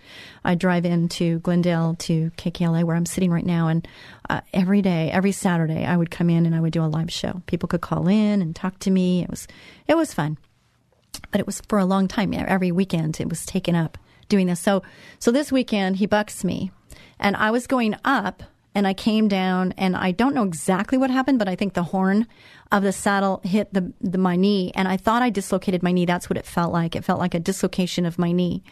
I 0.46 0.56
drive 0.56 0.86
into 0.86 1.40
Glendale 1.40 1.96
to 2.00 2.32
KKLA, 2.38 2.86
where 2.86 2.96
I'm 2.96 3.06
sitting 3.06 3.32
right 3.32 3.46
now, 3.46 3.68
and 3.68 3.86
uh, 4.30 4.40
every 4.54 4.82
day, 4.82 5.12
every 5.12 5.34
Saturday, 5.34 5.84
I 5.84 5.98
would 5.98 6.10
come 6.10 6.30
in 6.30 6.46
and 6.46 6.56
I 6.56 6.62
would 6.62 6.72
do 6.72 6.82
a 6.82 6.86
live 6.86 7.12
show. 7.12 7.42
People 7.48 7.68
could 7.68 7.82
call 7.82 8.08
in 8.08 8.42
and 8.42 8.56
talk 8.56 8.80
to 8.80 8.92
me. 8.92 9.24
It 9.24 9.30
was, 9.30 9.46
it 9.86 9.98
was 9.98 10.14
fun. 10.14 10.38
But 11.32 11.42
it 11.42 11.46
was 11.46 11.62
for 11.68 11.80
a 11.80 11.86
long 11.86 12.08
time. 12.08 12.34
Every 12.34 12.72
weekend, 12.72 13.20
it 13.20 13.28
was 13.28 13.46
taken 13.46 13.76
up 13.76 13.98
doing 14.34 14.48
this. 14.48 14.60
So, 14.60 14.82
so 15.20 15.30
this 15.32 15.52
weekend, 15.52 15.98
he 15.98 16.08
bucks 16.08 16.44
me, 16.44 16.72
and 17.20 17.36
I 17.36 17.52
was 17.52 17.68
going 17.68 17.96
up 18.04 18.42
and 18.76 18.88
I 18.88 18.96
came 18.96 19.28
down 19.28 19.74
and 19.78 19.96
I 19.96 20.12
don't 20.12 20.34
know 20.34 20.44
exactly 20.44 20.98
what 20.98 21.12
happened, 21.12 21.38
but 21.38 21.48
I 21.48 21.56
think 21.56 21.74
the 21.74 21.84
horn 21.84 22.26
of 22.72 22.82
the 22.82 22.92
saddle 22.92 23.40
hit 23.44 23.72
the, 23.72 23.94
the, 24.02 24.18
my 24.18 24.36
knee 24.36 24.72
and 24.74 24.88
I 24.88 24.98
thought 24.98 25.22
I 25.22 25.30
dislocated 25.30 25.84
my 25.84 25.92
knee. 25.92 26.06
That's 26.06 26.28
what 26.28 26.38
it 26.38 26.46
felt 26.46 26.74
like. 26.74 26.96
It 26.96 27.06
felt 27.06 27.20
like 27.20 27.36
a 27.36 27.40
dislocation 27.40 28.04
of 28.08 28.18
my 28.18 28.32
knee. 28.32 28.64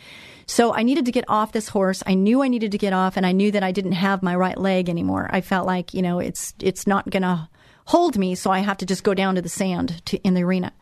So 0.48 0.74
I 0.74 0.82
needed 0.82 1.06
to 1.06 1.12
get 1.12 1.26
off 1.28 1.52
this 1.52 1.70
horse. 1.70 2.02
I 2.08 2.16
knew 2.16 2.42
I 2.42 2.48
needed 2.48 2.72
to 2.72 2.80
get 2.80 2.94
off 2.94 3.16
and 3.16 3.28
I 3.28 3.32
knew 3.32 3.52
that 3.52 3.62
I 3.62 3.72
didn't 3.72 3.92
have 3.92 4.24
my 4.24 4.36
right 4.36 4.58
leg 4.58 4.90
anymore. 4.90 5.30
I 5.32 5.42
felt 5.42 5.68
like, 5.68 5.94
you 5.94 6.02
know, 6.02 6.18
it's 6.18 6.56
it's 6.60 6.88
not 6.88 7.12
going 7.12 7.22
to 7.22 7.48
hold 7.86 8.18
me, 8.18 8.36
so 8.36 8.52
I 8.52 8.60
have 8.60 8.78
to 8.78 8.86
just 8.86 9.04
go 9.04 9.14
down 9.14 9.36
to 9.36 9.42
the 9.42 9.50
sand 9.50 10.04
to, 10.06 10.18
in 10.20 10.34
the 10.34 10.44
arena. 10.44 10.74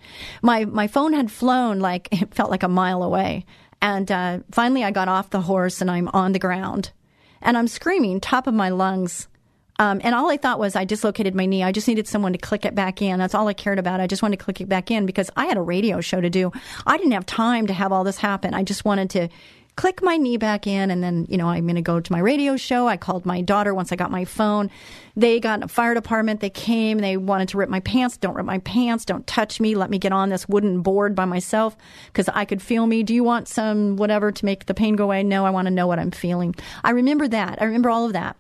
My 0.42 0.66
my 0.66 0.88
phone 0.88 1.14
had 1.14 1.32
flown 1.32 1.80
like 1.80 2.08
it 2.12 2.34
felt 2.34 2.52
like 2.52 2.64
a 2.64 2.70
mile 2.70 3.04
away. 3.04 3.46
And 3.82 4.12
uh, 4.12 4.40
finally, 4.52 4.84
I 4.84 4.92
got 4.92 5.08
off 5.08 5.30
the 5.30 5.42
horse 5.42 5.82
and 5.82 5.90
I'm 5.90 6.10
on 6.10 6.34
the 6.34 6.40
ground 6.40 6.92
and 7.42 7.58
I'm 7.58 7.68
screaming 7.68 8.20
top 8.20 8.48
of 8.48 8.54
my 8.54 8.70
lungs. 8.70 9.28
Um, 9.78 10.02
and 10.04 10.14
all 10.14 10.30
I 10.30 10.36
thought 10.36 10.60
was 10.60 10.76
I 10.76 10.84
dislocated 10.84 11.34
my 11.34 11.46
knee. 11.46 11.64
I 11.64 11.72
just 11.72 11.88
needed 11.88 12.06
someone 12.06 12.34
to 12.34 12.38
click 12.38 12.66
it 12.66 12.76
back 12.76 13.02
in. 13.02 13.18
That's 13.18 13.34
all 13.34 13.48
I 13.48 13.54
cared 13.54 13.80
about. 13.80 14.02
I 14.02 14.08
just 14.08 14.22
wanted 14.22 14.38
to 14.38 14.44
click 14.44 14.60
it 14.60 14.68
back 14.68 14.92
in 14.92 15.06
because 15.06 15.30
I 15.38 15.46
had 15.46 15.56
a 15.56 15.62
radio 15.62 16.02
show 16.02 16.20
to 16.20 16.30
do. 16.30 16.52
I 16.86 16.98
didn't 16.98 17.14
have 17.14 17.26
time 17.26 17.68
to 17.68 17.74
have 17.74 17.94
all 17.94 18.04
this 18.04 18.18
happen. 18.18 18.54
I 18.54 18.64
just 18.64 18.84
wanted 18.84 19.10
to 19.12 19.30
click 19.80 20.04
my 20.04 20.18
knee 20.18 20.36
back 20.36 20.68
in 20.68 20.92
and 20.92 21.02
then, 21.02 21.26
you 21.30 21.38
know, 21.38 21.48
I'm 21.48 21.64
going 21.64 21.78
to 21.78 21.82
go 21.82 22.02
to 22.02 22.12
my 22.12 22.20
radio 22.20 22.58
show. 22.58 22.90
I 22.90 22.98
called 22.98 23.26
my 23.26 23.40
daughter 23.40 23.74
once 23.74 23.94
I 23.94 23.96
got 23.96 24.12
my 24.12 24.26
phone. 24.26 24.70
They 25.16 25.40
got 25.40 25.64
a 25.64 25.70
fire 25.70 25.94
department. 25.94 26.42
They 26.42 26.50
came. 26.50 26.98
They 26.98 27.16
wanted 27.16 27.48
to 27.48 27.58
rip 27.58 27.70
my 27.70 27.80
pants. 27.80 28.18
Don't 28.18 28.36
rip 28.36 28.46
my 28.46 28.58
pants. 28.58 29.06
Don't 29.06 29.26
touch 29.26 29.62
me. 29.62 29.76
Let 29.76 29.90
me 29.90 29.98
get 29.98 30.12
on 30.12 30.28
this 30.28 30.50
wooden 30.50 30.82
board 30.82 31.16
by 31.16 31.24
myself 31.24 31.78
because 32.08 32.28
I 32.28 32.44
could 32.44 32.62
feel 32.62 32.88
me. 32.88 33.04
Do 33.04 33.14
you 33.14 33.24
want 33.24 33.48
some 33.48 33.96
whatever 33.96 34.34
to 34.34 34.46
make 34.46 34.66
the 34.66 34.74
pain 34.74 34.98
go 34.98 35.06
away? 35.06 35.24
No, 35.24 35.46
I 35.46 35.50
want 35.50 35.68
to 35.68 35.72
know 35.74 35.88
what 35.88 35.98
I'm 35.98 36.12
feeling. 36.12 36.56
I 36.84 36.90
remember 36.90 37.30
that. 37.30 37.62
I 37.62 37.64
remember 37.64 37.90
all 37.90 38.06
of 38.06 38.12
that 38.12 38.36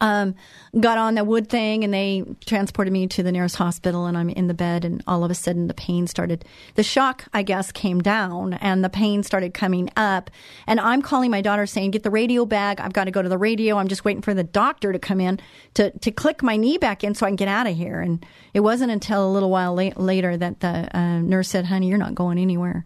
um, 0.00 0.34
got 0.78 0.98
on 0.98 1.14
the 1.14 1.24
wood 1.24 1.48
thing 1.48 1.84
and 1.84 1.92
they 1.92 2.24
transported 2.44 2.92
me 2.92 3.06
to 3.06 3.22
the 3.22 3.32
nearest 3.32 3.56
hospital 3.56 4.06
and 4.06 4.16
I'm 4.16 4.28
in 4.28 4.46
the 4.46 4.54
bed 4.54 4.84
and 4.84 5.02
all 5.06 5.24
of 5.24 5.30
a 5.30 5.34
sudden 5.34 5.68
the 5.68 5.74
pain 5.74 6.06
started 6.06 6.44
the 6.74 6.82
shock 6.82 7.24
I 7.32 7.42
guess 7.42 7.72
came 7.72 8.02
down 8.02 8.54
and 8.54 8.84
the 8.84 8.90
pain 8.90 9.22
started 9.22 9.54
coming 9.54 9.88
up 9.96 10.30
and 10.66 10.78
I'm 10.80 11.00
calling 11.00 11.30
my 11.30 11.40
daughter 11.40 11.66
saying 11.66 11.92
get 11.92 12.02
the 12.02 12.10
radio 12.10 12.44
bag 12.44 12.80
I've 12.80 12.92
got 12.92 13.04
to 13.04 13.10
go 13.10 13.22
to 13.22 13.28
the 13.28 13.38
radio. 13.38 13.78
I'm 13.78 13.88
just 13.88 14.04
waiting 14.04 14.22
for 14.22 14.34
the 14.34 14.44
doctor 14.44 14.92
to 14.92 14.98
come 14.98 15.20
in 15.20 15.40
to 15.74 15.90
to 15.90 16.10
click 16.10 16.42
my 16.42 16.56
knee 16.56 16.78
back 16.78 17.02
in 17.02 17.14
so 17.14 17.26
I 17.26 17.30
can 17.30 17.36
get 17.36 17.48
out 17.48 17.66
of 17.66 17.76
here. 17.76 18.00
And 18.00 18.24
it 18.52 18.60
wasn't 18.60 18.92
until 18.92 19.26
a 19.26 19.32
little 19.32 19.50
while 19.50 19.74
later 19.74 20.36
that 20.36 20.60
the 20.60 20.96
uh, 20.96 21.20
nurse 21.20 21.48
said 21.48 21.66
honey 21.66 21.88
you're 21.88 21.98
not 21.98 22.14
going 22.14 22.38
anywhere 22.38 22.84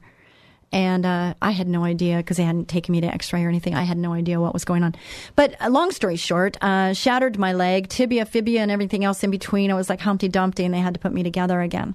and 0.72 1.04
uh, 1.04 1.34
I 1.42 1.50
had 1.50 1.66
no 1.66 1.84
idea 1.84 2.18
because 2.18 2.36
they 2.36 2.44
hadn't 2.44 2.68
taken 2.68 2.92
me 2.92 3.00
to 3.00 3.06
X-ray 3.08 3.44
or 3.44 3.48
anything. 3.48 3.74
I 3.74 3.82
had 3.82 3.98
no 3.98 4.12
idea 4.12 4.40
what 4.40 4.52
was 4.52 4.64
going 4.64 4.84
on. 4.84 4.94
But 5.34 5.60
uh, 5.60 5.68
long 5.68 5.90
story 5.90 6.16
short, 6.16 6.56
uh, 6.62 6.92
shattered 6.92 7.38
my 7.38 7.52
leg, 7.52 7.88
tibia, 7.88 8.24
fibia, 8.24 8.60
and 8.60 8.70
everything 8.70 9.04
else 9.04 9.24
in 9.24 9.30
between. 9.30 9.70
It 9.70 9.74
was 9.74 9.88
like 9.88 10.00
Humpty 10.00 10.28
Dumpty, 10.28 10.64
and 10.64 10.72
they 10.72 10.78
had 10.78 10.94
to 10.94 11.00
put 11.00 11.12
me 11.12 11.22
together 11.22 11.60
again. 11.60 11.94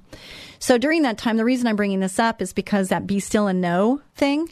So 0.60 0.78
during 0.78 1.04
that 1.04 1.18
time, 1.18 1.38
the 1.38 1.46
reason 1.46 1.68
I'm 1.68 1.78
bringing 1.78 2.02
this 2.02 2.20
up 2.20 2.42
is 2.42 2.52
because 2.52 2.90
that 2.90 3.08
"be 3.08 3.20
still 3.20 3.48
and 3.48 3.62
know" 3.62 4.02
thing. 4.16 4.50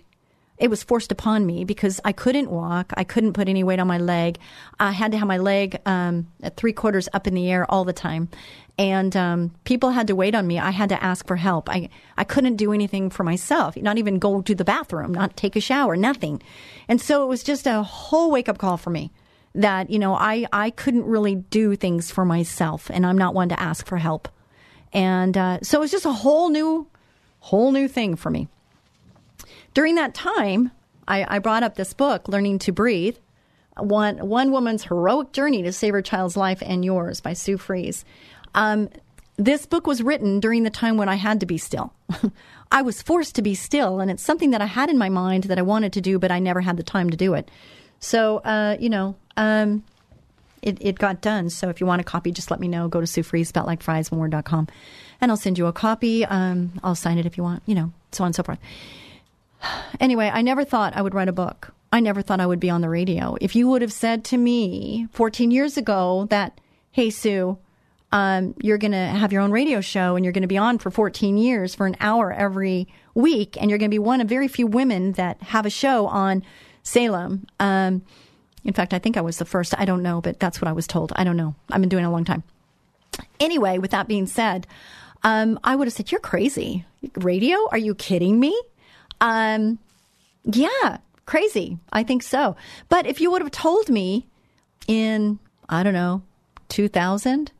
It 0.57 0.69
was 0.69 0.83
forced 0.83 1.11
upon 1.11 1.45
me 1.45 1.65
because 1.65 1.99
I 2.05 2.13
couldn't 2.13 2.49
walk. 2.49 2.93
I 2.95 3.03
couldn't 3.03 3.33
put 3.33 3.49
any 3.49 3.63
weight 3.63 3.79
on 3.79 3.87
my 3.87 3.97
leg. 3.97 4.37
I 4.79 4.91
had 4.91 5.11
to 5.11 5.17
have 5.17 5.27
my 5.27 5.39
leg 5.39 5.81
um, 5.85 6.27
at 6.41 6.55
three 6.55 6.71
quarters 6.71 7.09
up 7.11 7.27
in 7.27 7.33
the 7.33 7.51
air 7.51 7.69
all 7.69 7.83
the 7.83 7.91
time 7.91 8.29
and 8.77 9.15
um, 9.15 9.53
people 9.65 9.91
had 9.91 10.07
to 10.07 10.15
wait 10.15 10.33
on 10.33 10.47
me. 10.47 10.57
I 10.57 10.71
had 10.71 10.89
to 10.89 11.03
ask 11.03 11.27
for 11.27 11.35
help. 11.35 11.69
I 11.69 11.89
I 12.17 12.23
couldn't 12.23 12.55
do 12.55 12.73
anything 12.73 13.09
for 13.09 13.23
myself, 13.23 13.77
not 13.77 13.97
even 13.97 14.19
go 14.19 14.41
to 14.41 14.55
the 14.55 14.65
bathroom, 14.65 15.13
not 15.13 15.37
take 15.37 15.55
a 15.55 15.61
shower, 15.61 15.95
nothing. 15.95 16.41
And 16.87 16.99
so 16.99 17.23
it 17.23 17.27
was 17.27 17.43
just 17.43 17.67
a 17.67 17.83
whole 17.83 18.31
wake 18.31 18.49
up 18.49 18.57
call 18.57 18.77
for 18.77 18.89
me 18.89 19.11
that 19.55 19.89
you 19.89 19.99
know 19.99 20.15
I 20.15 20.47
I 20.51 20.71
couldn't 20.71 21.05
really 21.05 21.35
do 21.35 21.75
things 21.75 22.11
for 22.11 22.25
myself, 22.25 22.89
and 22.89 23.05
I'm 23.05 23.17
not 23.17 23.35
one 23.35 23.49
to 23.49 23.59
ask 23.59 23.85
for 23.85 23.97
help. 23.97 24.27
And 24.91 25.37
uh, 25.37 25.59
so 25.61 25.77
it 25.77 25.81
was 25.81 25.91
just 25.91 26.05
a 26.05 26.13
whole 26.13 26.49
new 26.49 26.87
whole 27.39 27.71
new 27.71 27.87
thing 27.87 28.15
for 28.15 28.29
me. 28.29 28.47
During 29.73 29.95
that 29.95 30.13
time, 30.13 30.71
I, 31.07 31.35
I 31.35 31.39
brought 31.39 31.63
up 31.63 31.75
this 31.75 31.93
book, 31.93 32.27
Learning 32.27 32.59
to 32.59 32.71
Breathe. 32.71 33.17
One, 33.75 34.29
one 34.29 34.51
woman's 34.51 34.83
heroic 34.83 35.31
journey 35.31 35.63
to 35.63 35.73
save 35.73 35.93
her 35.93 36.01
child's 36.03 36.37
life 36.37 36.61
and 36.63 36.85
yours 36.85 37.21
by 37.21 37.33
Sue 37.33 37.57
Fries. 37.57 38.05
Um, 38.55 38.89
this 39.37 39.65
book 39.65 39.87
was 39.87 40.03
written 40.03 40.39
during 40.39 40.63
the 40.63 40.69
time 40.69 40.97
when 40.97 41.09
I 41.09 41.15
had 41.15 41.39
to 41.39 41.45
be 41.45 41.57
still. 41.57 41.93
I 42.71 42.81
was 42.81 43.01
forced 43.01 43.35
to 43.35 43.41
be 43.41 43.55
still, 43.55 43.99
and 43.99 44.11
it's 44.11 44.23
something 44.23 44.51
that 44.51 44.61
I 44.61 44.65
had 44.65 44.89
in 44.89 44.97
my 44.97 45.09
mind 45.09 45.45
that 45.45 45.57
I 45.57 45.63
wanted 45.63 45.93
to 45.93 46.01
do, 46.01 46.19
but 46.19 46.31
I 46.31 46.39
never 46.39 46.61
had 46.61 46.77
the 46.77 46.83
time 46.83 47.09
to 47.09 47.17
do 47.17 47.33
it. 47.33 47.49
So, 47.99 48.37
uh, 48.39 48.77
you 48.79 48.89
know, 48.89 49.15
um, 49.37 49.83
it, 50.61 50.77
it 50.81 50.99
got 50.99 51.21
done. 51.21 51.49
So 51.49 51.69
if 51.69 51.79
you 51.81 51.87
want 51.87 52.01
a 52.01 52.03
copy, 52.03 52.31
just 52.31 52.51
let 52.51 52.59
me 52.59 52.67
know. 52.67 52.87
Go 52.87 53.01
to 53.01 53.07
Sue 53.07 53.23
spelled 53.43 53.67
like 53.67 53.81
fries, 53.81 54.09
and 54.11 54.71
I'll 55.21 55.37
send 55.37 55.57
you 55.57 55.67
a 55.67 55.73
copy. 55.73 56.25
Um, 56.25 56.73
I'll 56.83 56.95
sign 56.95 57.17
it 57.17 57.25
if 57.25 57.37
you 57.37 57.43
want, 57.43 57.63
you 57.65 57.75
know, 57.75 57.91
so 58.11 58.23
on 58.23 58.27
and 58.27 58.35
so 58.35 58.43
forth. 58.43 58.59
Anyway, 60.01 60.29
I 60.33 60.41
never 60.41 60.65
thought 60.65 60.93
I 60.93 61.01
would 61.01 61.13
write 61.13 61.29
a 61.29 61.33
book. 61.33 61.73
I 61.93 62.01
never 62.01 62.21
thought 62.21 62.41
I 62.41 62.45
would 62.45 62.59
be 62.59 62.69
on 62.69 62.81
the 62.81 62.89
radio. 62.89 63.37
If 63.39 63.55
you 63.55 63.69
would 63.69 63.81
have 63.81 63.93
said 63.93 64.25
to 64.25 64.37
me 64.37 65.07
14 65.11 65.51
years 65.51 65.77
ago 65.77 66.27
that, 66.31 66.59
hey, 66.91 67.09
Sue, 67.09 67.57
um, 68.13 68.53
you're 68.61 68.77
going 68.77 68.91
to 68.91 68.97
have 68.97 69.33
your 69.33 69.41
own 69.41 69.49
radio 69.49 69.81
show 69.81 70.15
and 70.15 70.23
you're 70.23 70.31
going 70.31 70.43
to 70.43 70.47
be 70.47 70.57
on 70.57 70.77
for 70.77 70.91
14 70.91 71.35
years 71.35 71.73
for 71.73 71.87
an 71.87 71.97
hour 71.99 72.31
every 72.31 72.87
week. 73.15 73.57
And 73.59 73.71
you're 73.71 73.79
going 73.79 73.89
to 73.89 73.93
be 73.93 73.99
one 73.99 74.21
of 74.21 74.29
very 74.29 74.47
few 74.47 74.67
women 74.67 75.13
that 75.13 75.41
have 75.41 75.65
a 75.65 75.71
show 75.71 76.05
on 76.05 76.43
Salem. 76.83 77.47
Um, 77.59 78.03
in 78.63 78.71
fact, 78.71 78.93
I 78.93 78.99
think 78.99 79.17
I 79.17 79.21
was 79.21 79.39
the 79.39 79.45
first. 79.45 79.73
I 79.79 79.85
don't 79.85 80.03
know, 80.03 80.21
but 80.21 80.39
that's 80.39 80.61
what 80.61 80.67
I 80.67 80.73
was 80.73 80.85
told. 80.85 81.11
I 81.15 81.23
don't 81.23 81.35
know. 81.35 81.55
I've 81.71 81.81
been 81.81 81.89
doing 81.89 82.03
it 82.03 82.07
a 82.07 82.11
long 82.11 82.23
time. 82.23 82.43
Anyway, 83.39 83.79
with 83.79 83.89
that 83.91 84.07
being 84.07 84.27
said, 84.27 84.67
um, 85.23 85.59
I 85.63 85.75
would 85.75 85.87
have 85.87 85.93
said, 85.93 86.11
You're 86.11 86.21
crazy. 86.21 86.85
Radio? 87.15 87.57
Are 87.71 87.79
you 87.79 87.95
kidding 87.95 88.39
me? 88.39 88.59
Um, 89.21 89.79
yeah, 90.43 90.97
crazy. 91.25 91.79
I 91.91 92.03
think 92.03 92.21
so. 92.21 92.55
But 92.89 93.07
if 93.07 93.19
you 93.19 93.31
would 93.31 93.41
have 93.41 93.51
told 93.51 93.89
me 93.89 94.27
in, 94.87 95.39
I 95.67 95.81
don't 95.81 95.93
know, 95.93 96.21
2000, 96.69 97.51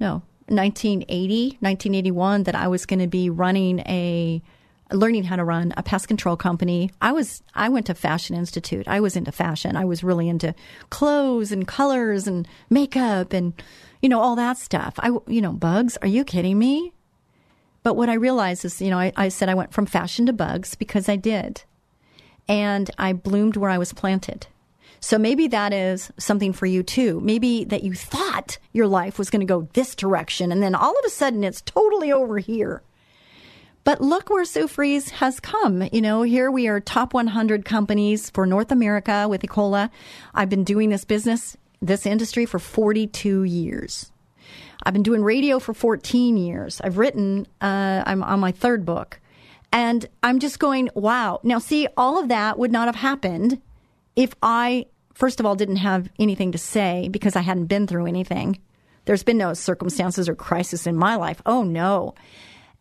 no, 0.00 0.22
1980, 0.48 1.58
1981 1.60 2.44
that 2.44 2.54
I 2.54 2.68
was 2.68 2.86
going 2.86 3.00
to 3.00 3.06
be 3.06 3.30
running 3.30 3.80
a 3.80 4.42
learning 4.90 5.24
how 5.24 5.36
to 5.36 5.44
run 5.44 5.74
a 5.76 5.82
pest 5.82 6.08
control 6.08 6.36
company. 6.36 6.90
I 7.02 7.12
was 7.12 7.42
I 7.54 7.68
went 7.68 7.86
to 7.86 7.94
Fashion 7.94 8.34
Institute. 8.34 8.88
I 8.88 9.00
was 9.00 9.16
into 9.16 9.32
fashion. 9.32 9.76
I 9.76 9.84
was 9.84 10.02
really 10.02 10.28
into 10.28 10.54
clothes 10.90 11.52
and 11.52 11.68
colors 11.68 12.26
and 12.26 12.48
makeup 12.70 13.32
and 13.32 13.52
you 14.00 14.08
know 14.08 14.20
all 14.20 14.36
that 14.36 14.56
stuff. 14.56 14.94
I 14.98 15.10
you 15.26 15.42
know 15.42 15.52
bugs. 15.52 15.98
Are 16.00 16.08
you 16.08 16.24
kidding 16.24 16.58
me? 16.58 16.92
But 17.82 17.94
what 17.94 18.08
I 18.08 18.14
realized 18.14 18.64
is, 18.64 18.82
you 18.82 18.90
know, 18.90 18.98
I, 18.98 19.12
I 19.16 19.28
said 19.28 19.48
I 19.48 19.54
went 19.54 19.72
from 19.72 19.86
fashion 19.86 20.26
to 20.26 20.32
bugs 20.32 20.74
because 20.74 21.08
I 21.08 21.16
did, 21.16 21.62
and 22.48 22.90
I 22.98 23.12
bloomed 23.12 23.56
where 23.56 23.70
I 23.70 23.78
was 23.78 23.92
planted. 23.92 24.46
So 25.00 25.18
maybe 25.18 25.48
that 25.48 25.72
is 25.72 26.10
something 26.18 26.52
for 26.52 26.66
you 26.66 26.82
too. 26.82 27.20
Maybe 27.20 27.64
that 27.64 27.82
you 27.82 27.94
thought 27.94 28.58
your 28.72 28.86
life 28.86 29.18
was 29.18 29.30
going 29.30 29.40
to 29.40 29.46
go 29.46 29.68
this 29.72 29.94
direction 29.94 30.52
and 30.52 30.62
then 30.62 30.74
all 30.74 30.98
of 30.98 31.04
a 31.04 31.10
sudden 31.10 31.44
it's 31.44 31.60
totally 31.62 32.12
over 32.12 32.38
here. 32.38 32.82
But 33.84 34.00
look 34.02 34.28
where 34.28 34.44
Sue 34.44 34.68
Fries 34.68 35.08
has 35.10 35.40
come. 35.40 35.88
You 35.92 36.02
know, 36.02 36.22
here 36.22 36.50
we 36.50 36.68
are 36.68 36.78
top 36.78 37.14
100 37.14 37.64
companies 37.64 38.28
for 38.28 38.44
North 38.44 38.70
America 38.70 39.26
with 39.28 39.40
Ecola. 39.42 39.88
I've 40.34 40.50
been 40.50 40.64
doing 40.64 40.90
this 40.90 41.06
business, 41.06 41.56
this 41.80 42.04
industry 42.04 42.44
for 42.44 42.58
42 42.58 43.44
years. 43.44 44.12
I've 44.82 44.92
been 44.92 45.02
doing 45.02 45.22
radio 45.22 45.58
for 45.58 45.72
14 45.72 46.36
years. 46.36 46.80
I've 46.82 46.98
written, 46.98 47.46
uh, 47.60 48.02
I'm 48.04 48.22
on 48.22 48.40
my 48.40 48.52
third 48.52 48.84
book. 48.84 49.20
And 49.72 50.06
I'm 50.22 50.38
just 50.38 50.58
going, 50.58 50.90
wow. 50.94 51.40
Now, 51.42 51.58
see, 51.58 51.88
all 51.96 52.18
of 52.18 52.28
that 52.28 52.58
would 52.58 52.72
not 52.72 52.88
have 52.88 52.96
happened 52.96 53.60
if 54.18 54.34
I, 54.42 54.86
first 55.14 55.38
of 55.38 55.46
all, 55.46 55.54
didn't 55.54 55.76
have 55.76 56.10
anything 56.18 56.50
to 56.50 56.58
say 56.58 57.08
because 57.08 57.36
I 57.36 57.42
hadn't 57.42 57.66
been 57.66 57.86
through 57.86 58.06
anything, 58.06 58.58
there's 59.04 59.22
been 59.22 59.38
no 59.38 59.54
circumstances 59.54 60.28
or 60.28 60.34
crisis 60.34 60.88
in 60.88 60.96
my 60.96 61.14
life. 61.14 61.40
Oh, 61.46 61.62
no. 61.62 62.16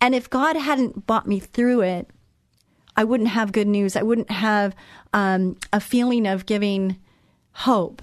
And 0.02 0.16
if 0.16 0.32
God 0.32 0.56
hadn't 0.56 1.06
brought 1.06 1.28
me 1.28 1.40
through 1.40 1.82
it, 1.82 2.10
I 2.96 3.04
wouldn't 3.04 3.30
have 3.30 3.52
good 3.52 3.68
news. 3.68 3.96
I 3.96 4.02
wouldn't 4.02 4.32
have 4.32 4.76
um, 5.14 5.58
a 5.72 5.80
feeling 5.80 6.26
of 6.26 6.48
giving 6.48 6.98
hope 7.52 8.02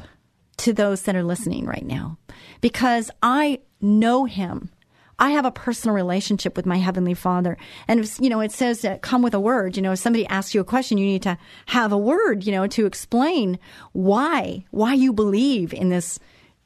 to 0.58 0.72
those 0.72 1.02
that 1.02 1.16
are 1.16 1.24
listening 1.24 1.66
right 1.66 1.84
now 1.84 2.16
because 2.60 3.10
I 3.20 3.62
know 3.80 4.26
him. 4.26 4.70
I 5.18 5.30
have 5.30 5.44
a 5.44 5.50
personal 5.50 5.94
relationship 5.94 6.56
with 6.56 6.66
my 6.66 6.76
heavenly 6.76 7.14
Father. 7.14 7.56
And 7.86 8.00
if, 8.00 8.20
you 8.20 8.28
know, 8.28 8.40
it 8.40 8.52
says 8.52 8.80
that 8.80 9.02
come 9.02 9.22
with 9.22 9.34
a 9.34 9.40
word. 9.40 9.76
You 9.76 9.82
know, 9.82 9.92
if 9.92 9.98
somebody 9.98 10.26
asks 10.26 10.54
you 10.54 10.60
a 10.60 10.64
question, 10.64 10.98
you 10.98 11.06
need 11.06 11.22
to 11.22 11.38
have 11.66 11.92
a 11.92 11.98
word, 11.98 12.44
you 12.44 12.52
know, 12.52 12.66
to 12.66 12.86
explain 12.86 13.58
why, 13.92 14.64
why 14.70 14.94
you 14.94 15.12
believe 15.12 15.72
in 15.72 15.88
this, 15.88 16.18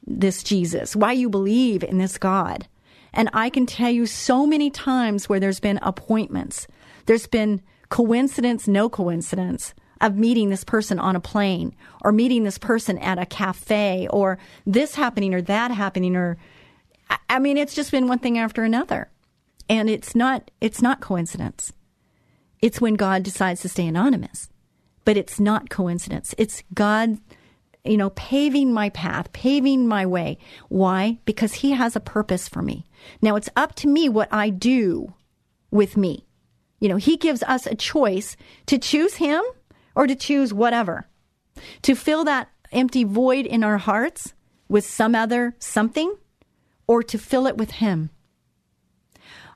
this 0.06 0.42
Jesus, 0.42 0.96
why 0.96 1.12
you 1.12 1.28
believe 1.28 1.82
in 1.82 1.98
this 1.98 2.18
God. 2.18 2.66
And 3.12 3.30
I 3.32 3.50
can 3.50 3.66
tell 3.66 3.90
you 3.90 4.06
so 4.06 4.46
many 4.46 4.70
times 4.70 5.28
where 5.28 5.40
there's 5.40 5.60
been 5.60 5.78
appointments. 5.82 6.66
There's 7.06 7.26
been 7.26 7.62
coincidence, 7.88 8.68
no 8.68 8.88
coincidence 8.88 9.74
of 10.00 10.16
meeting 10.16 10.50
this 10.50 10.64
person 10.64 10.98
on 10.98 11.16
a 11.16 11.20
plane 11.20 11.74
or 12.02 12.12
meeting 12.12 12.44
this 12.44 12.58
person 12.58 12.98
at 12.98 13.18
a 13.18 13.26
cafe 13.26 14.06
or 14.10 14.38
this 14.66 14.94
happening 14.94 15.34
or 15.34 15.42
that 15.42 15.70
happening 15.70 16.14
or 16.14 16.38
I 17.28 17.38
mean 17.38 17.56
it's 17.56 17.74
just 17.74 17.90
been 17.90 18.08
one 18.08 18.18
thing 18.18 18.38
after 18.38 18.62
another. 18.62 19.10
And 19.68 19.90
it's 19.90 20.14
not 20.14 20.50
it's 20.60 20.82
not 20.82 21.00
coincidence. 21.00 21.72
It's 22.60 22.80
when 22.80 22.94
God 22.94 23.22
decides 23.22 23.60
to 23.62 23.68
stay 23.68 23.86
anonymous. 23.86 24.48
But 25.04 25.16
it's 25.16 25.40
not 25.40 25.70
coincidence. 25.70 26.34
It's 26.36 26.62
God 26.74 27.18
you 27.84 27.96
know, 27.96 28.10
paving 28.10 28.72
my 28.72 28.90
path, 28.90 29.32
paving 29.32 29.86
my 29.86 30.04
way. 30.04 30.38
Why? 30.68 31.18
Because 31.24 31.54
he 31.54 31.72
has 31.72 31.96
a 31.96 32.00
purpose 32.00 32.48
for 32.48 32.62
me. 32.62 32.84
Now 33.22 33.36
it's 33.36 33.48
up 33.56 33.74
to 33.76 33.88
me 33.88 34.08
what 34.08 34.28
I 34.32 34.50
do 34.50 35.14
with 35.70 35.96
me. 35.96 36.26
You 36.80 36.88
know, 36.88 36.96
he 36.96 37.16
gives 37.16 37.42
us 37.44 37.66
a 37.66 37.74
choice 37.74 38.36
to 38.66 38.78
choose 38.78 39.14
him 39.14 39.42
or 39.94 40.06
to 40.06 40.14
choose 40.14 40.52
whatever. 40.52 41.08
To 41.82 41.94
fill 41.94 42.24
that 42.24 42.48
empty 42.72 43.04
void 43.04 43.46
in 43.46 43.64
our 43.64 43.78
hearts 43.78 44.34
with 44.68 44.84
some 44.84 45.14
other 45.14 45.56
something 45.58 46.14
or 46.88 47.02
to 47.04 47.18
fill 47.18 47.46
it 47.46 47.56
with 47.56 47.70
him. 47.70 48.10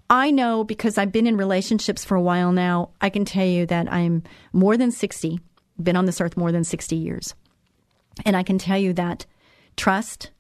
I 0.09 0.31
know 0.31 0.63
because 0.63 0.99
I've 0.99 1.11
been 1.11 1.27
in 1.27 1.37
relationships 1.37 2.05
for 2.05 2.15
a 2.15 2.23
while 2.23 2.53
now, 2.53 2.91
I 3.01 3.09
can 3.09 3.25
tell 3.25 3.47
you 3.47 3.67
that 3.67 3.91
I'm 3.91 4.23
more 4.53 4.77
than 4.77 4.93
60, 4.93 5.41
been 5.83 5.97
on 5.97 6.05
this 6.05 6.21
earth 6.21 6.37
more 6.37 6.53
than 6.53 6.65
60 6.65 6.95
years. 6.95 7.35
And 8.27 8.37
I 8.37 8.43
can 8.43 8.59
tell 8.59 8.77
you 8.77 8.93
that 8.93 9.25
trust 9.77 10.31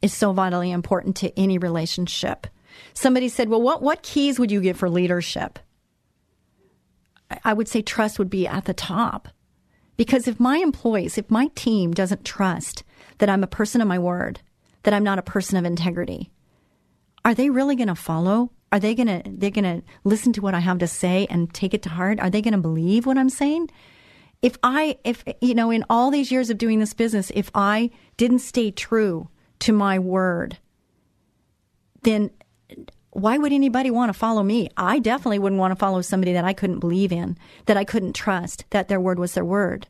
is 0.00 0.14
so 0.14 0.32
vitally 0.32 0.70
important 0.70 1.16
to 1.16 1.38
any 1.38 1.58
relationship. 1.58 2.46
Somebody 2.94 3.28
said, 3.28 3.50
Well, 3.50 3.60
what, 3.60 3.82
what 3.82 4.02
keys 4.02 4.38
would 4.38 4.50
you 4.50 4.62
give 4.62 4.78
for 4.78 4.88
leadership? 4.88 5.58
I 7.44 7.52
would 7.52 7.68
say 7.68 7.82
trust 7.82 8.18
would 8.18 8.30
be 8.30 8.46
at 8.46 8.64
the 8.64 8.72
top. 8.72 9.28
Because 9.98 10.28
if 10.28 10.40
my 10.40 10.58
employees, 10.58 11.18
if 11.18 11.30
my 11.30 11.48
team 11.54 11.92
doesn't 11.92 12.24
trust 12.24 12.84
that 13.18 13.28
I'm 13.28 13.42
a 13.42 13.48
person 13.48 13.80
of 13.82 13.88
my 13.88 13.98
word, 13.98 14.40
that 14.84 14.94
I'm 14.94 15.04
not 15.04 15.18
a 15.18 15.22
person 15.22 15.58
of 15.58 15.64
integrity, 15.64 16.30
are 17.28 17.34
they 17.34 17.50
really 17.50 17.76
going 17.76 17.88
to 17.88 17.94
follow? 17.94 18.50
Are 18.72 18.80
they 18.80 18.94
going 18.94 19.06
to 19.06 19.22
they're 19.26 19.50
going 19.50 19.82
to 19.82 19.82
listen 20.02 20.32
to 20.32 20.40
what 20.40 20.54
I 20.54 20.60
have 20.60 20.78
to 20.78 20.86
say 20.86 21.26
and 21.28 21.52
take 21.52 21.74
it 21.74 21.82
to 21.82 21.90
heart? 21.90 22.18
Are 22.20 22.30
they 22.30 22.40
going 22.40 22.52
to 22.52 22.58
believe 22.58 23.04
what 23.04 23.18
I'm 23.18 23.28
saying? 23.28 23.68
If 24.40 24.56
I 24.62 24.96
if 25.04 25.24
you 25.42 25.54
know 25.54 25.70
in 25.70 25.84
all 25.90 26.10
these 26.10 26.32
years 26.32 26.48
of 26.48 26.56
doing 26.56 26.78
this 26.80 26.94
business, 26.94 27.30
if 27.34 27.50
I 27.54 27.90
didn't 28.16 28.38
stay 28.38 28.70
true 28.70 29.28
to 29.58 29.74
my 29.74 29.98
word, 29.98 30.56
then 32.00 32.30
why 33.10 33.36
would 33.36 33.52
anybody 33.52 33.90
want 33.90 34.08
to 34.08 34.18
follow 34.18 34.42
me? 34.42 34.70
I 34.78 34.98
definitely 34.98 35.38
wouldn't 35.38 35.60
want 35.60 35.72
to 35.72 35.78
follow 35.78 36.00
somebody 36.00 36.32
that 36.32 36.46
I 36.46 36.54
couldn't 36.54 36.78
believe 36.78 37.12
in, 37.12 37.36
that 37.66 37.76
I 37.76 37.84
couldn't 37.84 38.14
trust, 38.14 38.64
that 38.70 38.88
their 38.88 39.00
word 39.00 39.18
was 39.18 39.34
their 39.34 39.44
word. 39.44 39.86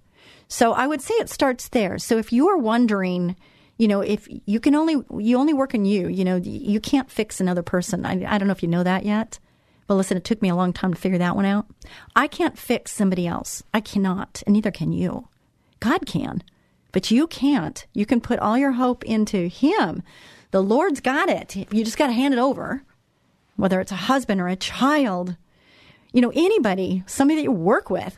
So 0.48 0.72
I 0.72 0.88
would 0.88 1.02
say 1.02 1.14
it 1.14 1.30
starts 1.30 1.68
there. 1.68 1.98
So 1.98 2.18
if 2.18 2.32
you 2.32 2.48
are 2.48 2.58
wondering, 2.58 3.36
you 3.78 3.88
know, 3.88 4.00
if 4.00 4.28
you 4.46 4.60
can 4.60 4.74
only, 4.74 4.96
you 5.18 5.38
only 5.38 5.54
work 5.54 5.74
on 5.74 5.84
you, 5.84 6.08
you 6.08 6.24
know, 6.24 6.36
you 6.36 6.80
can't 6.80 7.10
fix 7.10 7.40
another 7.40 7.62
person. 7.62 8.04
I, 8.04 8.34
I 8.34 8.38
don't 8.38 8.48
know 8.48 8.52
if 8.52 8.62
you 8.62 8.68
know 8.68 8.82
that 8.82 9.04
yet. 9.04 9.38
But 9.86 9.94
listen, 9.94 10.18
it 10.18 10.24
took 10.24 10.42
me 10.42 10.50
a 10.50 10.54
long 10.54 10.74
time 10.74 10.92
to 10.92 11.00
figure 11.00 11.18
that 11.18 11.34
one 11.34 11.46
out. 11.46 11.66
I 12.14 12.26
can't 12.26 12.58
fix 12.58 12.92
somebody 12.92 13.26
else. 13.26 13.62
I 13.72 13.80
cannot, 13.80 14.42
and 14.46 14.52
neither 14.52 14.70
can 14.70 14.92
you. 14.92 15.28
God 15.80 16.04
can, 16.04 16.42
but 16.92 17.10
you 17.10 17.26
can't. 17.26 17.86
You 17.94 18.04
can 18.04 18.20
put 18.20 18.38
all 18.38 18.58
your 18.58 18.72
hope 18.72 19.02
into 19.04 19.48
Him. 19.48 20.02
The 20.50 20.62
Lord's 20.62 21.00
got 21.00 21.30
it. 21.30 21.56
You 21.56 21.84
just 21.84 21.96
got 21.96 22.08
to 22.08 22.12
hand 22.12 22.34
it 22.34 22.40
over 22.40 22.82
whether 23.58 23.80
it's 23.80 23.92
a 23.92 23.96
husband 23.96 24.40
or 24.40 24.46
a 24.46 24.56
child, 24.56 25.36
you 26.12 26.20
know, 26.22 26.30
anybody, 26.34 27.02
somebody 27.06 27.40
that 27.40 27.42
you 27.42 27.52
work 27.52 27.90
with. 27.90 28.16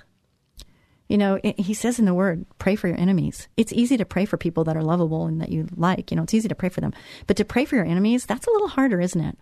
You 1.10 1.18
know, 1.18 1.40
he 1.42 1.74
says 1.74 1.98
in 1.98 2.04
the 2.04 2.14
word, 2.14 2.46
pray 2.60 2.76
for 2.76 2.86
your 2.86 2.96
enemies. 2.96 3.48
It's 3.56 3.72
easy 3.72 3.96
to 3.96 4.04
pray 4.04 4.26
for 4.26 4.36
people 4.36 4.62
that 4.62 4.76
are 4.76 4.82
lovable 4.84 5.26
and 5.26 5.40
that 5.40 5.48
you 5.48 5.66
like. 5.74 6.12
You 6.12 6.16
know, 6.16 6.22
it's 6.22 6.34
easy 6.34 6.46
to 6.46 6.54
pray 6.54 6.68
for 6.68 6.80
them. 6.80 6.92
But 7.26 7.36
to 7.38 7.44
pray 7.44 7.64
for 7.64 7.74
your 7.74 7.84
enemies, 7.84 8.26
that's 8.26 8.46
a 8.46 8.50
little 8.52 8.68
harder, 8.68 9.00
isn't 9.00 9.20
it? 9.20 9.36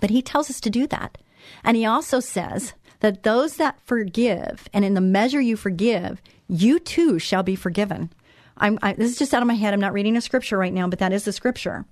But 0.00 0.10
he 0.10 0.20
tells 0.20 0.50
us 0.50 0.60
to 0.62 0.70
do 0.70 0.88
that. 0.88 1.16
And 1.62 1.76
he 1.76 1.86
also 1.86 2.18
says 2.18 2.74
that 2.98 3.22
those 3.22 3.54
that 3.54 3.78
forgive, 3.84 4.68
and 4.72 4.84
in 4.84 4.94
the 4.94 5.00
measure 5.00 5.40
you 5.40 5.56
forgive, 5.56 6.20
you 6.48 6.80
too 6.80 7.20
shall 7.20 7.44
be 7.44 7.54
forgiven. 7.54 8.12
I'm, 8.56 8.76
I, 8.82 8.94
this 8.94 9.12
is 9.12 9.18
just 9.18 9.32
out 9.32 9.42
of 9.42 9.46
my 9.46 9.54
head. 9.54 9.74
I'm 9.74 9.80
not 9.80 9.92
reading 9.92 10.16
a 10.16 10.20
scripture 10.20 10.58
right 10.58 10.72
now, 10.72 10.88
but 10.88 10.98
that 10.98 11.12
is 11.12 11.24
the 11.24 11.32
scripture. 11.32 11.84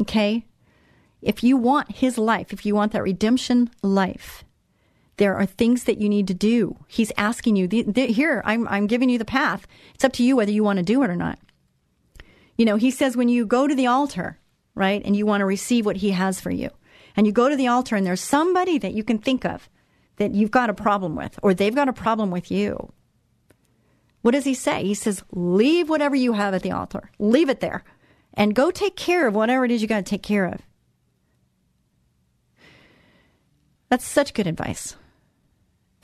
Okay? 0.00 0.44
If 1.22 1.44
you 1.44 1.56
want 1.56 1.92
his 1.92 2.18
life, 2.18 2.52
if 2.52 2.66
you 2.66 2.74
want 2.74 2.90
that 2.92 3.02
redemption 3.04 3.70
life, 3.80 4.42
there 5.16 5.36
are 5.36 5.46
things 5.46 5.84
that 5.84 5.98
you 5.98 6.08
need 6.08 6.26
to 6.28 6.34
do. 6.34 6.76
He's 6.88 7.12
asking 7.16 7.56
you, 7.56 7.68
the, 7.68 7.82
the, 7.82 8.06
here, 8.06 8.42
I'm, 8.44 8.66
I'm 8.68 8.86
giving 8.86 9.08
you 9.08 9.18
the 9.18 9.24
path. 9.24 9.66
It's 9.94 10.04
up 10.04 10.12
to 10.14 10.24
you 10.24 10.36
whether 10.36 10.50
you 10.50 10.64
want 10.64 10.78
to 10.78 10.82
do 10.82 11.02
it 11.02 11.10
or 11.10 11.16
not. 11.16 11.38
You 12.56 12.64
know, 12.64 12.76
he 12.76 12.90
says 12.90 13.16
when 13.16 13.28
you 13.28 13.46
go 13.46 13.66
to 13.66 13.74
the 13.74 13.86
altar, 13.86 14.38
right, 14.74 15.02
and 15.04 15.16
you 15.16 15.26
want 15.26 15.40
to 15.40 15.46
receive 15.46 15.86
what 15.86 15.96
he 15.96 16.10
has 16.10 16.40
for 16.40 16.50
you, 16.50 16.70
and 17.16 17.26
you 17.26 17.32
go 17.32 17.48
to 17.48 17.56
the 17.56 17.68
altar 17.68 17.96
and 17.96 18.06
there's 18.06 18.20
somebody 18.20 18.78
that 18.78 18.94
you 18.94 19.04
can 19.04 19.18
think 19.18 19.44
of 19.44 19.68
that 20.16 20.34
you've 20.34 20.50
got 20.50 20.70
a 20.70 20.74
problem 20.74 21.16
with, 21.16 21.38
or 21.42 21.54
they've 21.54 21.74
got 21.74 21.88
a 21.88 21.92
problem 21.92 22.30
with 22.30 22.50
you. 22.50 22.92
What 24.22 24.32
does 24.32 24.44
he 24.44 24.54
say? 24.54 24.84
He 24.84 24.94
says, 24.94 25.22
leave 25.32 25.88
whatever 25.88 26.16
you 26.16 26.32
have 26.32 26.54
at 26.54 26.62
the 26.62 26.72
altar, 26.72 27.10
leave 27.18 27.48
it 27.48 27.60
there, 27.60 27.84
and 28.32 28.54
go 28.54 28.70
take 28.70 28.96
care 28.96 29.26
of 29.26 29.34
whatever 29.34 29.64
it 29.64 29.70
is 29.70 29.82
you 29.82 29.88
got 29.88 29.98
to 29.98 30.10
take 30.10 30.22
care 30.22 30.46
of. 30.46 30.60
That's 33.90 34.06
such 34.06 34.34
good 34.34 34.46
advice. 34.46 34.96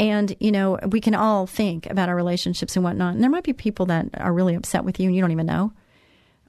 And, 0.01 0.35
you 0.41 0.51
know, 0.51 0.79
we 0.89 0.99
can 0.99 1.15
all 1.15 1.47
think 1.47 1.85
about 1.85 2.09
our 2.09 2.17
relationships 2.17 2.75
and 2.75 2.83
whatnot. 2.83 3.13
And 3.13 3.23
there 3.23 3.29
might 3.29 3.45
be 3.45 3.53
people 3.53 3.85
that 3.87 4.09
are 4.15 4.33
really 4.33 4.55
upset 4.55 4.83
with 4.83 4.99
you 4.99 5.07
and 5.07 5.15
you 5.15 5.21
don't 5.21 5.31
even 5.31 5.45
know. 5.45 5.75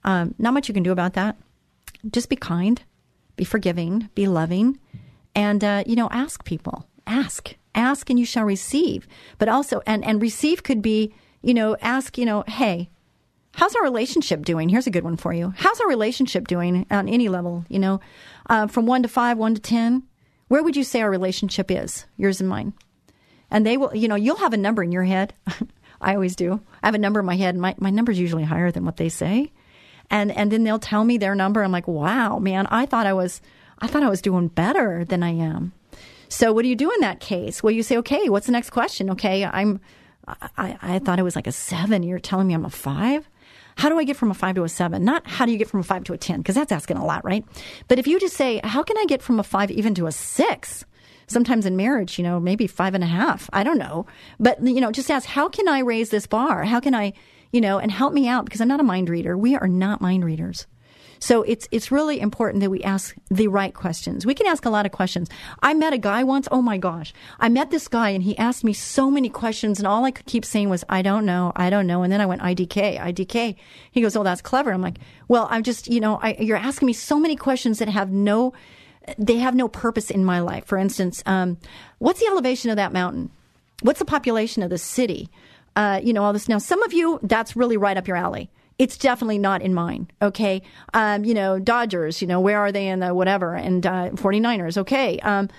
Um, 0.05 0.33
not 0.39 0.53
much 0.53 0.69
you 0.69 0.73
can 0.73 0.83
do 0.83 0.93
about 0.93 1.13
that. 1.13 1.35
Just 2.09 2.29
be 2.29 2.37
kind, 2.37 2.81
be 3.35 3.43
forgiving, 3.43 4.09
be 4.15 4.25
loving, 4.25 4.79
and, 5.35 5.61
uh, 5.65 5.83
you 5.85 5.97
know, 5.97 6.07
ask 6.11 6.45
people. 6.45 6.87
Ask. 7.05 7.55
Ask 7.75 8.09
and 8.09 8.17
you 8.17 8.25
shall 8.25 8.45
receive. 8.45 9.05
But 9.37 9.49
also, 9.49 9.81
and, 9.85 10.05
and 10.05 10.21
receive 10.21 10.63
could 10.63 10.81
be, 10.81 11.13
you 11.41 11.53
know, 11.53 11.75
ask, 11.81 12.17
you 12.17 12.25
know, 12.25 12.45
hey, 12.47 12.89
how's 13.55 13.75
our 13.75 13.83
relationship 13.83 14.45
doing? 14.45 14.69
Here's 14.69 14.87
a 14.87 14.91
good 14.91 15.03
one 15.03 15.17
for 15.17 15.33
you. 15.33 15.53
How's 15.57 15.81
our 15.81 15.89
relationship 15.89 16.47
doing 16.47 16.85
on 16.89 17.09
any 17.09 17.27
level? 17.27 17.65
You 17.67 17.79
know, 17.79 17.99
uh, 18.49 18.67
from 18.67 18.85
one 18.85 19.03
to 19.03 19.09
five, 19.09 19.37
one 19.37 19.55
to 19.55 19.61
10 19.61 20.03
where 20.47 20.63
would 20.63 20.75
you 20.75 20.83
say 20.83 20.99
our 20.99 21.09
relationship 21.09 21.71
is, 21.71 22.05
yours 22.17 22.41
and 22.41 22.49
mine? 22.49 22.73
And 23.51 23.65
they 23.65 23.77
will, 23.77 23.95
you 23.95 24.07
know, 24.07 24.15
you'll 24.15 24.37
have 24.37 24.53
a 24.53 24.57
number 24.57 24.81
in 24.81 24.91
your 24.91 25.03
head. 25.03 25.33
I 26.01 26.15
always 26.15 26.35
do. 26.35 26.59
I 26.81 26.87
have 26.87 26.95
a 26.95 26.99
number 26.99 27.19
in 27.19 27.25
my 27.25 27.35
head, 27.35 27.55
my, 27.55 27.75
my 27.77 27.91
number's 27.91 28.19
usually 28.19 28.43
higher 28.43 28.71
than 28.71 28.85
what 28.85 28.97
they 28.97 29.09
say. 29.09 29.51
And 30.09 30.31
and 30.31 30.51
then 30.51 30.63
they'll 30.63 30.79
tell 30.79 31.05
me 31.05 31.17
their 31.17 31.35
number. 31.35 31.63
I'm 31.63 31.71
like, 31.71 31.87
wow, 31.87 32.37
man, 32.39 32.67
I 32.67 32.85
thought 32.85 33.05
I 33.05 33.13
was 33.13 33.41
I 33.79 33.87
thought 33.87 34.03
I 34.03 34.09
was 34.09 34.21
doing 34.21 34.49
better 34.49 35.05
than 35.05 35.23
I 35.23 35.29
am. 35.29 35.71
So 36.27 36.51
what 36.53 36.63
do 36.63 36.69
you 36.69 36.75
do 36.75 36.91
in 36.91 36.99
that 37.01 37.19
case? 37.19 37.63
Well, 37.63 37.71
you 37.71 37.83
say, 37.83 37.97
okay, 37.97 38.29
what's 38.29 38.45
the 38.45 38.51
next 38.51 38.71
question? 38.71 39.09
Okay, 39.11 39.45
I'm 39.45 39.79
I, 40.57 40.77
I 40.81 40.99
thought 40.99 41.19
it 41.19 41.23
was 41.23 41.35
like 41.35 41.47
a 41.47 41.51
seven. 41.51 42.03
You're 42.03 42.19
telling 42.19 42.47
me 42.47 42.53
I'm 42.53 42.65
a 42.65 42.69
five? 42.69 43.27
How 43.75 43.89
do 43.89 43.97
I 43.97 44.03
get 44.03 44.17
from 44.17 44.31
a 44.31 44.33
five 44.33 44.55
to 44.55 44.63
a 44.63 44.69
seven? 44.69 45.03
Not 45.03 45.25
how 45.25 45.45
do 45.45 45.51
you 45.51 45.57
get 45.57 45.69
from 45.69 45.79
a 45.79 45.83
five 45.83 46.03
to 46.05 46.13
a 46.13 46.17
10, 46.17 46.39
because 46.39 46.55
that's 46.55 46.71
asking 46.71 46.97
a 46.97 47.05
lot, 47.05 47.23
right? 47.25 47.45
But 47.87 47.99
if 47.99 48.07
you 48.07 48.19
just 48.19 48.35
say, 48.35 48.59
how 48.63 48.83
can 48.83 48.97
I 48.97 49.05
get 49.05 49.21
from 49.21 49.39
a 49.39 49.43
five 49.43 49.71
even 49.71 49.95
to 49.95 50.07
a 50.07 50.11
six? 50.11 50.85
Sometimes 51.31 51.65
in 51.65 51.75
marriage, 51.75 52.17
you 52.17 52.23
know, 52.23 52.39
maybe 52.39 52.67
five 52.67 52.93
and 52.93 53.03
a 53.03 53.07
half. 53.07 53.49
I 53.53 53.63
don't 53.63 53.77
know. 53.77 54.05
But, 54.39 54.61
you 54.65 54.81
know, 54.81 54.91
just 54.91 55.09
ask, 55.09 55.27
how 55.27 55.49
can 55.49 55.67
I 55.67 55.79
raise 55.79 56.09
this 56.09 56.27
bar? 56.27 56.63
How 56.65 56.79
can 56.79 56.93
I, 56.93 57.13
you 57.51 57.61
know, 57.61 57.79
and 57.79 57.91
help 57.91 58.13
me 58.13 58.27
out? 58.27 58.45
Because 58.45 58.61
I'm 58.61 58.67
not 58.67 58.79
a 58.79 58.83
mind 58.83 59.09
reader. 59.09 59.37
We 59.37 59.55
are 59.55 59.67
not 59.67 60.01
mind 60.01 60.25
readers. 60.25 60.67
So 61.21 61.43
it's 61.43 61.67
it's 61.69 61.91
really 61.91 62.19
important 62.19 62.61
that 62.61 62.71
we 62.71 62.81
ask 62.81 63.15
the 63.29 63.47
right 63.47 63.75
questions. 63.75 64.25
We 64.25 64.33
can 64.33 64.47
ask 64.47 64.65
a 64.65 64.71
lot 64.71 64.87
of 64.87 64.91
questions. 64.91 65.29
I 65.61 65.75
met 65.75 65.93
a 65.93 65.99
guy 65.99 66.23
once. 66.23 66.47
Oh 66.51 66.63
my 66.63 66.79
gosh, 66.79 67.13
I 67.39 67.47
met 67.47 67.69
this 67.69 67.87
guy 67.87 68.09
and 68.09 68.23
he 68.23 68.35
asked 68.39 68.63
me 68.63 68.73
so 68.73 69.11
many 69.11 69.29
questions, 69.29 69.77
and 69.77 69.87
all 69.87 70.03
I 70.03 70.09
could 70.09 70.25
keep 70.25 70.43
saying 70.43 70.69
was, 70.69 70.83
"I 70.89 71.03
don't 71.03 71.23
know, 71.23 71.51
I 71.55 71.69
don't 71.69 71.85
know." 71.85 72.01
And 72.01 72.11
then 72.11 72.21
I 72.21 72.25
went, 72.25 72.41
"IDK, 72.41 72.97
IDK." 72.99 73.55
He 73.91 74.01
goes, 74.01 74.15
"Oh, 74.15 74.23
that's 74.23 74.41
clever." 74.41 74.71
I'm 74.73 74.81
like, 74.81 74.97
"Well, 75.27 75.47
I'm 75.51 75.61
just, 75.61 75.87
you 75.87 75.99
know, 75.99 76.19
I, 76.23 76.35
you're 76.39 76.57
asking 76.57 76.87
me 76.87 76.93
so 76.93 77.19
many 77.19 77.35
questions 77.35 77.77
that 77.77 77.87
have 77.87 78.11
no." 78.11 78.53
They 79.17 79.37
have 79.37 79.55
no 79.55 79.67
purpose 79.67 80.11
in 80.11 80.23
my 80.23 80.39
life. 80.39 80.65
For 80.65 80.77
instance, 80.77 81.23
um, 81.25 81.57
what's 81.99 82.19
the 82.19 82.27
elevation 82.27 82.69
of 82.69 82.75
that 82.75 82.93
mountain? 82.93 83.31
What's 83.81 83.99
the 83.99 84.05
population 84.05 84.61
of 84.63 84.69
the 84.69 84.77
city? 84.77 85.29
Uh, 85.75 85.99
you 86.03 86.13
know, 86.13 86.23
all 86.23 86.33
this. 86.33 86.47
Now, 86.47 86.59
some 86.59 86.83
of 86.83 86.93
you, 86.93 87.19
that's 87.23 87.55
really 87.55 87.77
right 87.77 87.97
up 87.97 88.07
your 88.07 88.17
alley 88.17 88.49
It's 88.77 88.97
definitely 88.97 89.37
not 89.39 89.61
in 89.61 89.73
mine. 89.73 90.09
Okay. 90.21 90.61
Um, 90.93 91.23
you 91.23 91.33
know, 91.33 91.59
Dodgers, 91.59 92.21
you 92.21 92.27
know, 92.27 92.39
where 92.39 92.59
are 92.59 92.71
they 92.71 92.87
in 92.87 92.99
the 92.99 93.13
whatever? 93.13 93.55
And 93.55 93.85
uh, 93.85 94.09
49ers. 94.11 94.77
Okay. 94.77 95.19
Um, 95.19 95.49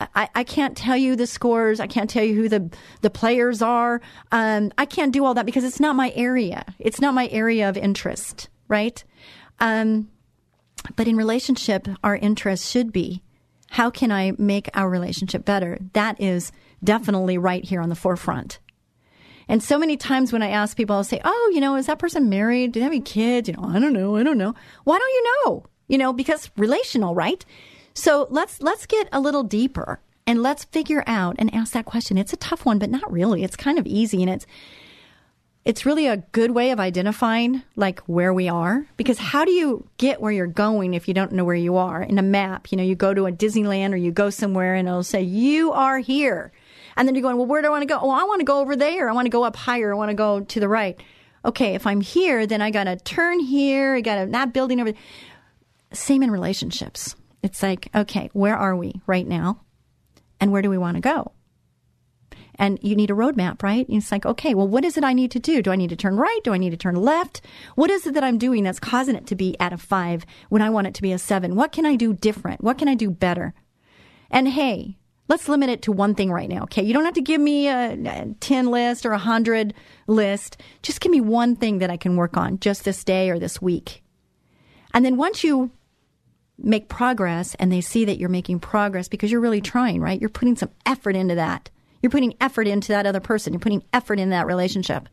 I, 0.00 0.28
I 0.34 0.44
can't 0.44 0.76
tell 0.76 0.96
you 0.96 1.16
the 1.16 1.26
scores. 1.26 1.80
I 1.80 1.86
can't 1.88 2.08
tell 2.08 2.22
you 2.22 2.34
who 2.34 2.48
the, 2.48 2.70
the 3.00 3.10
players 3.10 3.62
are. 3.62 4.00
Um, 4.30 4.72
I 4.78 4.86
can't 4.86 5.12
do 5.12 5.24
all 5.24 5.34
that 5.34 5.44
because 5.46 5.64
it's 5.64 5.80
not 5.80 5.96
my 5.96 6.12
area. 6.14 6.64
It's 6.78 7.00
not 7.00 7.14
my 7.14 7.28
area 7.28 7.68
of 7.68 7.76
interest, 7.76 8.48
right? 8.68 9.02
Um, 9.58 10.08
but 10.96 11.08
in 11.08 11.16
relationship, 11.16 11.88
our 12.02 12.16
interest 12.16 12.70
should 12.70 12.92
be 12.92 13.22
how 13.70 13.90
can 13.90 14.10
I 14.10 14.32
make 14.38 14.70
our 14.74 14.88
relationship 14.88 15.44
better? 15.44 15.78
That 15.92 16.20
is 16.20 16.52
definitely 16.82 17.38
right 17.38 17.64
here 17.64 17.80
on 17.80 17.88
the 17.88 17.94
forefront. 17.94 18.58
And 19.46 19.62
so 19.62 19.78
many 19.78 19.96
times 19.96 20.32
when 20.32 20.42
I 20.42 20.50
ask 20.50 20.76
people, 20.76 20.96
I'll 20.96 21.04
say, 21.04 21.20
Oh, 21.24 21.50
you 21.54 21.60
know, 21.60 21.76
is 21.76 21.86
that 21.86 21.98
person 21.98 22.28
married? 22.28 22.72
Do 22.72 22.80
they 22.80 22.84
have 22.84 22.92
any 22.92 23.00
kids? 23.00 23.48
You 23.48 23.54
know, 23.54 23.64
I 23.64 23.78
don't 23.78 23.92
know. 23.92 24.16
I 24.16 24.22
don't 24.22 24.38
know. 24.38 24.54
Why 24.84 24.98
don't 24.98 25.08
you 25.08 25.34
know? 25.44 25.64
You 25.88 25.98
know, 25.98 26.12
because 26.12 26.50
relational, 26.56 27.14
right? 27.14 27.44
So 27.94 28.26
let's, 28.30 28.60
let's 28.62 28.86
get 28.86 29.08
a 29.12 29.20
little 29.20 29.42
deeper 29.42 30.00
and 30.26 30.42
let's 30.42 30.64
figure 30.64 31.02
out 31.06 31.36
and 31.38 31.52
ask 31.54 31.72
that 31.72 31.86
question. 31.86 32.18
It's 32.18 32.34
a 32.34 32.36
tough 32.36 32.66
one, 32.66 32.78
but 32.78 32.90
not 32.90 33.10
really. 33.10 33.42
It's 33.42 33.56
kind 33.56 33.78
of 33.78 33.86
easy 33.86 34.22
and 34.22 34.30
it's, 34.30 34.46
it's 35.68 35.84
really 35.84 36.06
a 36.06 36.16
good 36.16 36.52
way 36.52 36.70
of 36.70 36.80
identifying 36.80 37.62
like 37.76 38.00
where 38.00 38.32
we 38.32 38.48
are 38.48 38.86
because 38.96 39.18
how 39.18 39.44
do 39.44 39.52
you 39.52 39.86
get 39.98 40.20
where 40.20 40.32
you're 40.32 40.46
going 40.46 40.94
if 40.94 41.06
you 41.06 41.12
don't 41.12 41.30
know 41.30 41.44
where 41.44 41.54
you 41.54 41.76
are 41.76 42.02
in 42.02 42.18
a 42.18 42.22
map 42.22 42.72
you 42.72 42.78
know 42.78 42.82
you 42.82 42.94
go 42.94 43.12
to 43.12 43.26
a 43.26 43.32
disneyland 43.32 43.92
or 43.92 43.96
you 43.96 44.10
go 44.10 44.30
somewhere 44.30 44.74
and 44.74 44.88
it'll 44.88 45.02
say 45.02 45.20
you 45.22 45.70
are 45.72 45.98
here 45.98 46.52
and 46.98 47.06
then 47.06 47.14
you're 47.14 47.22
going, 47.22 47.36
well, 47.36 47.46
where 47.46 47.62
do 47.62 47.68
I 47.68 47.70
want 47.70 47.82
to 47.82 47.86
go? 47.86 48.00
Oh, 48.02 48.10
I 48.10 48.24
want 48.24 48.40
to 48.40 48.44
go 48.44 48.58
over 48.58 48.74
there. 48.74 49.08
I 49.08 49.12
want 49.12 49.26
to 49.26 49.30
go 49.30 49.44
up 49.44 49.54
higher. 49.54 49.94
I 49.94 49.96
want 49.96 50.10
to 50.10 50.16
go 50.16 50.40
to 50.40 50.60
the 50.60 50.68
right. 50.68 51.00
Okay, 51.44 51.76
if 51.76 51.86
I'm 51.86 52.00
here, 52.00 52.44
then 52.44 52.60
I 52.60 52.72
got 52.72 52.84
to 52.84 52.96
turn 52.96 53.38
here. 53.38 53.94
I 53.94 54.00
got 54.00 54.24
to 54.24 54.30
that 54.32 54.52
building 54.52 54.80
over. 54.80 54.92
Same 55.92 56.24
in 56.24 56.30
relationships. 56.32 57.14
It's 57.40 57.62
like, 57.62 57.88
okay, 57.94 58.30
where 58.32 58.56
are 58.56 58.74
we 58.74 59.00
right 59.06 59.26
now? 59.26 59.60
And 60.40 60.50
where 60.50 60.60
do 60.60 60.70
we 60.70 60.76
want 60.76 60.96
to 60.96 61.00
go? 61.00 61.30
And 62.58 62.78
you 62.82 62.96
need 62.96 63.10
a 63.10 63.14
roadmap, 63.14 63.62
right? 63.62 63.86
It's 63.88 64.10
like, 64.10 64.26
okay, 64.26 64.52
well, 64.52 64.66
what 64.66 64.84
is 64.84 64.96
it 64.96 65.04
I 65.04 65.12
need 65.12 65.30
to 65.30 65.38
do? 65.38 65.62
Do 65.62 65.70
I 65.70 65.76
need 65.76 65.90
to 65.90 65.96
turn 65.96 66.16
right? 66.16 66.40
Do 66.42 66.52
I 66.52 66.58
need 66.58 66.70
to 66.70 66.76
turn 66.76 66.96
left? 66.96 67.40
What 67.76 67.90
is 67.90 68.06
it 68.06 68.14
that 68.14 68.24
I'm 68.24 68.36
doing 68.36 68.64
that's 68.64 68.80
causing 68.80 69.14
it 69.14 69.26
to 69.28 69.36
be 69.36 69.58
at 69.60 69.72
a 69.72 69.78
five 69.78 70.26
when 70.48 70.60
I 70.60 70.70
want 70.70 70.88
it 70.88 70.94
to 70.94 71.02
be 71.02 71.12
a 71.12 71.18
seven? 71.18 71.54
What 71.54 71.70
can 71.70 71.86
I 71.86 71.94
do 71.94 72.12
different? 72.12 72.62
What 72.62 72.76
can 72.76 72.88
I 72.88 72.94
do 72.94 73.10
better? 73.10 73.54
And 74.30 74.48
hey, 74.48 74.96
let's 75.28 75.48
limit 75.48 75.70
it 75.70 75.82
to 75.82 75.92
one 75.92 76.14
thing 76.14 76.32
right 76.32 76.48
now. 76.48 76.64
Okay. 76.64 76.82
You 76.82 76.92
don't 76.92 77.04
have 77.04 77.14
to 77.14 77.22
give 77.22 77.40
me 77.40 77.68
a 77.68 78.34
10 78.40 78.70
list 78.70 79.06
or 79.06 79.10
a 79.10 79.12
100 79.12 79.72
list. 80.06 80.60
Just 80.82 81.00
give 81.00 81.12
me 81.12 81.20
one 81.20 81.54
thing 81.54 81.78
that 81.78 81.90
I 81.90 81.96
can 81.96 82.16
work 82.16 82.36
on 82.36 82.58
just 82.58 82.84
this 82.84 83.04
day 83.04 83.30
or 83.30 83.38
this 83.38 83.62
week. 83.62 84.02
And 84.92 85.04
then 85.04 85.16
once 85.16 85.44
you 85.44 85.70
make 86.58 86.88
progress 86.88 87.54
and 87.56 87.70
they 87.70 87.80
see 87.80 88.04
that 88.04 88.18
you're 88.18 88.28
making 88.28 88.58
progress 88.58 89.06
because 89.06 89.30
you're 89.30 89.40
really 89.40 89.60
trying, 89.60 90.00
right? 90.00 90.20
You're 90.20 90.28
putting 90.28 90.56
some 90.56 90.70
effort 90.84 91.14
into 91.14 91.36
that. 91.36 91.70
You're 92.02 92.10
putting 92.10 92.34
effort 92.40 92.66
into 92.66 92.88
that 92.88 93.06
other 93.06 93.20
person. 93.20 93.52
You're 93.52 93.60
putting 93.60 93.84
effort 93.92 94.18
in 94.18 94.30
that 94.30 94.46
relationship. 94.46 95.08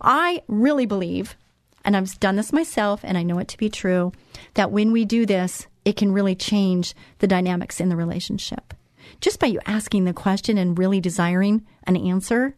I 0.00 0.42
really 0.46 0.86
believe, 0.86 1.36
and 1.84 1.96
I've 1.96 2.18
done 2.20 2.36
this 2.36 2.52
myself 2.52 3.00
and 3.02 3.16
I 3.16 3.22
know 3.22 3.38
it 3.38 3.48
to 3.48 3.58
be 3.58 3.70
true, 3.70 4.12
that 4.54 4.70
when 4.70 4.92
we 4.92 5.04
do 5.04 5.26
this, 5.26 5.66
it 5.84 5.96
can 5.96 6.12
really 6.12 6.34
change 6.34 6.94
the 7.18 7.26
dynamics 7.26 7.80
in 7.80 7.88
the 7.88 7.96
relationship 7.96 8.74
just 9.20 9.40
by 9.40 9.46
you 9.46 9.60
asking 9.66 10.04
the 10.04 10.12
question 10.12 10.58
and 10.58 10.78
really 10.78 11.00
desiring 11.00 11.66
an 11.84 11.96
answer 11.96 12.54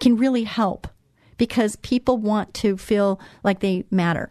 can 0.00 0.16
really 0.16 0.44
help 0.44 0.88
because 1.36 1.76
people 1.76 2.16
want 2.18 2.54
to 2.54 2.76
feel 2.76 3.20
like 3.42 3.60
they 3.60 3.84
matter. 3.90 4.30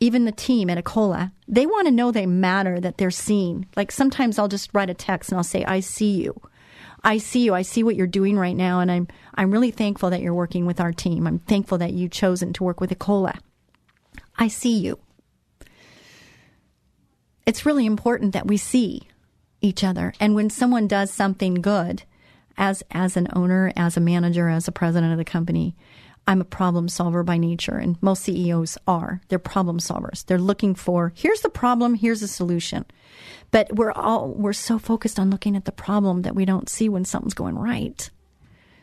Even 0.00 0.24
the 0.24 0.32
team 0.32 0.70
at 0.70 0.82
Ecola, 0.82 1.32
they 1.48 1.66
want 1.66 1.86
to 1.86 1.92
know 1.92 2.12
they 2.12 2.26
matter, 2.26 2.78
that 2.78 2.98
they're 2.98 3.10
seen. 3.10 3.66
Like 3.74 3.90
sometimes 3.90 4.38
I'll 4.38 4.48
just 4.48 4.70
write 4.72 4.90
a 4.90 4.94
text 4.94 5.30
and 5.30 5.38
I'll 5.38 5.44
say, 5.44 5.64
I 5.64 5.80
see 5.80 6.22
you. 6.22 6.40
I 7.02 7.18
see 7.18 7.44
you. 7.44 7.54
I 7.54 7.62
see 7.62 7.82
what 7.82 7.96
you're 7.96 8.06
doing 8.06 8.36
right 8.38 8.56
now, 8.56 8.80
and 8.80 8.90
I'm 8.90 9.08
I'm 9.34 9.50
really 9.50 9.70
thankful 9.70 10.10
that 10.10 10.20
you're 10.20 10.34
working 10.34 10.66
with 10.66 10.80
our 10.80 10.92
team. 10.92 11.26
I'm 11.26 11.38
thankful 11.38 11.78
that 11.78 11.92
you've 11.92 12.10
chosen 12.10 12.52
to 12.54 12.64
work 12.64 12.80
with 12.80 12.90
Ecola. 12.90 13.38
I 14.36 14.48
see 14.48 14.78
you. 14.78 14.98
It's 17.46 17.64
really 17.64 17.86
important 17.86 18.32
that 18.32 18.46
we 18.46 18.56
see 18.56 19.08
each 19.60 19.82
other. 19.82 20.12
And 20.20 20.34
when 20.34 20.50
someone 20.50 20.86
does 20.86 21.10
something 21.12 21.54
good, 21.54 22.02
as 22.56 22.82
as 22.90 23.16
an 23.16 23.28
owner, 23.34 23.72
as 23.76 23.96
a 23.96 24.00
manager, 24.00 24.48
as 24.48 24.68
a 24.68 24.72
president 24.72 25.12
of 25.12 25.18
the 25.18 25.24
company, 25.24 25.74
I'm 26.28 26.42
a 26.42 26.44
problem 26.44 26.88
solver 26.88 27.22
by 27.22 27.38
nature, 27.38 27.78
and 27.78 27.96
most 28.02 28.22
CEOs 28.24 28.76
are. 28.86 29.22
They're 29.28 29.38
problem 29.38 29.78
solvers. 29.78 30.26
They're 30.26 30.38
looking 30.38 30.74
for 30.74 31.10
here's 31.16 31.40
the 31.40 31.48
problem, 31.48 31.94
here's 31.94 32.22
a 32.22 32.28
solution. 32.28 32.84
But 33.50 33.74
we're 33.74 33.92
all 33.92 34.28
we're 34.28 34.52
so 34.52 34.78
focused 34.78 35.18
on 35.18 35.30
looking 35.30 35.56
at 35.56 35.64
the 35.64 35.72
problem 35.72 36.22
that 36.22 36.34
we 36.34 36.44
don't 36.44 36.68
see 36.68 36.86
when 36.90 37.06
something's 37.06 37.32
going 37.32 37.58
right. 37.58 38.10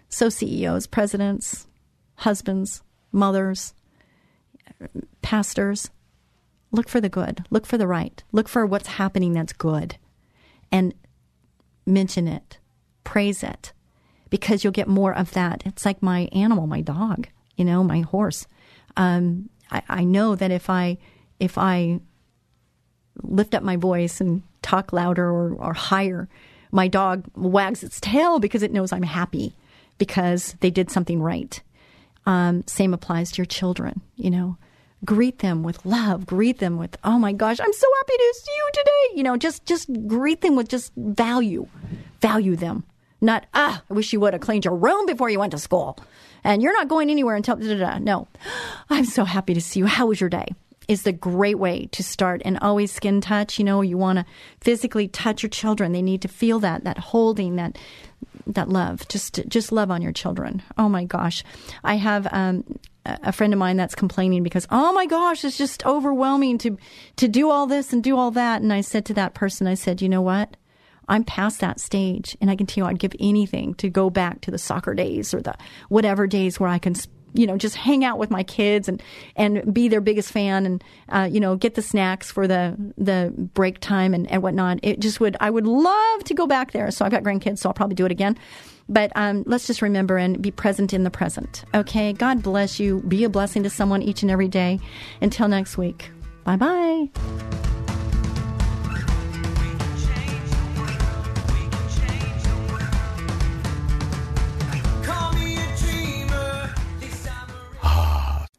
So 0.10 0.28
CEOs, 0.30 0.88
presidents, 0.88 1.68
husbands, 2.16 2.82
mothers, 3.12 3.76
pastors, 5.22 5.92
look 6.72 6.90
for 6.90 7.00
the 7.00 7.10
good, 7.10 7.46
look 7.52 7.68
for 7.68 7.78
the 7.78 7.88
right, 7.88 8.24
look 8.32 8.48
for 8.48 8.66
what's 8.66 8.88
happening 8.88 9.34
that's 9.34 9.54
good 9.54 9.98
and 10.72 10.96
mention 11.86 12.28
it, 12.28 12.58
praise 13.04 13.44
it, 13.44 13.72
because 14.32 14.64
you'll 14.64 14.74
get 14.74 14.88
more 14.88 15.16
of 15.16 15.34
that. 15.34 15.62
It's 15.64 15.86
like 15.86 16.02
my 16.02 16.28
animal, 16.32 16.66
my 16.66 16.82
dog, 16.82 17.28
you 17.56 17.66
know, 17.66 17.84
my 17.84 18.02
horse. 18.02 18.48
Um, 18.98 19.50
I, 19.72 19.82
I 19.90 20.04
know 20.04 20.36
that 20.36 20.52
if 20.52 20.70
I 20.70 20.98
if 21.40 21.58
I 21.58 22.00
lift 23.22 23.56
up 23.56 23.64
my 23.64 23.76
voice 23.76 24.22
and 24.22 24.44
talk 24.62 24.94
louder 24.94 25.26
or, 25.26 25.54
or 25.54 25.74
higher, 25.74 26.28
my 26.72 26.88
dog 26.88 27.26
wags 27.36 27.84
its 27.84 28.00
tail 28.00 28.40
because 28.40 28.64
it 28.64 28.72
knows 28.72 28.92
I'm 28.92 29.04
happy 29.04 29.56
because 29.98 30.56
they 30.60 30.70
did 30.70 30.92
something 30.92 31.22
right. 31.22 31.62
Um, 32.26 32.64
same 32.68 32.94
applies 32.94 33.32
to 33.32 33.38
your 33.38 33.46
children. 33.46 34.02
You 34.16 34.32
know, 34.32 34.58
greet 35.06 35.40
them 35.40 35.62
with 35.62 35.86
love 35.86 36.26
greet 36.26 36.60
them 36.60 36.78
with 36.78 36.98
oh 37.04 37.20
my 37.20 37.32
gosh 37.32 37.60
i'm 37.60 37.74
so 37.74 37.88
happy 37.98 38.18
to 38.18 38.36
see 38.44 38.52
you 38.56 38.70
today 38.74 39.18
you 39.18 39.24
know 39.24 39.38
just 39.38 39.66
just 39.66 39.90
greet 40.08 40.42
them 40.42 40.56
with 40.56 40.68
just 40.68 40.92
value 40.96 41.68
value 42.22 42.56
them 42.56 42.84
not 43.22 43.46
ah 43.54 43.84
i 43.90 43.94
wish 43.94 44.12
you 44.12 44.20
would 44.20 44.34
have 44.34 44.42
cleaned 44.42 44.66
your 44.66 44.76
room 44.76 45.06
before 45.06 45.30
you 45.30 45.40
went 45.40 45.52
to 45.52 45.60
school 45.60 45.98
and 46.46 46.62
you're 46.62 46.74
not 46.74 46.88
going 46.88 47.10
anywhere 47.10 47.36
until 47.36 47.56
da, 47.56 47.68
da, 47.68 47.76
da. 47.76 47.98
no. 47.98 48.28
I'm 48.90 49.06
so 49.06 49.26
happy 49.26 49.54
to 49.54 49.62
see 49.62 49.80
you. 49.80 49.88
How 49.88 50.06
was 50.06 50.22
your 50.22 50.30
day? 50.30 50.48
Is 50.88 51.02
the 51.02 51.12
great 51.12 51.58
way 51.58 51.88
to 51.94 52.04
start 52.04 52.44
and 52.46 52.60
always 52.60 52.92
skin 52.92 53.20
touch. 53.20 53.58
You 53.58 53.66
know 53.66 53.82
you 53.82 53.98
want 53.98 54.20
to 54.20 54.26
physically 54.62 55.08
touch 55.08 55.42
your 55.42 55.50
children. 55.50 55.92
They 55.92 56.04
need 56.04 56.22
to 56.22 56.28
feel 56.28 56.60
that 56.60 56.84
that 56.84 57.00
holding 57.00 57.56
that 57.56 57.78
that 58.46 58.70
love. 58.70 59.08
Just 59.08 59.42
just 59.48 59.72
love 59.72 59.90
on 59.90 60.04
your 60.04 60.12
children. 60.12 60.62
Oh 60.78 60.88
my 60.88 61.04
gosh. 61.04 61.44
I 61.84 61.96
have 61.96 62.28
um, 62.32 62.64
a 63.06 63.32
friend 63.32 63.52
of 63.52 63.58
mine 63.58 63.78
that's 63.78 63.96
complaining 63.96 64.44
because 64.44 64.68
oh 64.70 64.94
my 64.94 65.08
gosh 65.08 65.44
it's 65.44 65.58
just 65.58 65.84
overwhelming 65.88 66.60
to 66.60 66.78
to 67.16 67.28
do 67.28 67.50
all 67.50 67.66
this 67.66 67.92
and 67.92 68.04
do 68.04 68.16
all 68.18 68.32
that. 68.32 68.62
And 68.62 68.72
i 68.72 68.82
said 68.82 69.06
to 69.06 69.14
that 69.16 69.34
person 69.34 69.68
i 69.68 69.74
said 69.74 70.02
you 70.02 70.10
know 70.10 70.22
what 70.22 70.56
i'm 71.08 71.24
past 71.24 71.60
that 71.60 71.80
stage 71.80 72.38
and 72.42 72.50
i 72.50 72.56
can 72.56 72.66
tell 72.66 72.84
you 72.84 72.90
i'd 72.90 73.00
give 73.00 73.14
anything 73.20 73.74
to 73.76 73.90
go 73.90 74.10
back 74.10 74.42
to 74.42 74.52
the 74.52 74.58
soccer 74.58 74.94
days 74.94 75.34
or 75.34 75.42
the 75.42 75.56
whatever 75.90 76.28
days 76.28 76.60
where 76.60 76.70
i 76.70 76.78
can 76.78 76.96
you 77.34 77.46
know 77.46 77.58
just 77.58 77.76
hang 77.76 78.04
out 78.04 78.18
with 78.18 78.32
my 78.32 78.44
kids 78.44 78.88
and 78.88 79.04
and 79.36 79.74
be 79.74 79.88
their 79.88 80.02
biggest 80.02 80.32
fan 80.32 80.66
and 80.66 80.84
uh, 81.10 81.28
you 81.30 81.40
know 81.40 81.56
get 81.56 81.76
the 81.76 81.82
snacks 81.82 82.32
for 82.32 82.48
the 82.48 82.76
the 82.98 83.34
break 83.54 83.80
time 83.80 84.14
and, 84.14 84.30
and 84.32 84.42
whatnot 84.42 84.80
it 84.84 85.00
just 85.00 85.20
would 85.20 85.36
i 85.40 85.50
would 85.50 85.68
love 85.68 86.24
to 86.24 86.34
go 86.34 86.48
back 86.48 86.72
there 86.72 86.90
so 86.92 87.06
i've 87.06 87.12
got 87.12 87.24
grandkids 87.24 87.60
so 87.60 87.70
i'll 87.70 87.74
probably 87.74 87.96
do 87.96 88.06
it 88.06 88.12
again 88.12 88.38
but 88.88 89.12
um, 89.16 89.44
let's 89.46 89.68
just 89.68 89.82
remember 89.82 90.18
and 90.18 90.42
be 90.42 90.52
present 90.52 90.94
in 90.94 91.04
the 91.04 91.10
present. 91.10 91.66
Okay. 91.74 92.14
God 92.14 92.44
bless 92.44 92.80
you. 92.80 93.02
Be 93.08 93.24
a 93.24 93.30
blessing 93.30 93.64
to 93.64 93.70
someone 93.70 94.02
each 94.02 94.22
and 94.22 94.32
every 94.32 94.48
day. 94.48 94.80
Until 95.22 95.48
next 95.48 95.78
week. 95.78 96.12
Bye 96.44 96.58
bye. 96.58 97.85